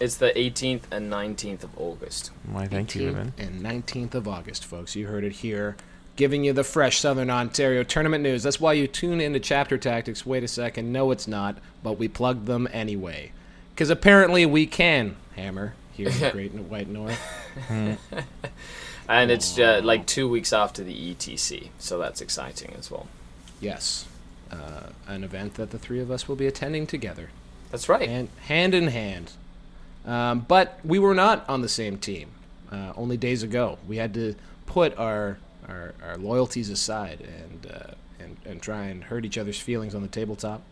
[0.00, 2.30] It's the 18th and 19th of August.
[2.46, 3.32] Why, thank you, 18th Ruben.
[3.38, 4.96] and 19th of August, folks.
[4.96, 5.76] You heard it here.
[6.16, 8.42] Giving you the fresh Southern Ontario tournament news.
[8.44, 10.24] That's why you tune into Chapter Tactics.
[10.24, 10.92] Wait a second.
[10.92, 13.32] No, it's not, but we plugged them anyway.
[13.74, 17.20] Because apparently we can, Hammer, here in the Great White North.
[19.08, 23.06] And it's uh, like two weeks after the ETC, so that's exciting as well.
[23.60, 24.06] Yes.
[24.50, 27.28] Uh, an event that the three of us will be attending together.
[27.70, 28.08] That's right.
[28.08, 29.32] and hand in hand.
[30.06, 32.30] Um, but we were not on the same team.
[32.70, 34.34] Uh, only days ago, we had to
[34.66, 35.38] put our
[35.68, 40.02] our, our loyalties aside and, uh, and and try and hurt each other's feelings on
[40.02, 40.62] the tabletop.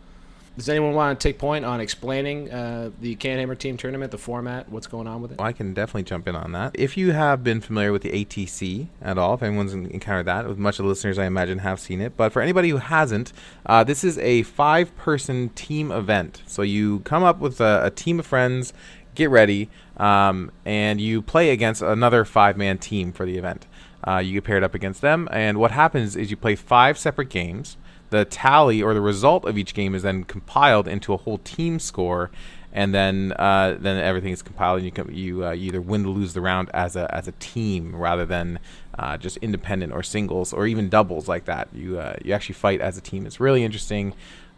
[0.55, 4.69] Does anyone want to take point on explaining uh, the Canhammer Team Tournament, the format,
[4.69, 5.39] what's going on with it?
[5.39, 6.75] Well, I can definitely jump in on that.
[6.75, 10.59] If you have been familiar with the ATC at all, if anyone's encountered that, with
[10.59, 12.15] much of the listeners, I imagine, have seen it.
[12.15, 13.33] But for anybody who hasn't,
[13.65, 16.43] uh, this is a five person team event.
[16.45, 18.73] So you come up with a, a team of friends,
[19.15, 23.67] get ready, um, and you play against another five man team for the event.
[24.05, 27.29] Uh, you get paired up against them, and what happens is you play five separate
[27.29, 27.77] games.
[28.09, 31.79] The tally or the result of each game is then compiled into a whole team
[31.79, 32.29] score,
[32.71, 36.05] and then uh, then everything is compiled, and you can, you, uh, you either win
[36.05, 38.59] or lose the round as a as a team rather than
[38.99, 41.69] uh, just independent or singles or even doubles like that.
[41.73, 43.25] You uh, you actually fight as a team.
[43.25, 44.13] It's really interesting.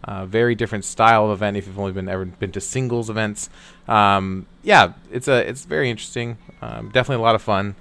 [0.06, 3.50] Uh, very different style of event if you've only been ever been to singles events.
[3.88, 6.38] Um, yeah, it's a it's very interesting.
[6.62, 7.76] Um, definitely a lot of fun.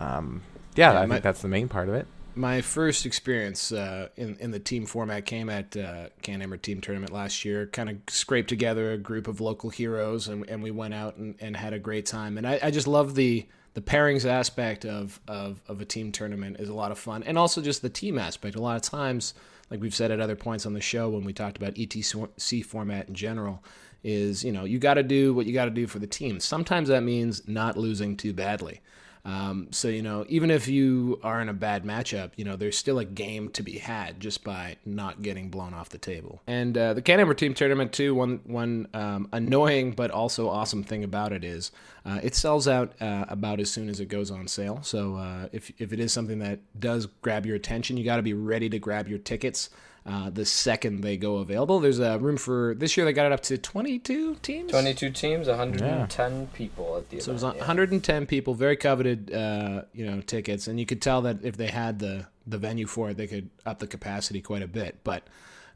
[0.00, 0.42] Um,
[0.74, 2.06] yeah, Yeah, I my- think that's the main part of it.
[2.34, 6.80] My first experience uh, in in the team format came at uh, Can Hammer Team
[6.80, 7.66] Tournament last year.
[7.66, 11.34] Kind of scraped together a group of local heroes, and, and we went out and,
[11.40, 12.38] and had a great time.
[12.38, 16.56] And I, I just love the the pairings aspect of, of of a team tournament
[16.58, 18.56] is a lot of fun, and also just the team aspect.
[18.56, 19.34] A lot of times,
[19.72, 23.08] like we've said at other points on the show when we talked about ETC format
[23.08, 23.64] in general,
[24.04, 26.40] is you know you got to do what you got to do for the team.
[26.40, 28.82] Sometimes that means not losing too badly.
[29.24, 32.76] Um, so you know, even if you are in a bad matchup, you know there's
[32.76, 36.42] still a game to be had just by not getting blown off the table.
[36.46, 38.14] And uh, the Can Hammer Team Tournament too.
[38.14, 41.70] One one um, annoying but also awesome thing about it is
[42.04, 44.80] uh, it sells out uh, about as soon as it goes on sale.
[44.82, 48.22] So uh, if if it is something that does grab your attention, you got to
[48.22, 49.70] be ready to grab your tickets.
[50.04, 53.06] Uh, the second they go available, there's a room for this year.
[53.06, 54.72] They got it up to 22 teams.
[54.72, 57.56] 22 teams, 110 people at the So it was event.
[57.56, 57.60] yeah.
[57.62, 61.68] 110 people, very coveted, uh, you know, tickets, and you could tell that if they
[61.68, 64.98] had the the venue for it, they could up the capacity quite a bit.
[65.04, 65.22] But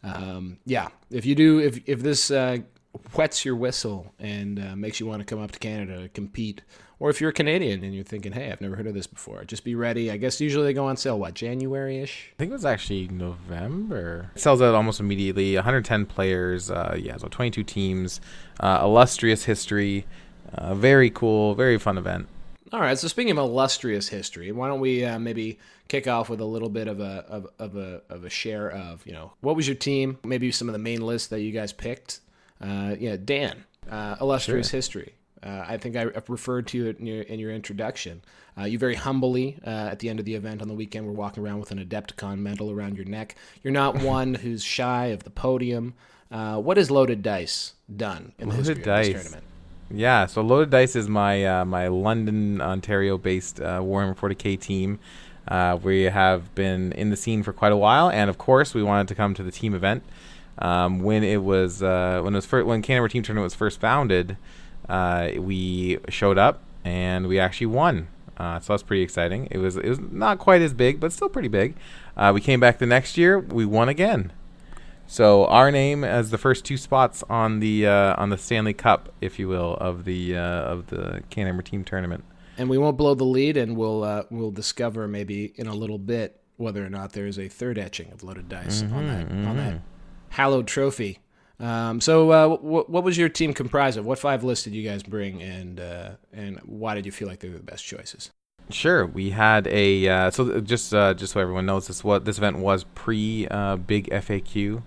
[0.02, 2.58] um, yeah, if you do, if if this uh,
[3.14, 6.62] whets your whistle and uh, makes you want to come up to Canada to compete,
[6.98, 9.44] or if you're a Canadian and you're thinking, hey, I've never heard of this before,
[9.44, 10.10] just be ready.
[10.10, 12.30] I guess usually they go on sale what January ish.
[12.34, 14.30] I think it was actually November.
[14.34, 15.54] It sells out almost immediately.
[15.54, 16.70] 110 players.
[16.70, 18.20] Uh, yeah, so 22 teams.
[18.60, 20.06] Uh, illustrious history.
[20.54, 21.54] Uh, very cool.
[21.54, 22.28] Very fun event.
[22.72, 22.98] All right.
[22.98, 26.68] So speaking of illustrious history, why don't we uh, maybe kick off with a little
[26.68, 29.76] bit of a of, of a of a share of you know what was your
[29.76, 30.18] team?
[30.24, 32.20] Maybe some of the main lists that you guys picked.
[32.60, 35.14] Uh, yeah, Dan, uh, illustrious history.
[35.46, 38.22] Uh, I think I referred to it in your, in your introduction.
[38.58, 41.12] Uh, you very humbly, uh, at the end of the event on the weekend, were
[41.12, 43.36] walking around with an Adepticon medal around your neck.
[43.62, 45.94] You're not one who's shy of the podium.
[46.30, 49.44] Uh, what has Loaded Dice done in the history of this tournament?
[49.90, 54.98] Yeah, so Loaded Dice is my uh, my London, Ontario-based uh, Warhammer 40k team.
[55.46, 58.82] Uh, we have been in the scene for quite a while, and of course, we
[58.82, 60.02] wanted to come to the team event.
[60.58, 63.78] Um, when it was uh, when it was fir- when Canhammer Team Tournament was first
[63.78, 64.36] founded,
[64.88, 68.08] uh, we showed up and we actually won.
[68.36, 69.48] Uh, so that's pretty exciting.
[69.50, 71.74] It was it was not quite as big, but still pretty big.
[72.16, 73.38] Uh, we came back the next year.
[73.38, 74.32] We won again.
[75.06, 79.10] So our name as the first two spots on the uh, on the Stanley Cup,
[79.20, 82.24] if you will, of the uh, of the Canhammer Team Tournament.
[82.58, 85.98] and we won't blow the lead, and we'll uh, we'll discover maybe in a little
[85.98, 89.56] bit whether or not there is a third etching of loaded dice on that on
[89.56, 89.80] that
[90.30, 91.20] hallowed trophy.
[91.58, 94.04] Um, so, uh, what, what was your team comprised of?
[94.04, 97.40] What five lists did you guys bring, and uh, and why did you feel like
[97.40, 98.30] they were the best choices?
[98.68, 102.36] Sure, we had a uh, so just uh, just so everyone knows this what this
[102.36, 104.82] event was pre uh, big FAQ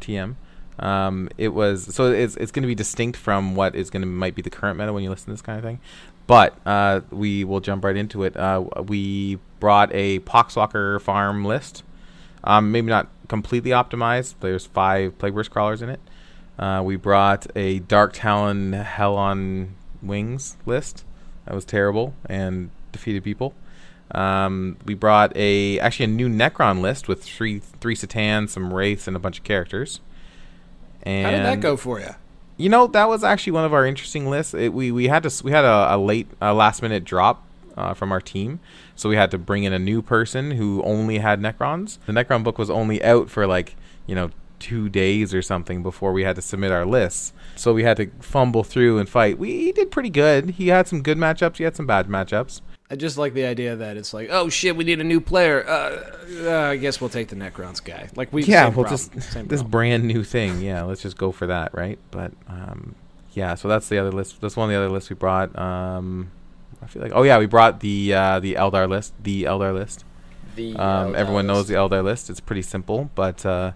[0.00, 0.36] TM.
[0.78, 4.06] Um, it was so it's it's going to be distinct from what is going to
[4.06, 5.80] might be the current meta when you listen to this kind of thing,
[6.26, 8.36] but uh, we will jump right into it.
[8.36, 11.84] Uh, we brought a Poxwalker farm list,
[12.44, 14.34] um, maybe not completely optimized.
[14.40, 16.00] There's five Plagueburst crawlers in it.
[16.58, 21.04] Uh, we brought a Dark Talon Hell on Wings list.
[21.46, 23.54] That was terrible and defeated people.
[24.14, 29.06] Um, we brought a actually a new Necron list with three three C'tans, some wraiths,
[29.06, 30.00] and a bunch of characters.
[31.02, 32.10] And How did that go for you?
[32.58, 34.52] You know, that was actually one of our interesting lists.
[34.52, 37.44] It, we we had to we had a, a late a last minute drop
[37.76, 38.60] uh, from our team,
[38.96, 41.98] so we had to bring in a new person who only had Necrons.
[42.06, 46.12] The Necron book was only out for like you know two days or something before
[46.12, 47.32] we had to submit our lists.
[47.56, 49.36] So we had to fumble through and fight.
[49.36, 50.50] We did pretty good.
[50.50, 51.56] He had some good matchups.
[51.56, 52.60] He had some bad matchups.
[52.88, 55.66] I just like the idea that it's like, oh shit, we need a new player.
[55.66, 56.14] Uh,
[56.44, 58.10] uh, I guess we'll take the Necrons guy.
[58.14, 59.70] Like we, yeah, well, problem, just same this problem.
[59.70, 60.60] brand new thing.
[60.60, 61.98] Yeah, let's just go for that, right?
[62.10, 62.94] But um,
[63.32, 64.40] yeah, so that's the other list.
[64.42, 65.58] That's one of the other lists we brought.
[65.58, 66.30] Um,
[66.82, 69.14] I feel like, oh yeah, we brought the uh, the Eldar list.
[69.22, 70.04] The Eldar list.
[70.56, 72.28] The Um, Eldar everyone knows the Eldar list.
[72.28, 73.72] It's pretty simple, but uh,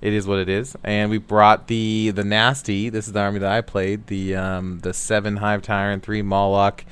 [0.00, 0.76] it is what it is.
[0.82, 2.88] And we brought the the nasty.
[2.88, 4.06] This is the army that I played.
[4.06, 6.84] The um, the seven Hive Tyrant, three Moloch,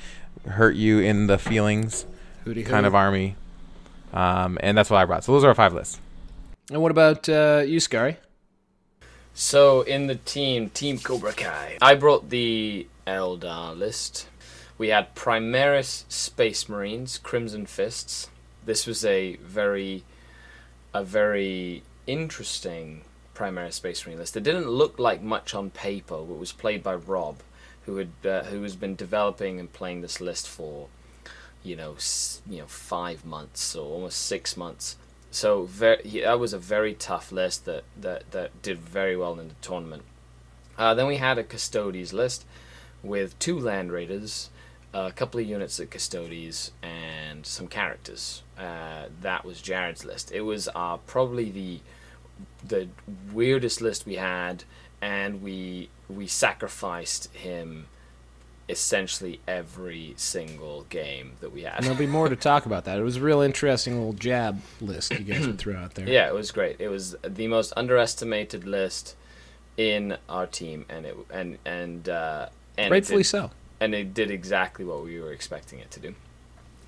[0.47, 2.05] hurt you in the feelings
[2.45, 2.69] Hooty hoo.
[2.69, 3.35] kind of army.
[4.13, 5.23] Um, and that's what I brought.
[5.23, 5.99] So those are our five lists.
[6.71, 8.17] And what about uh, you, Scary?
[9.33, 14.29] So in the team, Team Cobra Kai, I brought the Eldar list.
[14.77, 18.29] We had Primaris Space Marines, Crimson Fists.
[18.65, 20.03] This was a very,
[20.93, 23.03] a very interesting
[23.33, 24.35] Primaris Space Marine list.
[24.35, 27.37] It didn't look like much on paper, but was played by Rob,
[27.85, 30.87] who had uh, who has been developing and playing this list for,
[31.63, 31.95] you know,
[32.49, 34.97] you know, five months or almost six months.
[35.31, 39.37] So very, he, that was a very tough list that, that, that did very well
[39.39, 40.03] in the tournament.
[40.77, 42.45] Uh, then we had a Custodes list
[43.03, 44.49] with two Land Raiders,
[44.95, 48.43] a couple of units at Custodes, and some characters.
[48.57, 50.31] Uh, that was Jared's list.
[50.31, 51.79] It was uh, probably the
[52.65, 52.87] the
[53.33, 54.63] weirdest list we had,
[55.01, 57.87] and we we sacrificed him
[58.67, 61.75] essentially every single game that we had.
[61.75, 62.97] And there'll be more to talk about that.
[62.97, 66.07] It was a real interesting little jab list you guys would throw out there.
[66.09, 66.77] Yeah, it was great.
[66.79, 69.15] It was the most underestimated list
[69.77, 73.51] in our team, and it and and uh, and rightfully so.
[73.79, 76.15] And it did exactly what we were expecting it to do.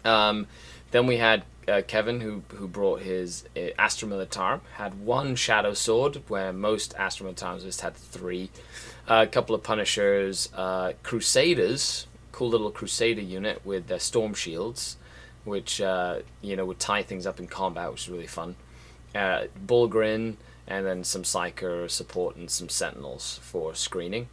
[0.06, 0.48] Um,
[0.92, 5.74] then we had uh, Kevin, who who brought his uh, Astra Militarum, had one Shadow
[5.74, 8.50] Sword, where most Astra Militarums just had three.
[9.08, 14.98] Uh, a couple of Punishers, uh, Crusaders, cool little Crusader unit with their Storm Shields,
[15.44, 18.56] which uh, you know would tie things up in combat, which is really fun.
[19.14, 20.36] Uh, Bullgryn,
[20.68, 24.30] and then some Psyker support and some Sentinels for screening.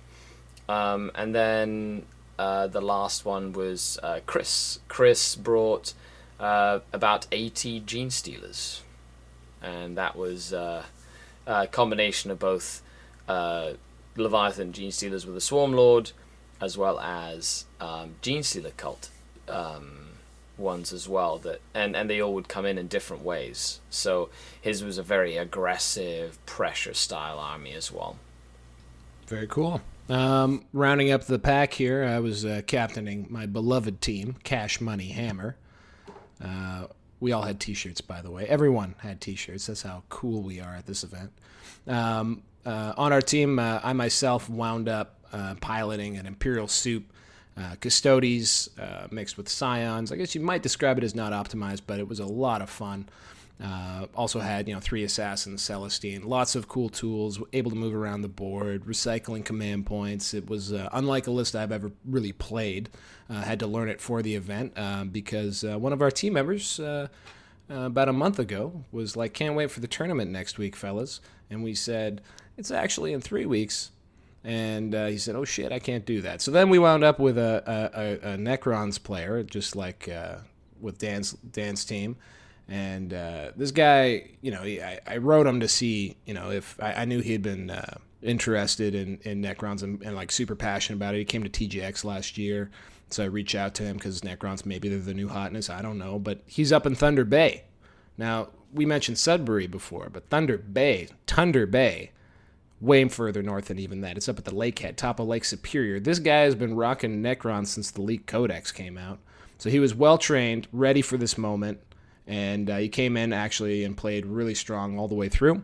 [0.68, 2.06] Um, and then
[2.38, 4.80] uh, the last one was uh, Chris.
[4.88, 5.94] Chris brought
[6.40, 8.82] uh, about 80 Gene Stealers.
[9.62, 10.84] And that was uh,
[11.46, 12.82] a combination of both
[13.28, 13.72] uh,
[14.16, 16.12] Leviathan Gene Stealers with a Swarm Lord,
[16.60, 19.08] as well as um, Gene Stealer Cult
[19.48, 20.08] um,
[20.58, 21.38] ones as well.
[21.38, 23.80] That and, and they all would come in in different ways.
[23.88, 24.28] So
[24.60, 28.18] his was a very aggressive, pressure style army as well.
[29.26, 29.80] Very cool.
[30.08, 35.08] Um, rounding up the pack here, I was uh, captaining my beloved team, Cash Money
[35.08, 35.56] Hammer.
[36.42, 36.88] Uh,
[37.20, 38.46] we all had T-shirts, by the way.
[38.46, 39.66] Everyone had T-shirts.
[39.66, 41.32] That's how cool we are at this event.
[41.86, 47.10] Um, uh, on our team, uh, I myself wound up uh, piloting an Imperial Soup
[47.56, 48.68] uh, Custodes
[49.10, 50.12] mixed with Scions.
[50.12, 52.68] I guess you might describe it as not optimized, but it was a lot of
[52.68, 53.08] fun.
[53.62, 57.94] Uh, also had you know three assassins, Celestine, lots of cool tools, able to move
[57.94, 60.34] around the board, recycling command points.
[60.34, 62.90] It was uh, unlike a list I've ever really played.
[63.30, 66.32] Uh, had to learn it for the event uh, because uh, one of our team
[66.32, 67.06] members uh,
[67.70, 71.62] about a month ago was like, "Can't wait for the tournament next week, fellas," and
[71.62, 72.22] we said
[72.56, 73.92] it's actually in three weeks.
[74.42, 77.20] And uh, he said, "Oh shit, I can't do that." So then we wound up
[77.20, 80.38] with a, a, a, a Necrons player, just like uh,
[80.80, 82.16] with Dan's Dan's team.
[82.68, 86.50] And uh, this guy, you know, he, I, I wrote him to see, you know,
[86.50, 90.32] if I, I knew he had been uh, interested in, in Necrons and, and like
[90.32, 91.18] super passionate about it.
[91.18, 92.70] He came to TGX last year,
[93.10, 95.70] so I reached out to him because Necrons maybe they're the new hotness.
[95.70, 97.64] I don't know, but he's up in Thunder Bay.
[98.16, 102.10] Now we mentioned Sudbury before, but Thunder Bay, Thunder Bay,
[102.80, 104.16] way further north than even that.
[104.16, 106.00] It's up at the lakehead, top of Lake Superior.
[106.00, 109.18] This guy has been rocking Necron since the Leak Codex came out.
[109.58, 111.80] So he was well trained, ready for this moment,
[112.26, 115.62] and uh, he came in actually and played really strong all the way through.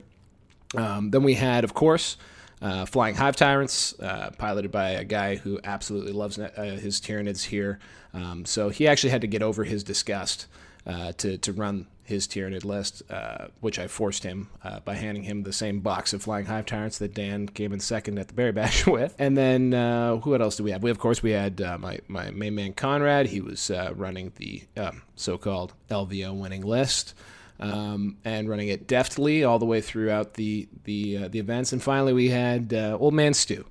[0.76, 2.16] Um, then we had, of course,
[2.62, 7.44] uh, Flying Hive Tyrants, uh, piloted by a guy who absolutely loves uh, his Tyranids
[7.44, 7.78] here.
[8.12, 10.46] Um, so he actually had to get over his disgust
[10.86, 15.22] uh, to, to run his Tyranid list, uh, which I forced him uh, by handing
[15.22, 18.34] him the same box of Flying Hive Tyrants that Dan came in second at the
[18.34, 19.14] Barrie Bash with.
[19.18, 19.72] And then
[20.20, 20.82] who else do we have?
[20.82, 23.26] We, of course, we had my, my main man Conrad.
[23.26, 27.14] He was running the um, so called LVO winning list
[27.60, 31.72] um, and running it deftly all the way throughout the the uh, the events.
[31.72, 33.66] And finally, we had uh, Old Man Stu,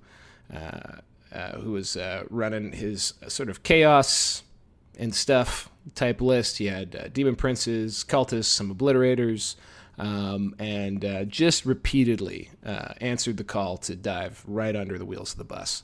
[0.54, 0.98] uh,
[1.34, 4.44] uh who was uh, running his uh, sort of chaos
[4.98, 6.58] and stuff type list.
[6.58, 9.56] He had demon princes, cultists, some obliterators.
[9.98, 15.44] Um, and just repeatedly answered the call to dive right under the wheels of the
[15.44, 15.84] bus.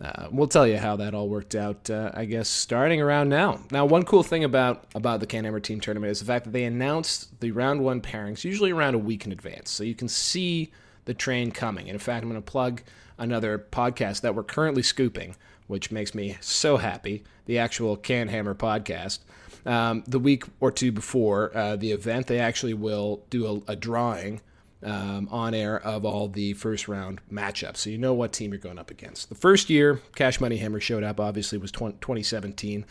[0.00, 3.60] Uh, we'll tell you how that all worked out, uh, I guess, starting around now.
[3.70, 6.64] Now, one cool thing about, about the Canhammer Team Tournament is the fact that they
[6.64, 9.70] announced the round one pairings usually around a week in advance.
[9.70, 10.72] So you can see
[11.04, 11.86] the train coming.
[11.86, 12.82] And in fact, I'm going to plug
[13.18, 15.36] another podcast that we're currently scooping,
[15.70, 19.20] which makes me so happy the actual Canhammer podcast.
[19.64, 23.76] Um, the week or two before uh, the event, they actually will do a, a
[23.76, 24.40] drawing
[24.82, 27.76] um, on air of all the first round matchups.
[27.76, 29.28] So you know what team you're going up against.
[29.28, 32.84] The first year Cash Money Hammer showed up, obviously, was 20, 2017.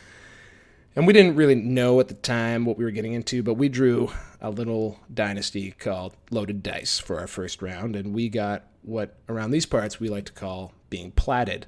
[0.96, 3.70] And we didn't really know at the time what we were getting into, but we
[3.70, 4.12] drew
[4.42, 7.96] a little dynasty called Loaded Dice for our first round.
[7.96, 11.68] And we got what around these parts we like to call being platted.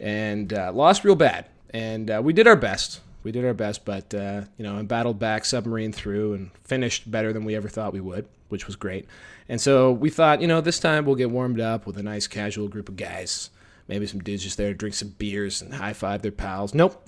[0.00, 1.46] And uh, lost real bad.
[1.70, 3.00] And uh, we did our best.
[3.22, 7.10] We did our best, but, uh, you know, and battled back, submarine through, and finished
[7.10, 9.06] better than we ever thought we would, which was great.
[9.48, 12.26] And so we thought, you know, this time we'll get warmed up with a nice
[12.26, 13.50] casual group of guys.
[13.88, 16.74] Maybe some dudes just there to drink some beers and high five their pals.
[16.74, 17.04] Nope.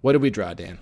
[0.00, 0.78] What did we draw, Dan?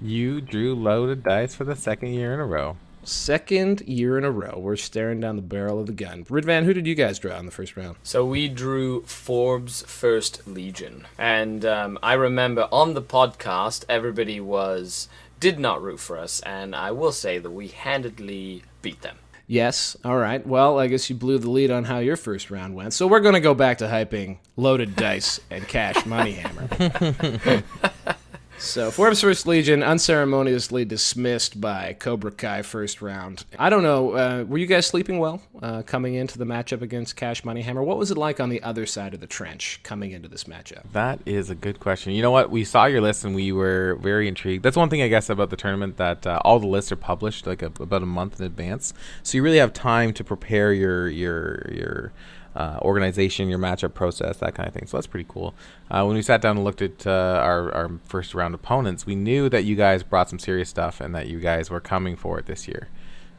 [0.00, 2.76] You drew loaded dice for the second year in a row.
[3.02, 4.58] Second year in a row.
[4.58, 6.24] We're staring down the barrel of the gun.
[6.24, 7.96] Ridvan, who did you guys draw in the first round?
[8.02, 11.06] So we drew Forbes First Legion.
[11.18, 15.08] And um, I remember on the podcast, everybody was
[15.40, 16.40] did not root for us.
[16.40, 19.16] And I will say that we handedly beat them.
[19.46, 19.96] Yes.
[20.04, 20.46] All right.
[20.46, 22.92] Well, I guess you blew the lead on how your first round went.
[22.92, 27.64] So we're going to go back to hyping loaded dice and cash money hammer.
[28.60, 33.46] So, Forbes First Legion unceremoniously dismissed by Cobra Kai first round.
[33.58, 34.12] I don't know.
[34.12, 37.82] Uh, were you guys sleeping well uh, coming into the matchup against Cash Money Hammer?
[37.82, 40.82] What was it like on the other side of the trench coming into this matchup?
[40.92, 42.12] That is a good question.
[42.12, 42.50] You know what?
[42.50, 44.62] We saw your list and we were very intrigued.
[44.62, 47.46] That's one thing I guess about the tournament that uh, all the lists are published
[47.46, 48.92] like a, about a month in advance,
[49.22, 52.12] so you really have time to prepare your your your
[52.56, 54.86] uh, organization, your matchup process, that kind of thing.
[54.86, 55.54] So that's pretty cool.
[55.90, 59.14] Uh, when we sat down and looked at uh, our, our first round opponents, we
[59.14, 62.38] knew that you guys brought some serious stuff and that you guys were coming for
[62.38, 62.88] it this year.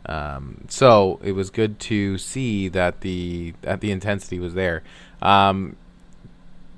[0.05, 4.81] Um, so it was good to see that the that the intensity was there.
[5.21, 5.75] Um,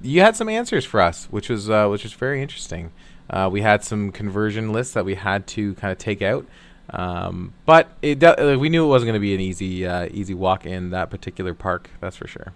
[0.02, 2.92] you had some answers for us, which was uh, which was very interesting.
[3.30, 6.46] Uh, we had some conversion lists that we had to kind of take out.
[6.90, 10.34] Um, but it uh, we knew it wasn't going to be an easy uh, easy
[10.34, 11.90] walk in that particular park.
[12.00, 12.54] That's for sure.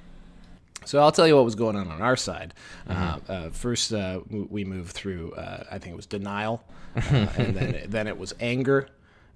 [0.86, 2.54] So I'll tell you what was going on on our side.
[2.88, 3.32] Mm-hmm.
[3.32, 5.34] Uh, uh, first, uh, we moved through.
[5.34, 6.64] Uh, I think it was denial,
[6.96, 8.88] and then then it was anger.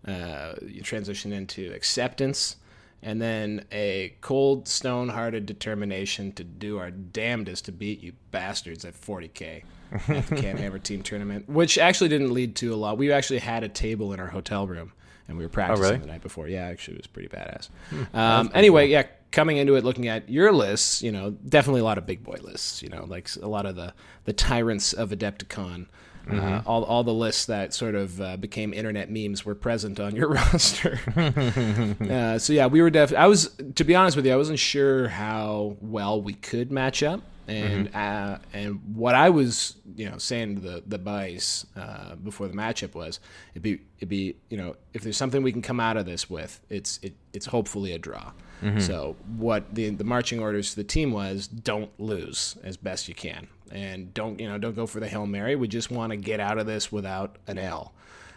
[0.08, 2.58] you transition into acceptance,
[3.04, 8.94] and then a cold, stone-hearted determination to do our damnedest to beat you bastards at
[8.94, 12.98] 40k at the Can Hammer Team Tournament, which actually didn't lead to a lot.
[12.98, 14.94] We actually had a table in our hotel room,
[15.28, 16.02] and we were practicing oh, really?
[16.02, 16.48] the night before.
[16.48, 17.70] Yeah, actually, it was pretty badass.
[17.90, 18.92] Hmm, um, anyway, cool.
[18.92, 22.24] yeah, coming into it, looking at your lists, you know, definitely a lot of big
[22.24, 22.84] boy lists.
[22.84, 23.94] You know, like a lot of the
[24.26, 25.88] the tyrants of Adepticon.
[26.28, 26.40] Mm-hmm.
[26.40, 30.16] Uh, all, all the lists that sort of uh, became internet memes were present on
[30.16, 31.00] your roster.
[31.16, 33.24] uh, so yeah, we were definitely.
[33.24, 37.04] I was, to be honest with you, I wasn't sure how well we could match
[37.04, 38.34] up and mm-hmm.
[38.34, 42.54] uh, and what I was you know saying to the the boys uh, before the
[42.54, 43.20] matchup was
[43.54, 46.30] it'd be it'd be you know if there's something we can come out of this
[46.30, 48.32] with it's it, it's hopefully a draw.
[48.62, 48.80] Mm-hmm.
[48.80, 53.16] So what the the marching orders to the team was don't lose as best you
[53.16, 55.56] can and don't you know don't go for the hail mary.
[55.56, 57.94] We just want to get out of this without an L.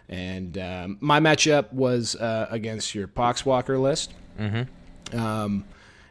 [0.08, 4.12] And um, my matchup was uh, against your Poxwalker list.
[4.38, 5.18] Mm-hmm.
[5.18, 5.64] Um,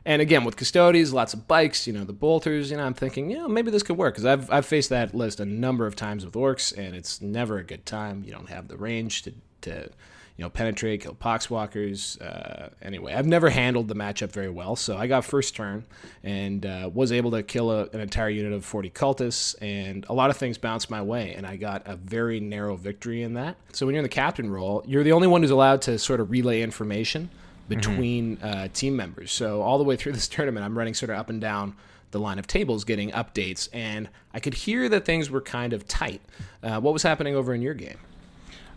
[0.05, 3.29] and again, with Custodes, lots of bikes, you know, the bolters, you know, I'm thinking,
[3.29, 5.95] you know, maybe this could work because I've, I've faced that list a number of
[5.95, 8.23] times with orcs, and it's never a good time.
[8.25, 9.89] You don't have the range to, to
[10.37, 12.19] you know, penetrate, kill poxwalkers.
[12.21, 15.85] Uh, anyway, I've never handled the matchup very well, so I got first turn
[16.23, 20.13] and uh, was able to kill a, an entire unit of 40 cultists, and a
[20.13, 23.57] lot of things bounced my way, and I got a very narrow victory in that.
[23.73, 26.19] So when you're in the captain role, you're the only one who's allowed to sort
[26.19, 27.29] of relay information
[27.69, 29.31] between uh, team members.
[29.31, 31.75] So all the way through this tournament, I'm running sort of up and down
[32.11, 35.87] the line of tables, getting updates, and I could hear that things were kind of
[35.87, 36.21] tight.
[36.61, 37.97] Uh, what was happening over in your game?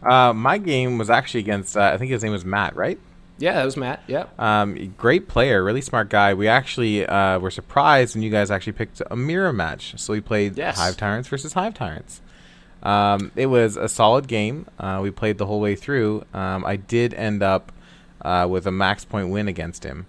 [0.02, 1.76] Uh, my game was actually against.
[1.76, 2.98] Uh, I think his name was Matt, right?
[3.38, 4.02] Yeah, that was Matt.
[4.06, 4.26] Yeah.
[4.38, 6.32] Um, great player, really smart guy.
[6.32, 9.94] We actually uh, were surprised when you guys actually picked a mirror match.
[9.98, 10.78] So we played Yes.
[10.78, 12.22] Hive Tyrants versus Hive Tyrants.
[12.82, 14.66] Um, it was a solid game.
[14.78, 16.24] Uh, we played the whole way through.
[16.32, 17.72] Um, I did end up
[18.22, 20.06] uh, with a max point win against him.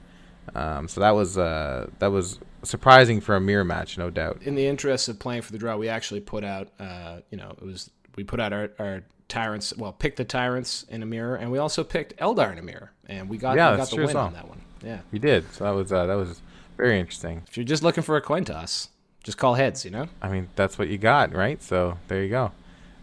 [0.55, 4.41] Um, so that was uh, that was surprising for a mirror match, no doubt.
[4.43, 7.49] in the interest of playing for the draw, we actually put out, uh, you know,
[7.61, 9.75] it was we put out our, our tyrants.
[9.75, 12.91] Well, picked the tyrants in a mirror, and we also picked Eldar in a mirror,
[13.07, 14.61] and we got, Yeah, we got that's the win on that one.
[14.83, 14.99] Yeah.
[15.11, 15.51] We did.
[15.53, 16.41] So that was uh, that was
[16.77, 17.43] very interesting.
[17.47, 18.89] If you're just looking for a coin toss,
[19.23, 19.83] just call heads.
[19.83, 20.07] You know.
[20.21, 21.61] I mean, that's what you got, right?
[21.61, 22.51] So there you go.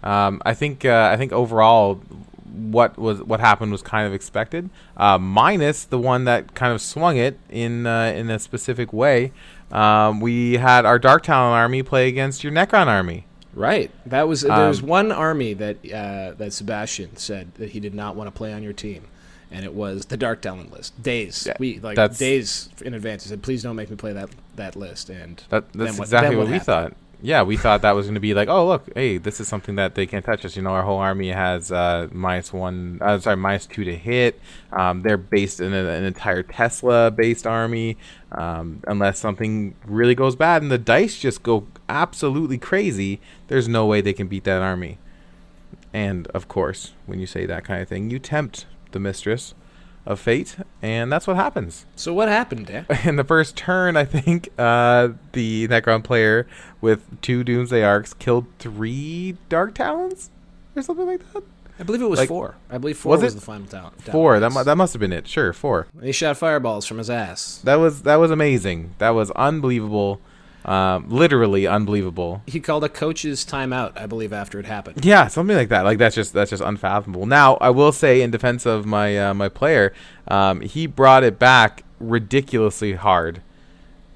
[0.03, 1.97] Um, I think uh, I think overall,
[2.45, 6.81] what was what happened was kind of expected, uh, minus the one that kind of
[6.81, 9.33] swung it in uh, in a specific way.
[9.73, 13.27] Um, we had our Dark Talon army play against your Necron army.
[13.55, 13.91] Right.
[14.07, 17.95] That was there was Um, one army that uh, that Sebastian said that he did
[17.95, 19.05] not want to play on your team,
[19.51, 21.01] and it was the Dark Talon list.
[21.03, 23.25] Days Yeah, we like days in advance.
[23.25, 26.31] He said, "Please don't make me play that that list." And That, that's what- exactly
[26.31, 26.95] then what, we thought.
[27.25, 29.77] Yeah, we thought that was going to be like, oh look, hey, this is something
[29.77, 30.57] that they can't touch us.
[30.57, 34.39] You know, our whole army has uh, minus one, uh, sorry, minus two to hit.
[34.71, 37.97] Um, they're based in a, an entire Tesla-based army.
[38.31, 43.87] Um, unless something really goes bad and the dice just go absolutely crazy, there's no
[43.87, 44.99] way they can beat that army.
[45.95, 49.55] And of course, when you say that kind of thing, you tempt the mistress
[50.07, 52.87] of fate, and that's what happens So what happened, Dan?
[53.05, 56.47] in the first turn, I think uh, the Necron player
[56.81, 60.31] with two Doomsday Arks killed three Dark Talons
[60.77, 61.43] or something like that.
[61.79, 62.55] I believe it was Like- four.
[62.71, 64.01] I believe four Was was, the final talent.
[64.03, 64.39] Four.
[64.41, 65.27] That, mu- that must have been it.
[65.27, 65.89] Sure, four.
[66.03, 67.61] he shot fireballs from his ass.
[67.65, 68.95] That was that was amazing.
[68.99, 70.21] That was unbelievable.
[70.65, 72.43] Um, literally unbelievable.
[72.47, 75.05] He called a coach's timeout, I believe, after it happened.
[75.05, 75.83] Yeah, something like that.
[75.83, 77.27] Like that's just that's just unfathomable.
[77.27, 79.93] Now, I will say in defense of my uh, my player,
[80.27, 83.43] um, he brought it back ridiculously hard.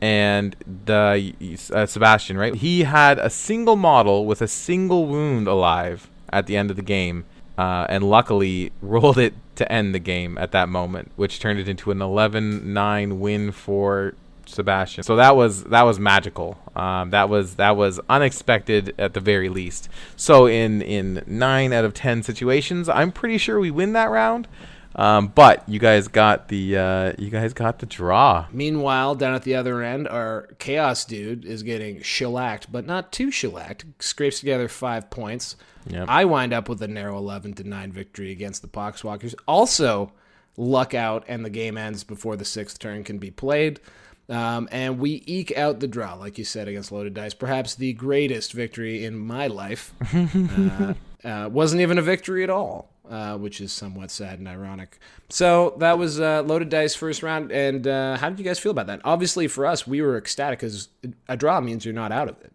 [0.01, 0.55] And
[0.87, 1.35] the
[1.75, 2.55] uh, Sebastian, right?
[2.55, 6.83] He had a single model with a single wound alive at the end of the
[6.83, 7.25] game,
[7.59, 11.69] uh, and luckily rolled it to end the game at that moment, which turned it
[11.69, 14.15] into an 11-9 win for
[14.49, 15.05] Sebastian.
[15.05, 16.59] So that was that was magical.
[16.75, 19.89] Um, that was that was unexpected at the very least.
[20.17, 24.49] So in in nine out of ten situations, I'm pretty sure we win that round.
[24.97, 28.47] Um, but you guys got the uh, you guys got the draw.
[28.51, 33.31] Meanwhile, down at the other end, our chaos dude is getting shellacked, but not too
[33.31, 33.85] shellacked.
[34.01, 35.57] Scrapes together five points.
[35.87, 36.07] Yep.
[36.09, 39.35] I wind up with a narrow 11 to 9 victory against the Poxwalkers.
[39.47, 40.13] Also,
[40.57, 43.81] luck out, and the game ends before the sixth turn can be played.
[44.29, 47.35] Um, and we eke out the draw, like you said, against Loaded Dice.
[47.35, 49.95] Perhaps the greatest victory in my life.
[50.15, 54.99] uh, uh, wasn't even a victory at all, uh, which is somewhat sad and ironic.
[55.31, 57.51] So that was uh, Loaded Dice first round.
[57.53, 59.01] And uh, how did you guys feel about that?
[59.03, 60.89] Obviously, for us, we were ecstatic because
[61.29, 62.53] a draw means you're not out of it.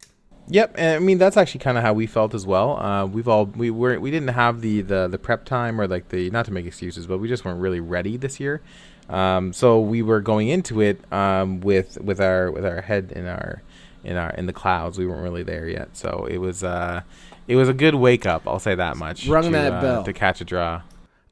[0.50, 2.78] Yep, and I mean that's actually kind of how we felt as well.
[2.78, 6.10] Uh, we've all we were we didn't have the, the the prep time or like
[6.10, 8.62] the not to make excuses, but we just weren't really ready this year.
[9.10, 13.26] Um, so we were going into it um, with with our with our head in
[13.28, 13.62] our
[14.04, 14.98] in our in the clouds.
[14.98, 17.02] We weren't really there yet, so it was uh,
[17.48, 18.48] it was a good wake up.
[18.48, 19.28] I'll say that much.
[19.28, 20.04] Rung to, that uh, bell.
[20.04, 20.82] to catch a draw.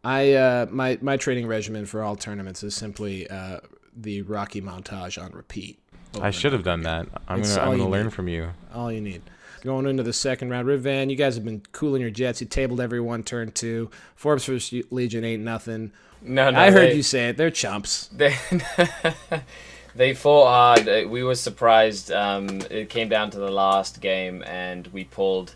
[0.04, 3.60] I uh, my my training regimen for all tournaments is simply uh,
[3.96, 5.78] the Rocky montage on repeat.
[6.20, 7.08] I should have done that.
[7.28, 8.14] I'm It's gonna I'm gonna learn need.
[8.14, 8.50] from you.
[8.74, 9.22] All you need.
[9.62, 12.42] Going into the second round, Rivan, you guys have been cooling your jets.
[12.42, 13.92] You tabled everyone turn two.
[14.16, 15.92] Forbes versus Legion ain't nothing.
[16.22, 16.60] No, no.
[16.60, 17.38] I heard they- you say it.
[17.38, 18.08] They're chumps.
[18.08, 18.36] They,
[19.96, 20.88] they fought hard.
[20.88, 22.12] Uh, We were surprised.
[22.12, 25.56] Um, it came down to the last game, and we pulled,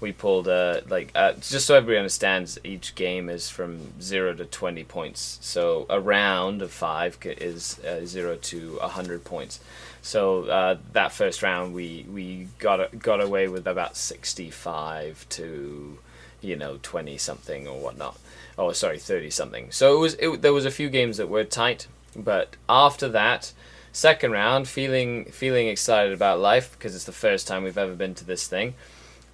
[0.00, 0.48] we pulled.
[0.48, 5.38] Uh, like uh, just so everybody understands, each game is from zero to twenty points.
[5.42, 9.60] So a round of five is uh, zero to hundred points.
[10.02, 15.98] So uh, that first round, we we got got away with about sixty five to,
[16.40, 18.18] you know, twenty something or whatnot.
[18.58, 19.70] Oh, sorry, thirty something.
[19.70, 20.14] So it was.
[20.14, 23.52] It, there was a few games that were tight, but after that,
[23.92, 28.14] second round, feeling feeling excited about life because it's the first time we've ever been
[28.14, 28.74] to this thing.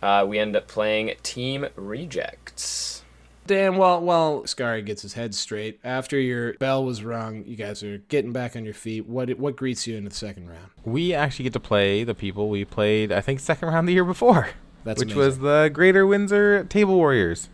[0.03, 3.03] Uh, we end up playing Team Rejects.
[3.47, 7.83] Dan, while while Scary gets his head straight, after your bell was rung, you guys
[7.83, 9.07] are getting back on your feet.
[9.09, 10.69] What what greets you in the second round?
[10.85, 14.05] We actually get to play the people we played, I think, second round the year
[14.05, 14.51] before,
[14.85, 15.19] That's which amazing.
[15.27, 17.49] was the Greater Windsor Table Warriors.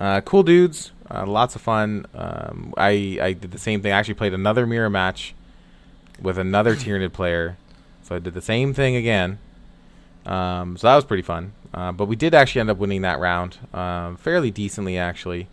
[0.00, 2.06] Uh, cool dudes, uh, lots of fun.
[2.14, 3.92] Um, I I did the same thing.
[3.92, 5.34] I actually played another mirror match
[6.20, 7.56] with another Tyranid player,
[8.02, 9.38] so I did the same thing again.
[10.26, 11.52] Um, so that was pretty fun.
[11.72, 15.48] Uh, but we did actually end up winning that round um, fairly decently, actually,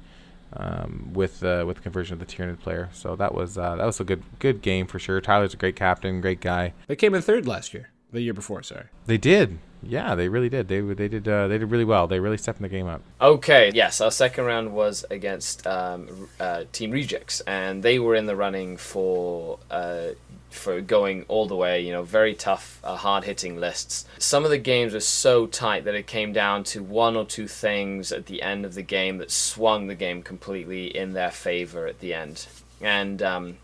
[0.54, 2.90] um, with uh, with the conversion of the Tyranid player.
[2.94, 5.20] So that was uh, that was a good good game for sure.
[5.20, 6.74] Tyler's a great captain, great guy.
[6.88, 8.62] They came in third last year, the year before.
[8.64, 8.86] Sorry.
[9.08, 10.68] They did, yeah, they really did.
[10.68, 12.08] They they did uh, they did really well.
[12.08, 13.02] They really stepped the game up.
[13.20, 18.26] Okay, yes, our second round was against um, uh, Team Rejects, and they were in
[18.26, 20.10] the running for uh,
[20.50, 21.82] for going all the way.
[21.82, 24.06] You know, very tough, uh, hard hitting lists.
[24.18, 27.48] Some of the games were so tight that it came down to one or two
[27.48, 31.88] things at the end of the game that swung the game completely in their favor
[31.88, 32.48] at the end.
[32.82, 33.58] And um,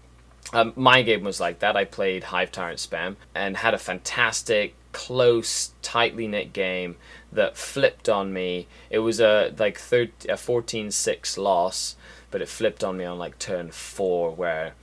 [0.54, 1.76] um, my game was like that.
[1.76, 6.96] I played Hive Tyrant Spam and had a fantastic, close, tightly knit game
[7.32, 8.66] that flipped on me.
[8.90, 11.96] It was a like 13, a 14-6 loss,
[12.32, 14.74] but it flipped on me on like turn four, where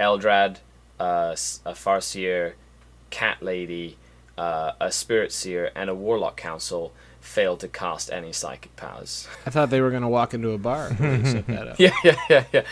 [0.00, 0.60] Eldrad,
[0.98, 2.54] uh, a Farseer,
[3.10, 3.98] Cat Lady,
[4.38, 9.28] uh, a Spirit Seer, and a Warlock Council failed to cast any psychic powers.
[9.46, 10.88] I thought they were going to walk into a bar.
[10.94, 11.76] when they set that up.
[11.78, 12.62] yeah, yeah, yeah, yeah.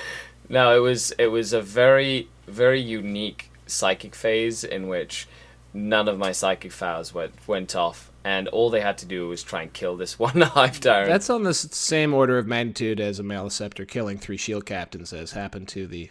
[0.48, 5.28] No, it was it was a very very unique psychic phase in which
[5.76, 9.42] none of my psychic powers went went off, and all they had to do was
[9.42, 11.08] try and kill this one hive tyrant.
[11.08, 15.32] That's on the same order of magnitude as a Maleceptor killing three shield captains, as
[15.32, 16.10] happened to the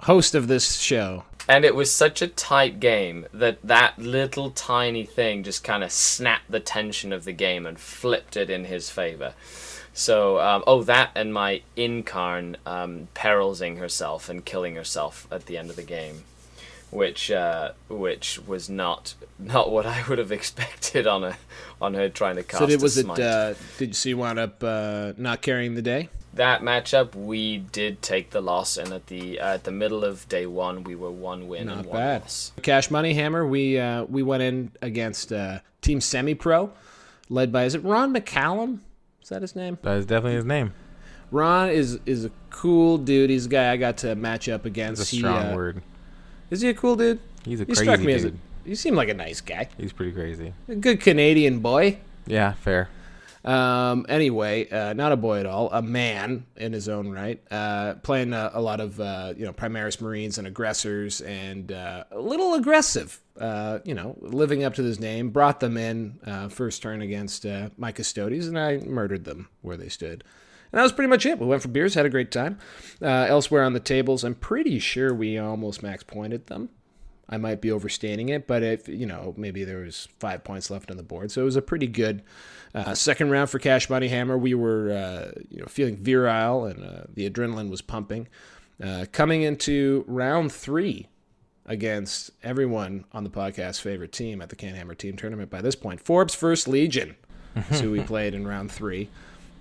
[0.00, 1.24] host of this show.
[1.48, 5.90] and it was such a tight game that that little tiny thing just kind of
[5.90, 9.34] snapped the tension of the game and flipped it in his favor.
[9.92, 15.58] So, um, oh, that and my Incarn um, perilsing herself and killing herself at the
[15.58, 16.22] end of the game,
[16.90, 21.36] which uh, which was not not what I would have expected on a
[21.80, 23.08] on her trying to cast so did a was it?
[23.08, 26.08] Uh, did so you wound up uh, not carrying the day?
[26.34, 30.28] that matchup, we did take the loss, and at the uh, at the middle of
[30.28, 32.20] day one, we were one win and one bad.
[32.22, 32.52] loss.
[32.62, 33.46] Cash Money Hammer.
[33.46, 36.72] We uh, we went in against uh, Team Semi Pro,
[37.28, 38.80] led by is it Ron McCallum?
[39.22, 39.78] Is that his name?
[39.82, 40.72] That is definitely his name.
[41.30, 43.30] Ron is is a cool dude.
[43.30, 45.02] He's a guy I got to match up against.
[45.02, 45.82] It's a He, strong uh, word.
[46.50, 47.20] Is he a cool dude?
[47.44, 48.34] He's a He crazy struck me as dude.
[48.64, 48.68] a.
[48.68, 50.52] He seemed like a nice guy, He's pretty crazy.
[50.68, 51.98] a good Canadian boy.
[52.26, 52.88] Yeah, fair.
[53.42, 57.94] Um, anyway, uh, not a boy at all, a man in his own right, uh,
[58.02, 62.18] playing a, a lot of uh, you know Primaris Marines and aggressors, and uh, a
[62.20, 63.18] little aggressive.
[63.40, 67.46] Uh, you know, living up to his name, brought them in uh, first turn against
[67.46, 70.22] uh, my Custodes, and I murdered them where they stood.
[70.72, 71.38] And that was pretty much it.
[71.38, 72.58] We went for beers, had a great time.
[73.02, 76.70] Uh, elsewhere on the tables, I'm pretty sure we almost max pointed them.
[77.28, 80.90] I might be overstating it, but if you know, maybe there was five points left
[80.90, 82.22] on the board, so it was a pretty good
[82.74, 84.36] uh, second round for Cash Money Hammer.
[84.36, 88.26] We were, uh, you know, feeling virile, and uh, the adrenaline was pumping.
[88.82, 91.06] Uh, coming into round three
[91.66, 95.50] against everyone on the podcast's favorite team at the Can Hammer Team Tournament.
[95.50, 97.14] By this point, Forbes First Legion
[97.70, 99.08] is who we played in round three.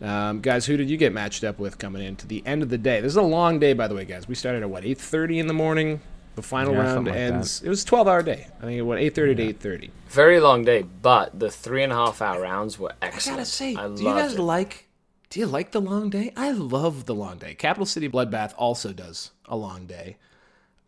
[0.01, 2.77] Um, guys, who did you get matched up with coming into the end of the
[2.77, 3.01] day?
[3.01, 4.27] This is a long day, by the way, guys.
[4.27, 5.99] We started at what eight thirty in the morning.
[6.35, 7.61] The final Yeah, round like ends.
[7.61, 8.47] It was a twelve hour day.
[8.59, 9.91] I think it went eight thirty to eight thirty.
[10.07, 13.39] Very long day, but the three and a half hour rounds were excellent.
[13.39, 14.39] I gotta say, I do you guys it.
[14.39, 14.87] like?
[15.29, 16.31] Do you like the long day?
[16.35, 17.53] I love the long day.
[17.53, 20.15] Capital City Bloodbath also does a long day.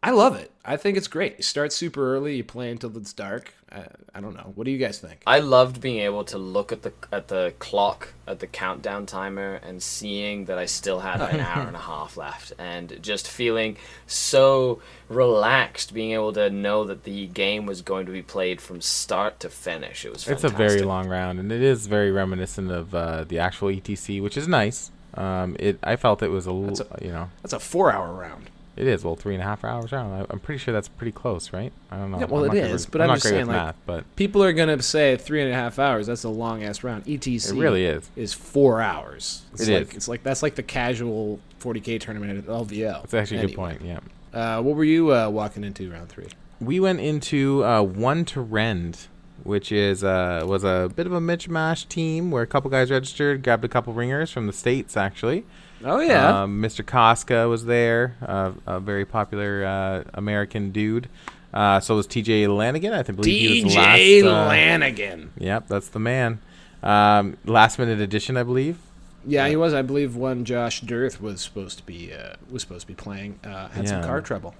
[0.03, 0.51] I love it.
[0.65, 1.37] I think it's great.
[1.37, 2.35] You start super early.
[2.35, 3.53] You play until it's dark.
[3.71, 3.85] I,
[4.15, 4.51] I don't know.
[4.55, 5.21] What do you guys think?
[5.27, 9.59] I loved being able to look at the at the clock at the countdown timer
[9.63, 13.77] and seeing that I still had an hour and a half left, and just feeling
[14.07, 18.81] so relaxed, being able to know that the game was going to be played from
[18.81, 20.03] start to finish.
[20.03, 23.37] It was It's a very long round, and it is very reminiscent of uh, the
[23.37, 24.91] actual ETC, which is nice.
[25.13, 28.49] Um, it I felt it was a little, you know, That's a four hour round.
[28.81, 30.25] It is well three and a half hours round.
[30.31, 31.71] I'm pretty sure that's pretty close, right?
[31.91, 32.19] I don't know.
[32.19, 34.51] Yeah, well, it great with- but I'm I'm just saying, like, math, but People are
[34.53, 36.07] gonna say three and a half hours.
[36.07, 37.05] That's a long ass round.
[37.05, 37.51] ETC.
[37.55, 38.09] it really is.
[38.15, 39.43] is four hours.
[39.53, 39.95] It's It like, is.
[39.97, 43.03] It's like that's like the casual 40k tournament at LVO.
[43.03, 43.83] It's actually a good point.
[43.83, 43.99] Yeah.
[44.33, 46.29] Uh, what were you uh, walking into round three?
[46.59, 49.07] we went into uh, one to rend,
[49.43, 53.43] which is uh, was a bit of a mishmash team where a couple guys registered,
[53.43, 55.45] grabbed a couple ringers from the states actually.
[55.83, 56.85] Oh yeah, Um, Mr.
[56.85, 61.07] Casca was there, uh, a very popular uh, American dude.
[61.53, 62.93] Uh, so was TJ Lanigan.
[62.93, 64.45] I think believe he was the last.
[64.45, 65.31] uh, Lanigan.
[65.37, 66.39] Yep, that's the man.
[66.83, 68.77] Um, last minute edition, I believe.
[69.25, 69.73] Yeah, he was.
[69.73, 73.39] I believe one Josh Dearth was supposed to be uh, was supposed to be playing.
[73.43, 74.55] Uh, had some car trouble.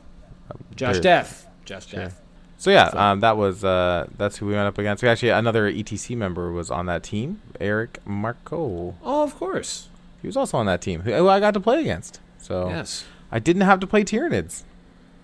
[0.75, 0.99] Josh.
[0.99, 1.47] Death.
[1.65, 2.01] Josh Sure.
[2.01, 2.21] Death.
[2.57, 5.01] So yeah, um, that was uh, that's who we went up against.
[5.01, 8.95] We actually another ETC member was on that team, Eric Marco.
[9.03, 9.87] Oh, of course.
[10.21, 12.19] He was also on that team, who I got to play against.
[12.37, 13.05] So Yes.
[13.31, 14.63] I didn't have to play Tyranids.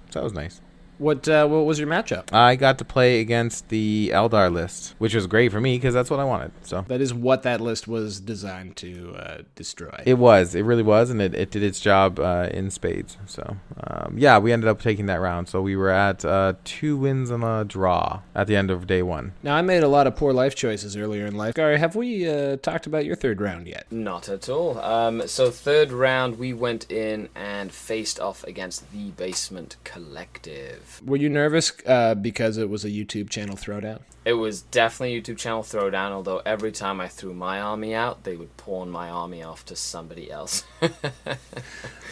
[0.09, 0.61] So that was nice.
[0.97, 2.33] What uh, what was your matchup?
[2.33, 6.09] I got to play against the Eldar list, which was great for me because that's
[6.09, 6.51] what I wanted.
[6.63, 10.03] So That is what that list was designed to uh, destroy.
[10.05, 13.17] it was, it really was, and it, it did its job uh, in spades.
[13.27, 15.49] So um, yeah, we ended up taking that round.
[15.49, 19.03] So we were at uh, two wins and a draw at the end of day
[19.03, 19.33] one.
[19.43, 21.53] now I made a lot of poor life choices earlier in life.
[21.55, 23.85] Gary, have we uh, talked about your third round yet?
[23.91, 24.79] Not at all.
[24.79, 30.85] Um, so third round, we went in and faced off against the Basement Collective.
[31.05, 34.01] Were you nervous uh, because it was a YouTube channel throwdown?
[34.25, 36.11] It was definitely a YouTube channel throwdown.
[36.11, 39.75] Although every time I threw my army out, they would pawn my army off to
[39.75, 40.63] somebody else.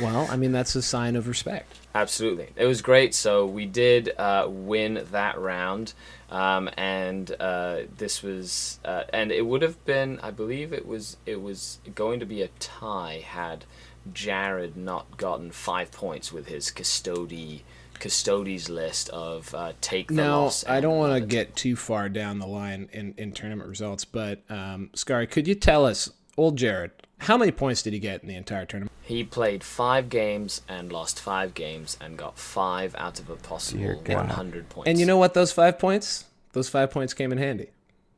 [0.01, 1.79] Well, I mean that's a sign of respect.
[1.93, 3.15] Absolutely, it was great.
[3.15, 5.93] So we did uh, win that round,
[6.29, 11.15] um, and uh, this was, uh, and it would have been, I believe, it was,
[11.25, 13.63] it was going to be a tie had
[14.11, 17.63] Jared not gotten five points with his custody,
[17.99, 20.65] custodies list of uh, take the Now, loss.
[20.67, 24.43] I don't want to get too far down the line in, in tournament results, but
[24.49, 28.27] um, Scary, could you tell us, old Jared, how many points did he get in
[28.27, 28.91] the entire tournament?
[29.01, 34.01] He played five games and lost five games and got five out of a possible
[34.03, 34.89] 100 points.
[34.89, 35.33] And you know what?
[35.33, 37.69] Those five points, those five points came in handy.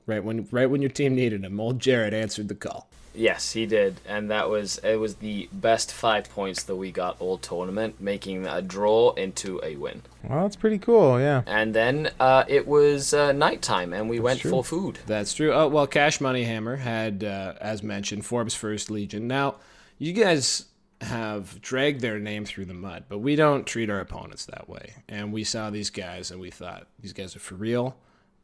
[0.06, 2.88] Right when, right when your team needed them, old Jared answered the call.
[3.18, 4.98] Yes, he did, and that was it.
[4.98, 9.76] Was the best five points that we got all tournament, making a draw into a
[9.76, 10.03] win.
[10.23, 11.19] Well, that's pretty cool.
[11.19, 11.41] Yeah.
[11.48, 14.52] And then uh, it was uh, nighttime, and we went true.
[14.52, 14.99] for food.
[15.07, 15.52] That's true.
[15.52, 19.27] Oh well, Cash Money Hammer had, uh, as mentioned, Forbes First Legion.
[19.27, 19.56] Now,
[19.98, 20.65] you guys
[21.02, 24.94] have dragged their name through the mud, but we don't treat our opponents that way.
[25.10, 27.98] And we saw these guys, and we thought these guys are for real.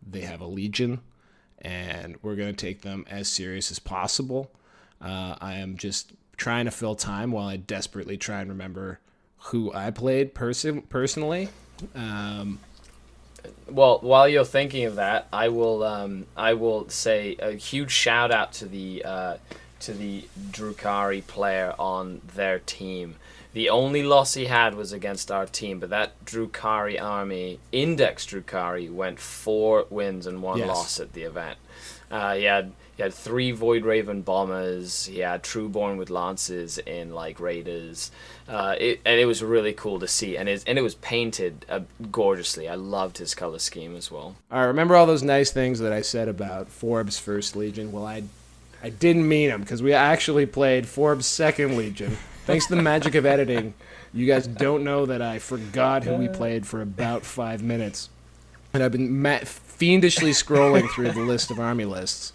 [0.05, 1.01] They have a legion,
[1.61, 4.51] and we're going to take them as serious as possible.
[5.03, 8.99] Uh, I am just trying to fill time while I desperately try and remember
[9.38, 11.49] who I played person personally.
[11.93, 12.59] Um,
[13.69, 18.31] Well, while you're thinking of that, I will um, I will say a huge shout
[18.31, 19.38] out to the uh,
[19.81, 23.15] to the Drukhari player on their team.
[23.53, 28.89] The only loss he had was against our team, but that Drukhari army, Index Drukhari,
[28.91, 30.67] went four wins and one Yes.
[30.69, 31.57] loss at the event.
[32.09, 35.07] Uh, he had he had three Void Raven bombers.
[35.07, 38.11] He had Trueborn with lances in like raiders.
[38.48, 41.65] Uh, it, and it was really cool to see, and it and it was painted
[41.70, 41.80] uh,
[42.11, 42.70] gorgeously.
[42.70, 44.36] I loved his color scheme as well.
[44.52, 47.91] I remember all those nice things that I said about Forbes First Legion.
[47.91, 48.24] Well, I,
[48.84, 52.15] I didn't mean them because we actually played Forbes Second Legion.
[52.45, 53.74] Thanks to the magic of editing,
[54.14, 58.10] you guys don't know that I forgot who we played for about five minutes,
[58.74, 62.34] and I've been ma- fiendishly scrolling through the list of army lists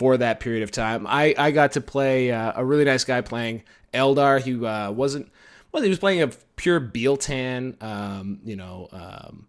[0.00, 1.06] for that period of time.
[1.06, 4.40] I, I got to play uh, a really nice guy playing Eldar.
[4.40, 5.30] He uh, wasn't
[5.70, 5.82] well.
[5.82, 8.88] He was playing a pure Biel-Tan, um, you know.
[8.90, 9.46] Um,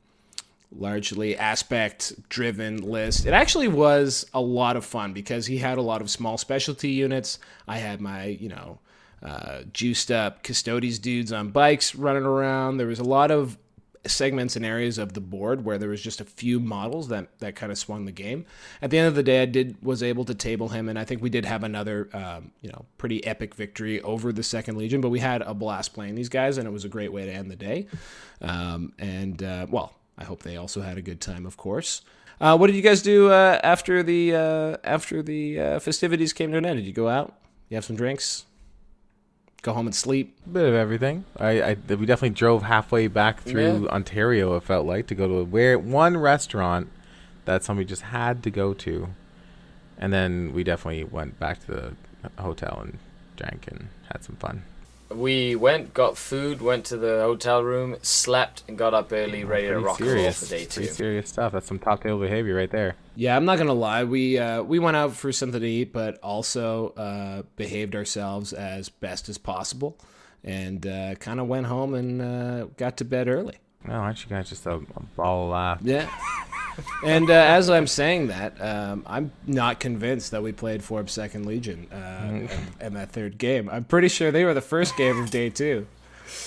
[0.74, 3.26] largely aspect driven list.
[3.26, 6.92] It actually was a lot of fun because he had a lot of small specialty
[6.92, 7.40] units.
[7.68, 8.80] I had my, you know,
[9.22, 12.78] uh, juiced up Custodes dudes on bikes running around.
[12.78, 13.58] There was a lot of
[14.06, 17.56] segments and areas of the board where there was just a few models that that
[17.56, 18.46] kind of swung the game.
[18.82, 21.04] At the end of the day, I did was able to table him, and I
[21.04, 25.02] think we did have another um, you know pretty epic victory over the Second Legion.
[25.02, 27.32] But we had a blast playing these guys, and it was a great way to
[27.32, 27.88] end the day.
[28.42, 32.02] Um, and uh, well, I hope they also had a good time, of course.
[32.40, 36.52] Uh, what did you guys do uh, after the uh, after the uh, festivities came
[36.52, 36.78] to an end?
[36.78, 37.36] Did you go out?
[37.70, 38.46] You have some drinks?
[39.62, 40.36] Go home and sleep?
[40.52, 41.26] bit of everything.
[41.38, 44.56] I, I we definitely drove halfway back through Ontario.
[44.56, 46.90] It felt like to go to where one restaurant
[47.46, 49.10] that somebody just had to go to,
[50.00, 52.98] and then we definitely went back to the hotel and
[53.36, 54.64] drank and had some fun.
[55.16, 59.68] We went, got food, went to the hotel room, slept, and got up early, ready
[59.68, 60.82] to Pretty rock and roll serious, for day two.
[60.82, 61.52] pretty serious stuff.
[61.54, 62.96] That's some top table behavior right there.
[63.16, 64.04] Yeah, I'm not gonna lie.
[64.04, 68.90] We uh, we went out for something to eat, but also uh, behaved ourselves as
[68.90, 69.98] best as possible,
[70.44, 73.58] and uh, kind of went home and uh, got to bed early.
[73.86, 75.80] No, aren't you guys just a, a ball of laugh?
[75.82, 76.10] Yeah.
[77.06, 81.46] and uh, as I'm saying that, um, I'm not convinced that we played Forbes Second
[81.46, 82.50] Legion uh, in,
[82.80, 83.70] in that third game.
[83.70, 85.88] I'm pretty sure they were the first game of day two.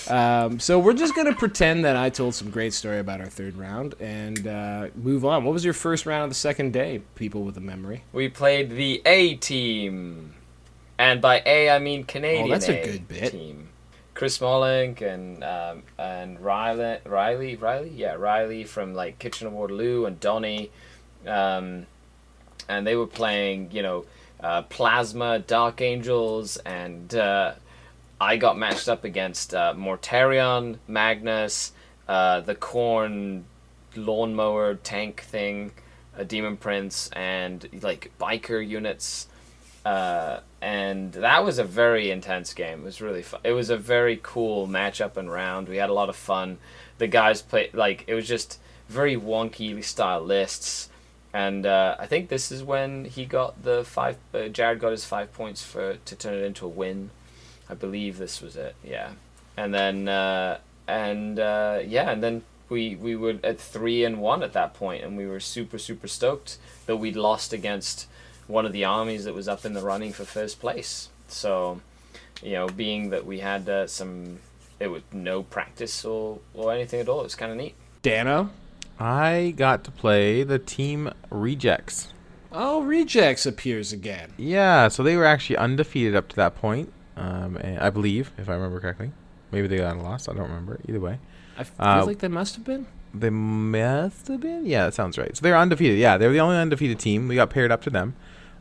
[0.09, 3.55] Um, so we're just gonna pretend that I told some great story about our third
[3.55, 5.43] round and uh, move on.
[5.43, 8.03] What was your first round of the second day, people with a memory?
[8.11, 10.33] We played the A team.
[10.97, 12.47] and by A I mean Canadian.
[12.47, 13.31] Oh, that's a A good bit.
[13.31, 13.64] Team.
[14.15, 20.05] Chris Mollink and um, and Riley, Riley, Riley, yeah, Riley from like Kitchen Kitchener Waterloo
[20.05, 20.71] and Donny,
[21.27, 21.85] um,
[22.69, 24.05] and they were playing, you know,
[24.39, 27.55] uh, Plasma, Dark Angels, and uh,
[28.19, 31.73] I got matched up against uh, Mortarion, Magnus,
[32.07, 33.43] uh, the Khorne
[33.97, 35.71] lawnmower tank thing,
[36.15, 39.27] a Demon Prince, and like biker units.
[40.65, 42.79] And that was a very intense game.
[42.79, 43.39] It was really fun.
[43.43, 45.69] It was a very cool matchup and round.
[45.69, 46.57] We had a lot of fun.
[46.97, 48.59] The guys played like it was just
[48.89, 50.89] very wonky style lists,
[51.31, 54.17] and uh, I think this is when he got the five.
[54.33, 57.11] Uh, Jared got his five points for to turn it into a win.
[57.69, 58.73] I believe this was it.
[58.83, 59.11] Yeah,
[59.55, 64.41] and then uh, and uh, yeah, and then we we were at three and one
[64.41, 68.07] at that point, and we were super super stoked that we'd lost against
[68.47, 71.09] one of the armies that was up in the running for first place.
[71.27, 71.81] So,
[72.43, 74.39] you know, being that we had uh, some,
[74.79, 77.21] it was no practice or or anything at all.
[77.21, 77.75] It was kind of neat.
[78.01, 78.49] Dano.
[78.99, 82.13] I got to play the team Rejects.
[82.51, 84.31] Oh, Rejects appears again.
[84.37, 88.47] Yeah, so they were actually undefeated up to that point, um, and I believe, if
[88.47, 89.11] I remember correctly.
[89.51, 90.29] Maybe they got lost.
[90.29, 90.79] I don't remember.
[90.87, 91.19] Either way,
[91.57, 92.85] I feel Uh, like they must have been.
[93.13, 94.65] they must have been.
[94.65, 95.35] Yeah, that sounds right.
[95.35, 95.97] So they're undefeated.
[95.99, 97.27] Yeah, they were the only undefeated team.
[97.27, 98.15] We got paired up to them.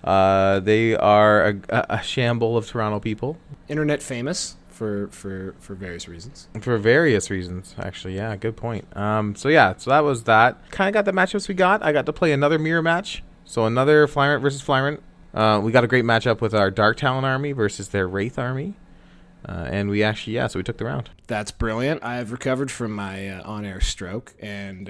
[0.04, 5.74] Uh, they are a, a, a shamble of Toronto people Internet famous for for for
[5.74, 6.48] various reasons.
[6.60, 7.74] for various reasons.
[7.78, 8.84] Actually, yeah, good point.
[8.96, 10.70] Um, so yeah, so that was that.
[10.70, 11.82] Kind of got the matchups we got.
[11.82, 13.22] I got to play another mirror match.
[13.44, 15.02] So another Flyrant versus Flyrant.
[15.32, 18.74] Uh, we got a great matchup with our Dark Talon army versus their Wraith army.
[19.46, 21.10] Uh, and we actually, yeah, so we took the round.
[21.26, 22.02] That's brilliant.
[22.02, 24.88] I've recovered from my uh, on-air stroke, and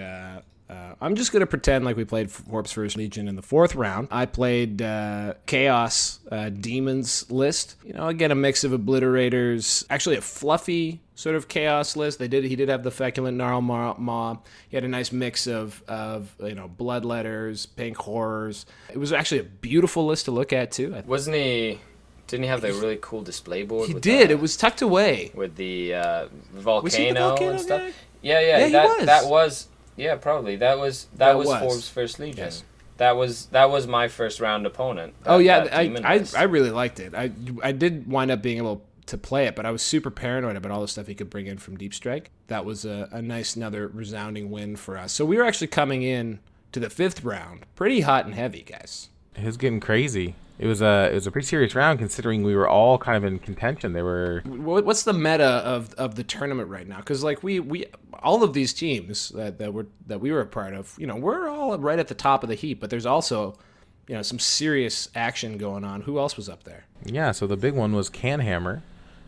[0.68, 3.74] uh, uh, I'm just gonna pretend like we played Corpse First Legion in the fourth
[3.74, 4.08] round.
[4.10, 7.76] I played uh, Chaos uh, Demons list.
[7.84, 9.84] You know, again a mix of obliterators.
[9.90, 12.18] Actually, a fluffy sort of chaos list.
[12.18, 12.44] They did.
[12.44, 13.94] He did have the feculent gnarl maw.
[13.98, 14.38] maw.
[14.68, 18.66] He had a nice mix of of you know bloodletters, pink horrors.
[18.90, 20.94] It was actually a beautiful list to look at too.
[20.96, 21.80] I Wasn't he?
[22.26, 23.88] Didn't he have the really cool display board?
[23.88, 24.30] He did.
[24.30, 25.30] The, it was tucked away.
[25.34, 27.80] with the uh, volcano, the volcano and stuff.
[27.82, 27.92] guy?
[28.22, 29.06] Yeah, yeah, Yeah, he that was.
[29.06, 31.60] that was yeah, probably that was that, That was, was.
[31.60, 32.44] Forbes' first Legion.
[32.44, 32.64] Yes.
[32.96, 35.14] That was that was my first round opponent.
[35.26, 36.24] Uh, oh yeah, I, I.
[36.36, 37.14] I really liked it.
[37.14, 40.56] I I did wind up being able to play it, but I was super paranoid
[40.56, 42.30] about all the stuff he could bring in from Deep Strike.
[42.46, 45.12] That was a, a nice another resounding win for us.
[45.12, 46.38] So we were actually coming in
[46.72, 49.08] to the fifth round, pretty hot and heavy, guys.
[49.36, 50.36] It was getting crazy.
[50.58, 53.24] It was a it was a pretty serious round considering we were all kind of
[53.24, 53.92] in contention.
[53.92, 56.98] They were What's the meta of, of the tournament right now?
[56.98, 57.86] Because like we, we
[58.22, 61.16] all of these teams that, that were that we were a part of, you know,
[61.16, 62.80] we're all right at the top of the heap.
[62.80, 63.58] But there's also,
[64.06, 66.02] you know, some serious action going on.
[66.02, 66.84] Who else was up there?
[67.04, 67.32] yeah.
[67.32, 68.82] So the big one was Canhammer.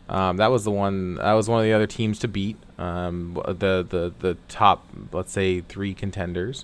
[0.09, 1.15] Um, that was the one.
[1.15, 2.55] That was one of the other teams to beat.
[2.77, 6.63] Um, the the the top, let's say, three contenders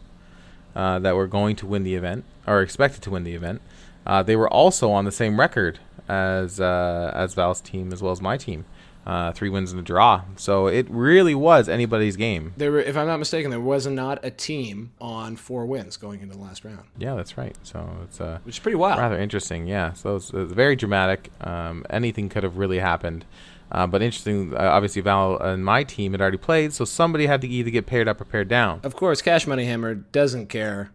[0.74, 3.62] uh, that were going to win the event or expected to win the event.
[4.06, 8.12] Uh, they were also on the same record as uh, as Val's team as well
[8.12, 8.66] as my team.
[9.06, 10.22] Uh, three wins and a draw.
[10.38, 12.54] So it really was anybody's game.
[12.56, 16.22] There were, if I'm not mistaken, there was not a team on four wins going
[16.22, 17.54] into the last round, Yeah, that's right.
[17.64, 19.00] So it's uh, which is pretty wild.
[19.00, 19.68] rather interesting.
[19.68, 21.32] Yeah, so it was, it was very dramatic.
[21.42, 23.26] Um, anything could have really happened.
[23.70, 27.42] Uh, but interesting, uh, obviously Val and my team had already played, so somebody had
[27.42, 28.80] to either get paired up or paired down.
[28.84, 30.92] Of course, Cash Money Hammer doesn't care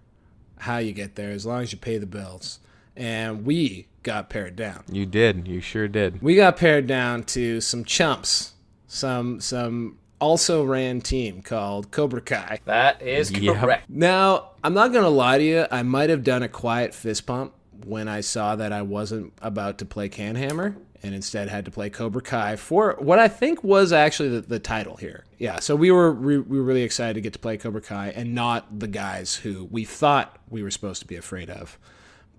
[0.61, 2.61] how you get there as long as you pay the bills.
[2.99, 4.83] And we got pared down.
[4.91, 6.21] You did, you sure did.
[6.21, 8.55] We got pared down to some chumps,
[8.89, 12.59] some some also ran team called Cobra Kai.
[12.65, 13.57] that is Yep.
[13.57, 13.89] correct.
[13.89, 15.67] Now, I'm not gonna lie to you.
[15.71, 17.53] I might have done a quiet fist pump
[17.87, 21.89] when I saw that I wasn't about to play Canhammer and instead had to play
[21.89, 25.25] Cobra Kai for what I think was actually the, the title here.
[25.39, 28.09] Yeah, so we were re- we were really excited to get to play Cobra Kai
[28.09, 31.79] and not the guys who we thought we were supposed to be afraid of.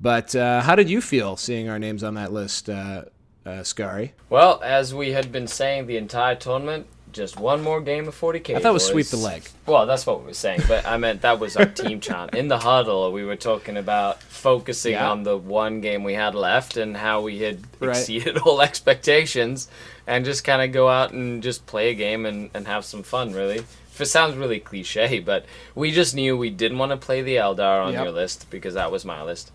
[0.02, 3.04] But uh, how did you feel seeing our names on that list, uh,
[3.46, 4.14] uh, Scary?
[4.30, 8.56] Well, as we had been saying the entire tournament, just one more game of 40k.
[8.56, 9.44] I thought it was sweep the leg.
[9.66, 12.36] Well, that's what we were saying, but I meant that was our team chant.
[12.36, 15.10] In the huddle, we were talking about focusing Yeah.
[15.10, 17.90] on the one game we had left and how we had Right.
[17.98, 19.70] exceeded all expectations
[20.06, 23.02] and just kind of go out and just play a game and, and have some
[23.04, 23.58] fun, really.
[23.58, 25.46] If it sounds really cliche, but
[25.76, 28.04] we just knew we didn't want to play the Eldar on Yep.
[28.04, 29.52] your list because that was my list.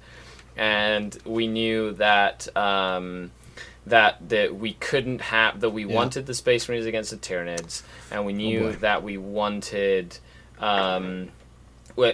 [0.56, 2.54] And we knew that.
[2.56, 3.30] Um,
[3.86, 5.94] that that we couldn't have that we Yeah.
[5.94, 8.72] wanted the Space Marines against the Tyranids, and we knew boy.
[8.76, 10.16] that we wanted
[10.58, 11.28] um,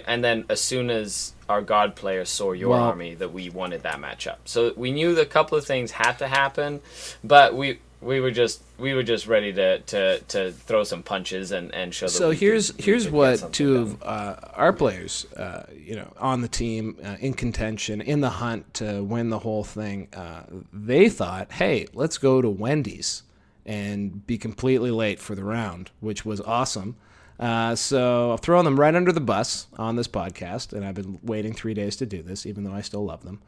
[0.05, 3.83] and then as soon as our god player saw your Well- army, that we wanted
[3.83, 4.37] that matchup.
[4.45, 6.81] So we knew that a couple of things had to happen,
[7.23, 11.51] but we we were just we were just ready to to, to throw some punches
[11.51, 12.07] and, and show.
[12.07, 13.83] So here's could, here's what two done.
[13.83, 18.29] of uh, our players, uh, you know, on the team uh, in contention in the
[18.29, 20.07] hunt to win the whole thing.
[20.13, 20.43] Uh,
[20.73, 23.23] they thought, hey, let's go to Wendy's
[23.65, 26.95] and be completely late for the round, which was awesome.
[27.39, 31.19] Uh, so I've thrown them right under the bus on this podcast, and I've been
[31.23, 33.41] waiting three days to do this, even though I still love them.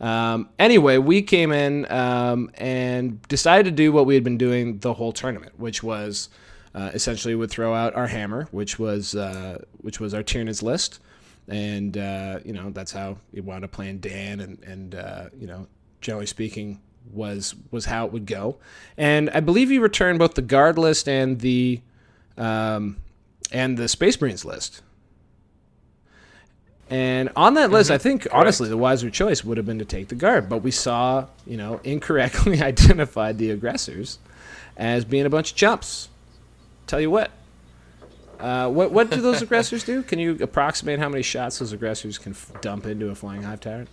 [0.00, 4.78] Um, anyway, we came in um, and decided to do what we had been doing
[4.78, 6.28] the whole tournament, which was
[6.74, 11.00] uh, essentially would throw out our hammer, which was uh, which was our Tyranids list,
[11.48, 15.46] and uh, you know that's how we wound up playing Dan, and and uh, you
[15.46, 15.66] know
[16.00, 16.80] generally speaking
[17.12, 18.58] was was how it would go,
[18.96, 21.80] and I believe you returned both the guard list and the
[22.36, 22.98] um,
[23.50, 24.82] and the Space Marines list.
[26.90, 30.08] And on that list, I think honestly the wiser choice would have been to take
[30.08, 34.18] the guard, but we saw, you know, incorrectly identified the aggressors
[34.76, 36.08] as being a bunch of chumps.
[36.86, 37.30] Tell you what,
[38.40, 40.02] uh, what what do those aggressors do?
[40.02, 43.60] Can you approximate how many shots those aggressors can f- dump into a flying hive
[43.60, 43.88] tyrant?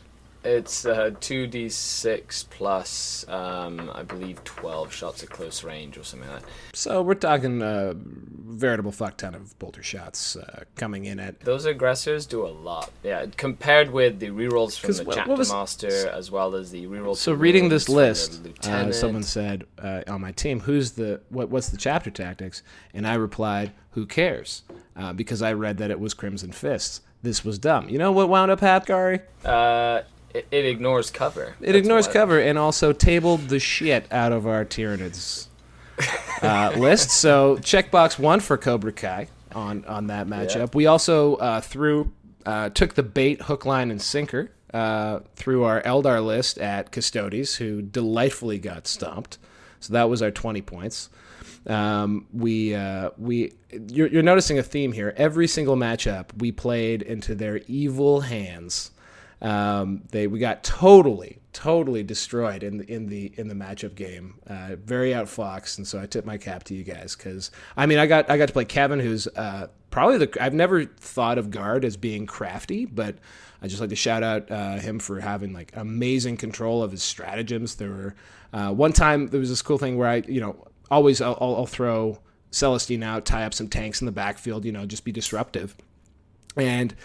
[0.46, 6.04] It's uh, two d six plus, um, I believe, twelve shots at close range or
[6.04, 6.50] something like that.
[6.74, 11.40] So we're talking a veritable fuck ton of bolter shots uh, coming in at.
[11.40, 12.92] Those aggressors do a lot.
[13.04, 16.70] Yeah, compared with the rerolls from the what- chapter what was- master as well as
[16.70, 17.18] the rerolls.
[17.18, 21.50] So reading this list, uh, someone said uh, on my team, "Who's the what?
[21.50, 22.62] What's the chapter tactics?"
[22.94, 24.62] And I replied, "Who cares?"
[24.96, 27.02] Uh, because I read that it was Crimson Fists.
[27.24, 27.90] This was dumb.
[27.90, 29.22] You know what wound up happening?
[29.44, 30.04] Uh,
[30.36, 31.56] it, it ignores cover.
[31.62, 32.14] It That's ignores why.
[32.14, 35.48] cover and also tabled the shit out of our Tyranids
[36.42, 37.12] uh, list.
[37.12, 40.76] So checkbox one for Cobra Kai on on that matchup.
[40.76, 42.12] We also uh, threw
[42.46, 47.56] uh, took the bait, hook, line, and sinker uh, through our Eldar list at Custodes,
[47.56, 49.38] who delightfully got stomped.
[49.80, 51.10] So that was our twenty points.
[51.68, 55.14] Um, we uh, we you're, you're noticing a theme here.
[55.16, 58.92] Every single matchup we played into their evil hands.
[59.42, 64.40] Um, they we got totally totally destroyed in the in the in the matchup game.
[64.46, 67.98] Uh, very outfoxed, and so I tip my cap to you guys because I mean
[67.98, 71.52] I got I got to play Kevin, who's uh, probably the I've never thought of
[71.52, 73.16] guard as being crafty, but
[73.62, 77.04] I just like to shout out uh, him for having like amazing control of his
[77.04, 77.76] stratagems.
[77.76, 78.16] There were
[78.54, 81.56] uh, one time there was this cool thing where I you know always I'll, I'll,
[81.56, 82.20] I'll throw
[82.52, 85.76] Celestine out, tie up some tanks in the backfield, you know, just be disruptive.
[86.56, 86.96] And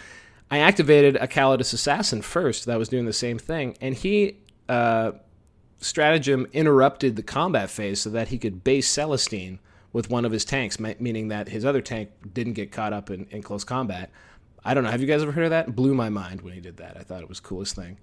[0.51, 4.35] I activated a Calidus assassin first that was doing the same thing, and he
[4.67, 5.13] uh,
[5.79, 9.59] stratagem interrupted the combat phase so that he could base Celestine
[9.93, 13.09] with one of his tanks, me- meaning that his other tank didn't get caught up
[13.09, 14.09] in, in close combat.
[14.63, 14.91] I don't know.
[14.91, 15.75] Have you guys ever heard of that?
[15.75, 16.97] Blew my mind when he did that.
[16.97, 17.97] I thought it was coolest thing.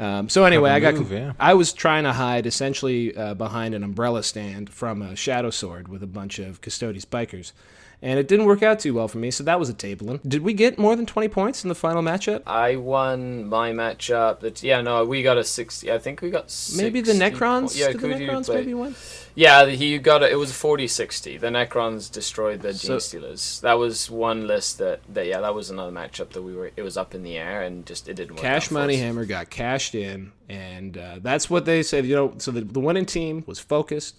[0.00, 1.32] Um, so anyway, I got move, yeah.
[1.38, 5.88] I was trying to hide essentially uh, behind an umbrella stand from a shadow sword
[5.88, 7.52] with a bunch of Custodes bikers,
[8.00, 9.30] and it didn't work out too well for me.
[9.30, 10.20] So that was a tabling.
[10.26, 12.42] Did we get more than twenty points in the final matchup?
[12.46, 14.40] I won my matchup.
[14.40, 15.92] That yeah, no, we got a sixty.
[15.92, 17.74] I think we got 60 Maybe the Necrons.
[17.74, 18.94] po- Yeah, Did the Kudu Necrons maybe win?
[19.40, 21.40] Yeah, he got a, it was a 40-60.
[21.40, 23.60] The Necrons destroyed the So- Gene Stealers.
[23.62, 26.72] That was one list that, that yeah, that was another matchup that we were.
[26.76, 28.44] It was up in the air and just it didn't work.
[28.44, 28.96] out Cash Money.
[28.96, 32.04] Hammer got cashed in, and uh, that's what they said.
[32.04, 34.16] You know, so the, the winning team was focused.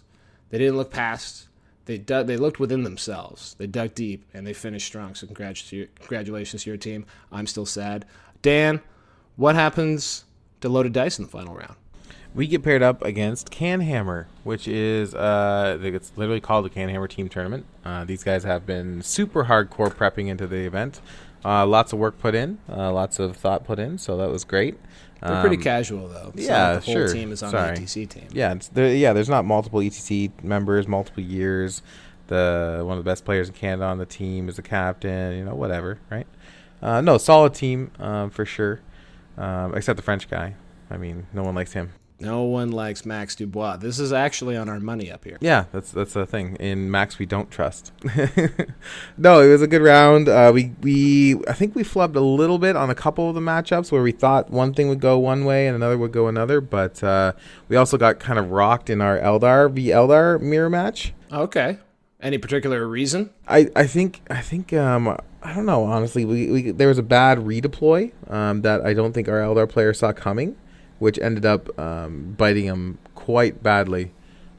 [0.49, 1.47] They didn't look past.
[1.85, 3.55] They dug, They looked within themselves.
[3.59, 5.13] They dug deep, and they finished strong.
[5.13, 7.05] So congrats to your, congratulations to your team.
[7.31, 8.05] I'm still sad.
[8.41, 8.81] Dan,
[9.35, 10.23] what happens
[10.61, 11.75] to loaded dice in the final round?
[12.33, 17.27] We get paired up against Canhammer, which is uh, it's literally called the Canhammer Team
[17.27, 17.65] Tournament.
[17.83, 21.01] Uh, these guys have been super hardcore prepping into the event.
[21.43, 24.43] Uh, lots of work put in, uh, lots of thought put in, so that was
[24.45, 24.77] great.
[25.21, 26.31] They're pretty Um, casual though.
[26.35, 27.07] It's yeah, the whole sure.
[27.13, 27.75] team is on Sorry.
[27.75, 28.27] the ETC team.
[28.31, 29.11] Yeah, it's there, yeah.
[29.13, 31.81] There's not multiple ETC members, multiple years.
[32.27, 35.37] The one of the best players in Canada on the team is the captain.
[35.37, 36.27] You know, whatever, right?
[36.81, 38.79] Uh, no, solid team um, for sure.
[39.37, 40.55] Um, except the French guy.
[40.89, 41.91] I mean, no one likes him.
[42.21, 43.77] No one likes Max Dubois.
[43.77, 45.37] This is actually on our money up here.
[45.41, 46.55] Yeah, that's that's the thing.
[46.57, 47.91] In Max, we don't trust.
[49.17, 50.29] no, it was a good round.
[50.29, 53.41] Uh, we we I think we flubbed a little bit on a couple of the
[53.41, 56.61] matchups where we thought one thing would go one way and another would go another,
[56.61, 57.33] but uh,
[57.67, 61.13] we also got kind of rocked in our Eldar v Eldar mirror match.
[61.31, 61.77] Okay.
[62.21, 63.31] Any particular reason?
[63.47, 67.03] I, I think I think um I don't know honestly we, we there was a
[67.03, 70.55] bad redeploy um, that I don't think our Eldar player saw coming,
[71.01, 74.11] which ended up um, biting him quite badly.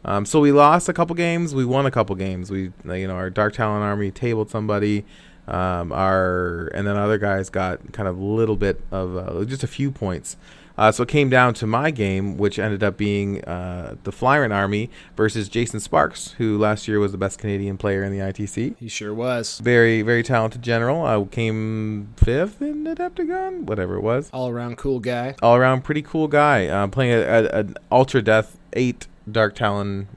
[0.05, 2.51] Um, so we lost a couple games, we won a couple games.
[2.51, 5.05] We you know our Dark Talon army tabled somebody,
[5.47, 9.63] Um, our and then other guys got kind of a little bit of uh, just
[9.63, 10.37] a few points.
[10.77, 14.53] Uh, so it came down to my game, which ended up being uh, the Flyrant
[14.53, 18.77] Army versus Jason Sparks, who last year was the best Canadian player in the ITC.
[18.79, 19.59] He sure was.
[19.59, 21.05] Very, very talented general.
[21.05, 24.31] I came fifth in Adepticon, whatever it was.
[24.33, 25.35] All around cool guy.
[25.43, 26.67] All around pretty cool guy.
[26.67, 30.09] Uh, playing an Ultra Death 8 Dark Talon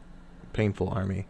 [0.53, 1.27] Painful Army.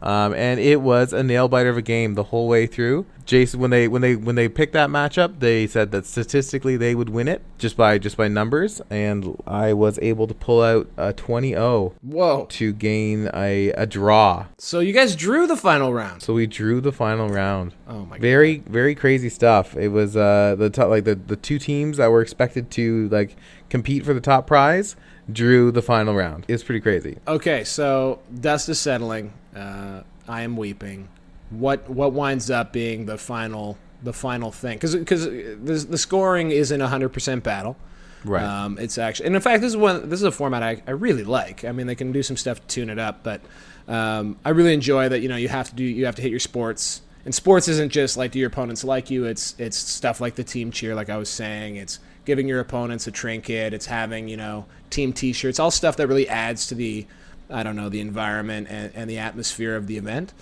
[0.00, 3.06] Um, and it was a nail biter of a game the whole way through.
[3.28, 6.94] Jason, when they when they when they picked that matchup, they said that statistically they
[6.94, 10.88] would win it just by just by numbers, and I was able to pull out
[10.96, 12.46] a 20-0 Whoa.
[12.48, 14.46] to gain a, a draw.
[14.56, 16.22] So you guys drew the final round.
[16.22, 17.74] So we drew the final round.
[17.86, 18.22] Oh my god.
[18.22, 19.76] Very very crazy stuff.
[19.76, 23.36] It was uh the top, like the the two teams that were expected to like
[23.68, 24.96] compete for the top prize
[25.30, 26.46] drew the final round.
[26.48, 27.18] It's pretty crazy.
[27.28, 29.34] Okay, so dust is settling.
[29.54, 31.10] Uh, I am weeping.
[31.50, 34.76] What what winds up being the final the final thing?
[34.76, 37.76] Because because the, the scoring isn't hundred percent battle.
[38.24, 38.42] Right.
[38.42, 40.08] Um, it's actually, and in fact, this is one.
[40.08, 41.64] This is a format I, I really like.
[41.64, 43.40] I mean, they can do some stuff to tune it up, but
[43.86, 45.20] um, I really enjoy that.
[45.20, 47.90] You know, you have to do, you have to hit your sports, and sports isn't
[47.90, 49.24] just like do your opponents like you.
[49.24, 51.76] It's it's stuff like the team cheer, like I was saying.
[51.76, 53.72] It's giving your opponents a trinket.
[53.72, 57.06] It's having you know team T-shirts, all stuff that really adds to the,
[57.50, 60.32] I don't know, the environment and, and the atmosphere of the event.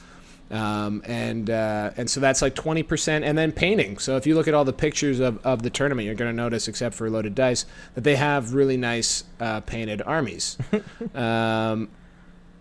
[0.48, 4.46] Um, and uh, and so that's like 20% and then painting so if you look
[4.46, 7.34] at all the pictures of, of the tournament you're going to notice except for loaded
[7.34, 7.66] dice
[7.96, 10.56] that they have really nice uh, painted armies
[11.16, 11.88] um,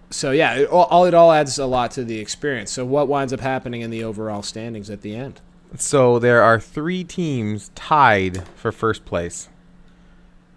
[0.10, 3.32] so yeah it all, it all adds a lot to the experience so what winds
[3.32, 5.40] up happening in the overall standings at the end
[5.78, 9.50] So there are three teams tied for first place.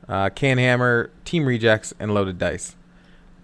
[0.08, 2.76] Uh, Canhammer, Team Rejects, and Loaded Dice.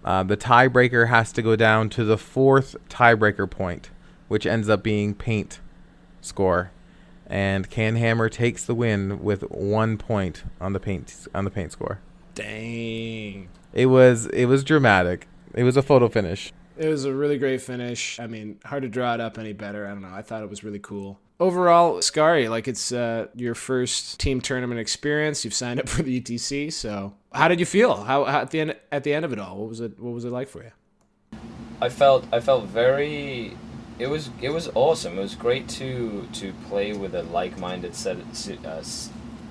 [0.05, 3.89] Uh, the tiebreaker has to go down to the fourth tiebreaker point,
[4.27, 5.59] which ends up being paint
[6.21, 6.69] score,
[7.25, 11.99] and Canhammer takes the win with one point on the paint on the paint score.
[12.35, 15.27] dang It was it was dramatic.
[15.55, 16.53] It was a photo finish.
[16.77, 18.19] It was a really great finish.
[18.19, 19.87] I mean, hard to draw it up any better.
[19.87, 20.13] I don't know.
[20.13, 21.19] I thought it was really cool.
[21.39, 25.43] Overall, Scary, like it's uh, your first team tournament experience.
[25.43, 28.03] You've signed up for the ETC, so how did you feel?
[28.03, 29.57] How, how at the end at the end of it all?
[29.57, 29.99] What was it?
[29.99, 30.71] What was it like for you?
[31.81, 33.57] I felt I felt very.
[33.99, 35.17] It was it was awesome.
[35.17, 38.17] It was great to to play with a like-minded set
[38.65, 38.81] uh,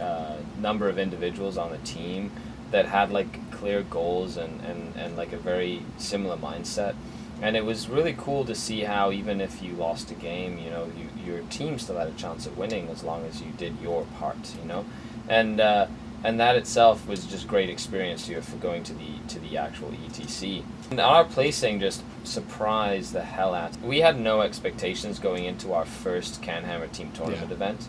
[0.02, 2.32] uh, number of individuals on the team
[2.70, 6.94] that had like clear goals and, and, and like a very similar mindset.
[7.40, 10.70] And it was really cool to see how even if you lost a game, you
[10.70, 13.74] know, you, your team still had a chance of winning as long as you did
[13.82, 14.84] your part, you know,
[15.28, 15.86] and uh,
[16.22, 19.88] and that itself was just great experience here for going to the to the actual
[19.90, 20.62] ETC.
[20.90, 23.80] And our placing just surprised the hell out.
[23.82, 27.54] We had no expectations going into our first Canhammer Team Tournament Yeah.
[27.54, 27.88] event,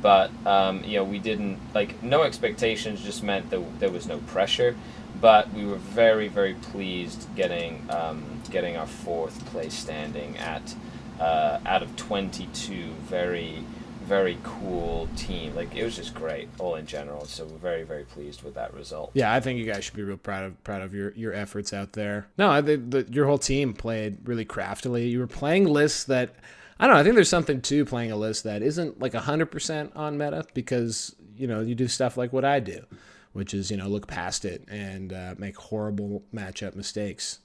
[0.00, 4.18] but um, you know we didn't like no expectations just meant that there was no
[4.18, 4.76] pressure.
[5.20, 10.74] But we were very very pleased getting um, getting our fourth place standing at
[11.22, 13.64] uh, out of twenty two very
[14.02, 15.54] very cool team.
[15.54, 17.24] Like it was just great all in general.
[17.24, 19.12] So we're very very pleased with that result.
[19.14, 21.72] Yeah, I think you guys should be real proud of proud of your, your efforts
[21.72, 22.26] out there.
[22.36, 25.08] No, I think the, your whole team played really craftily.
[25.08, 26.34] You were playing lists that
[26.80, 27.00] I don't know.
[27.00, 30.44] I think there's something to playing a list that isn't like hundred percent on meta
[30.54, 32.84] because you know you do stuff like what I do,
[33.32, 37.38] which is you know look past it and uh, make horrible matchup mistakes.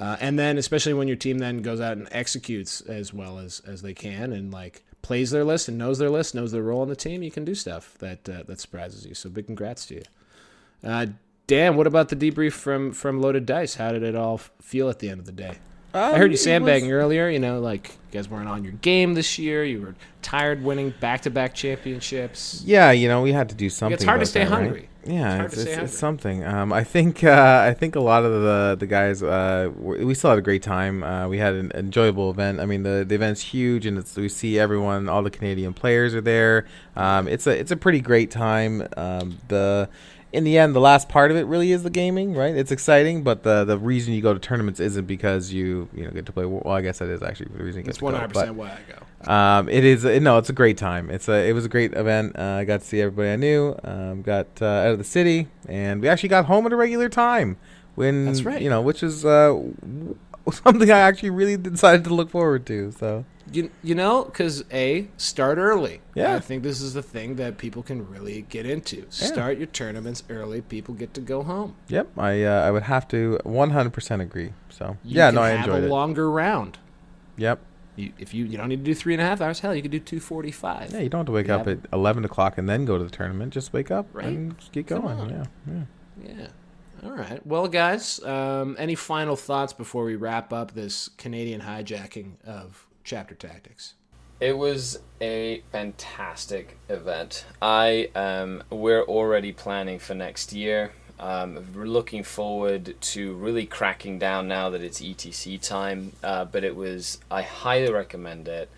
[0.00, 3.60] Uh, and then especially when your team then goes out and executes as well as
[3.66, 6.80] as they can and like plays their list and knows their list, knows their role
[6.80, 9.14] on the team, you can do stuff that uh, that surprises you.
[9.14, 10.02] So big congrats to you.
[10.82, 11.06] Uh,
[11.46, 13.74] Dan, what about the debrief from from Loaded Dice?
[13.74, 15.58] How did it all feel at the end of the day?
[15.94, 17.28] I heard you sandbagging earlier.
[17.28, 19.64] You know, like you guys weren't on your game this year.
[19.64, 22.62] You were tired winning back to back championships.
[22.64, 23.94] Yeah, you know, we had to do something.
[23.94, 24.62] It's hard to stay that, right?
[24.62, 24.88] hungry.
[25.04, 25.84] Yeah, hard it's, it's, hungry.
[25.84, 26.44] it's something.
[26.44, 30.30] Um, I think uh, I think a lot of the the guys uh, we still
[30.30, 31.02] had a great time.
[31.02, 32.60] Uh, we had an enjoyable event.
[32.60, 35.08] I mean, the, the event's huge, and it's we see everyone.
[35.08, 36.66] All the Canadian players are there.
[36.96, 38.86] Um, it's a it's a pretty great time.
[38.96, 39.88] Um, the
[40.32, 42.54] in the end, the last part of it really is the gaming, right?
[42.54, 46.10] It's exciting, but the the reason you go to tournaments isn't because you you know
[46.10, 46.44] get to play.
[46.44, 49.26] Well, I guess that is actually the reason you to one hundred percent why I
[49.26, 49.32] go.
[49.32, 51.10] um, it is no, it's a great time.
[51.10, 52.38] It's a it was a great event.
[52.38, 53.76] Uh, I got to see everybody I knew.
[53.82, 57.08] Um, got uh, out of the city, and we actually got home at a regular
[57.08, 57.56] time.
[57.96, 58.62] When That's right.
[58.62, 59.60] you know, which is uh,
[60.52, 62.92] something I actually really decided to look forward to.
[62.92, 66.00] So You, you know, because A, start early.
[66.14, 66.34] Yeah.
[66.36, 69.06] I think this is the thing that people can really get into.
[69.10, 70.60] Start your tournaments early.
[70.60, 71.74] People get to go home.
[71.88, 74.52] yep, I uh, I would have to 100% agree.
[74.68, 75.90] So You yeah, can no, I have enjoyed a it.
[75.90, 76.78] longer round.
[77.36, 77.58] Yep,
[77.96, 79.82] You, if you you don't need to do three and a half hours, hell, you
[79.82, 80.92] could do two forty five.
[80.92, 82.98] Yeah, you don't have to wake You up at haven't- 11 o'clock and then go
[82.98, 83.52] to the tournament.
[83.52, 84.26] Just wake up Right.
[84.26, 85.18] and get going.
[85.30, 85.82] Yeah, yeah.
[86.38, 86.46] Yeah.
[87.02, 87.44] All right.
[87.46, 93.34] Well, guys, um, any final thoughts before we wrap up this Canadian hijacking of chapter
[93.34, 93.94] tactics?
[94.40, 97.44] It was a fantastic event.
[97.60, 100.92] I um, we're already planning for next year.
[101.18, 106.12] Um, we're looking forward to really cracking down now that it's ETC time.
[106.24, 108.70] Uh, but it was I highly recommend it.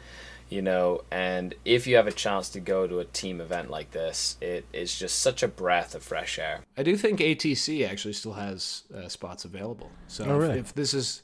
[0.51, 3.93] You know, and if you have a chance to go to a team event like
[3.93, 6.61] this, it is just such a breath of fresh air.
[6.77, 9.89] I do think ATC actually still has uh, spots available.
[10.09, 10.59] So Oh, if- really?
[10.59, 11.22] if, this has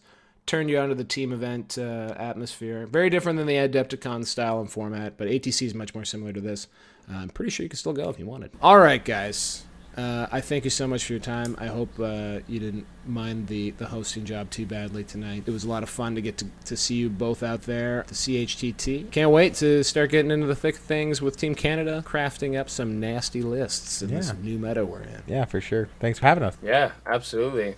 [0.48, 4.70] turned you onto the team event uh, atmosphere, very different than the Adepticon style and
[4.70, 6.66] format, but ATC is much more similar to this.
[7.08, 8.50] Uh, I'm pretty sure you can still go if you wanted.
[8.60, 9.64] All right, guys.
[9.96, 11.56] Uh, I thank you so much for your time.
[11.58, 15.42] I hope uh, you didn't mind the, the hosting job too badly tonight.
[15.44, 18.00] It was a lot of fun to get to, to see you both out there
[18.00, 19.10] at the CHTT.
[19.10, 22.70] Can't wait to start getting into the thick of things with Team Canada, crafting up
[22.70, 25.22] some nasty lists in this new meta we're in.
[25.26, 25.88] Yeah, for sure.
[25.98, 26.56] Thanks for having us.
[26.62, 27.74] Yeah, absolutely.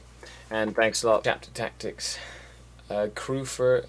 [0.50, 2.18] And thanks a lot, Chapter Tactics
[2.90, 3.84] uh, crew, for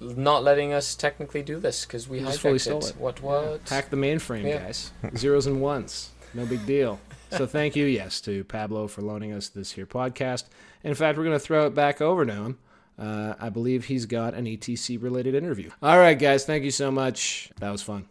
[0.00, 2.90] not letting us technically do this because we You just fully stole it.
[2.90, 2.96] it.
[2.98, 3.22] What?
[3.22, 3.68] What?
[3.68, 4.58] Hack the mainframe, Yeah.
[4.58, 4.90] guys.
[5.16, 6.10] Zeros and ones.
[6.34, 6.98] No big deal.
[7.30, 10.44] So thank you, yes, to Pablo for loaning us this here podcast.
[10.84, 12.58] In fact, we're going to throw it back over to him.
[12.98, 15.70] Uh, I believe he's got an ETC related interview.
[15.82, 16.44] All right, guys.
[16.46, 17.50] Thank you so much.
[17.60, 18.06] That was fun.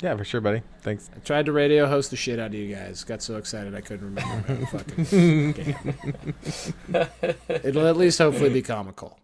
[0.00, 0.62] Yeah, for sure, buddy.
[0.82, 1.10] Thanks.
[1.16, 3.02] I tried to radio host the shit out of you guys.
[3.02, 4.66] Got so excited I couldn't remember.
[4.66, 5.94] fucking game.
[7.64, 9.16] It'll at least hopefully be comical.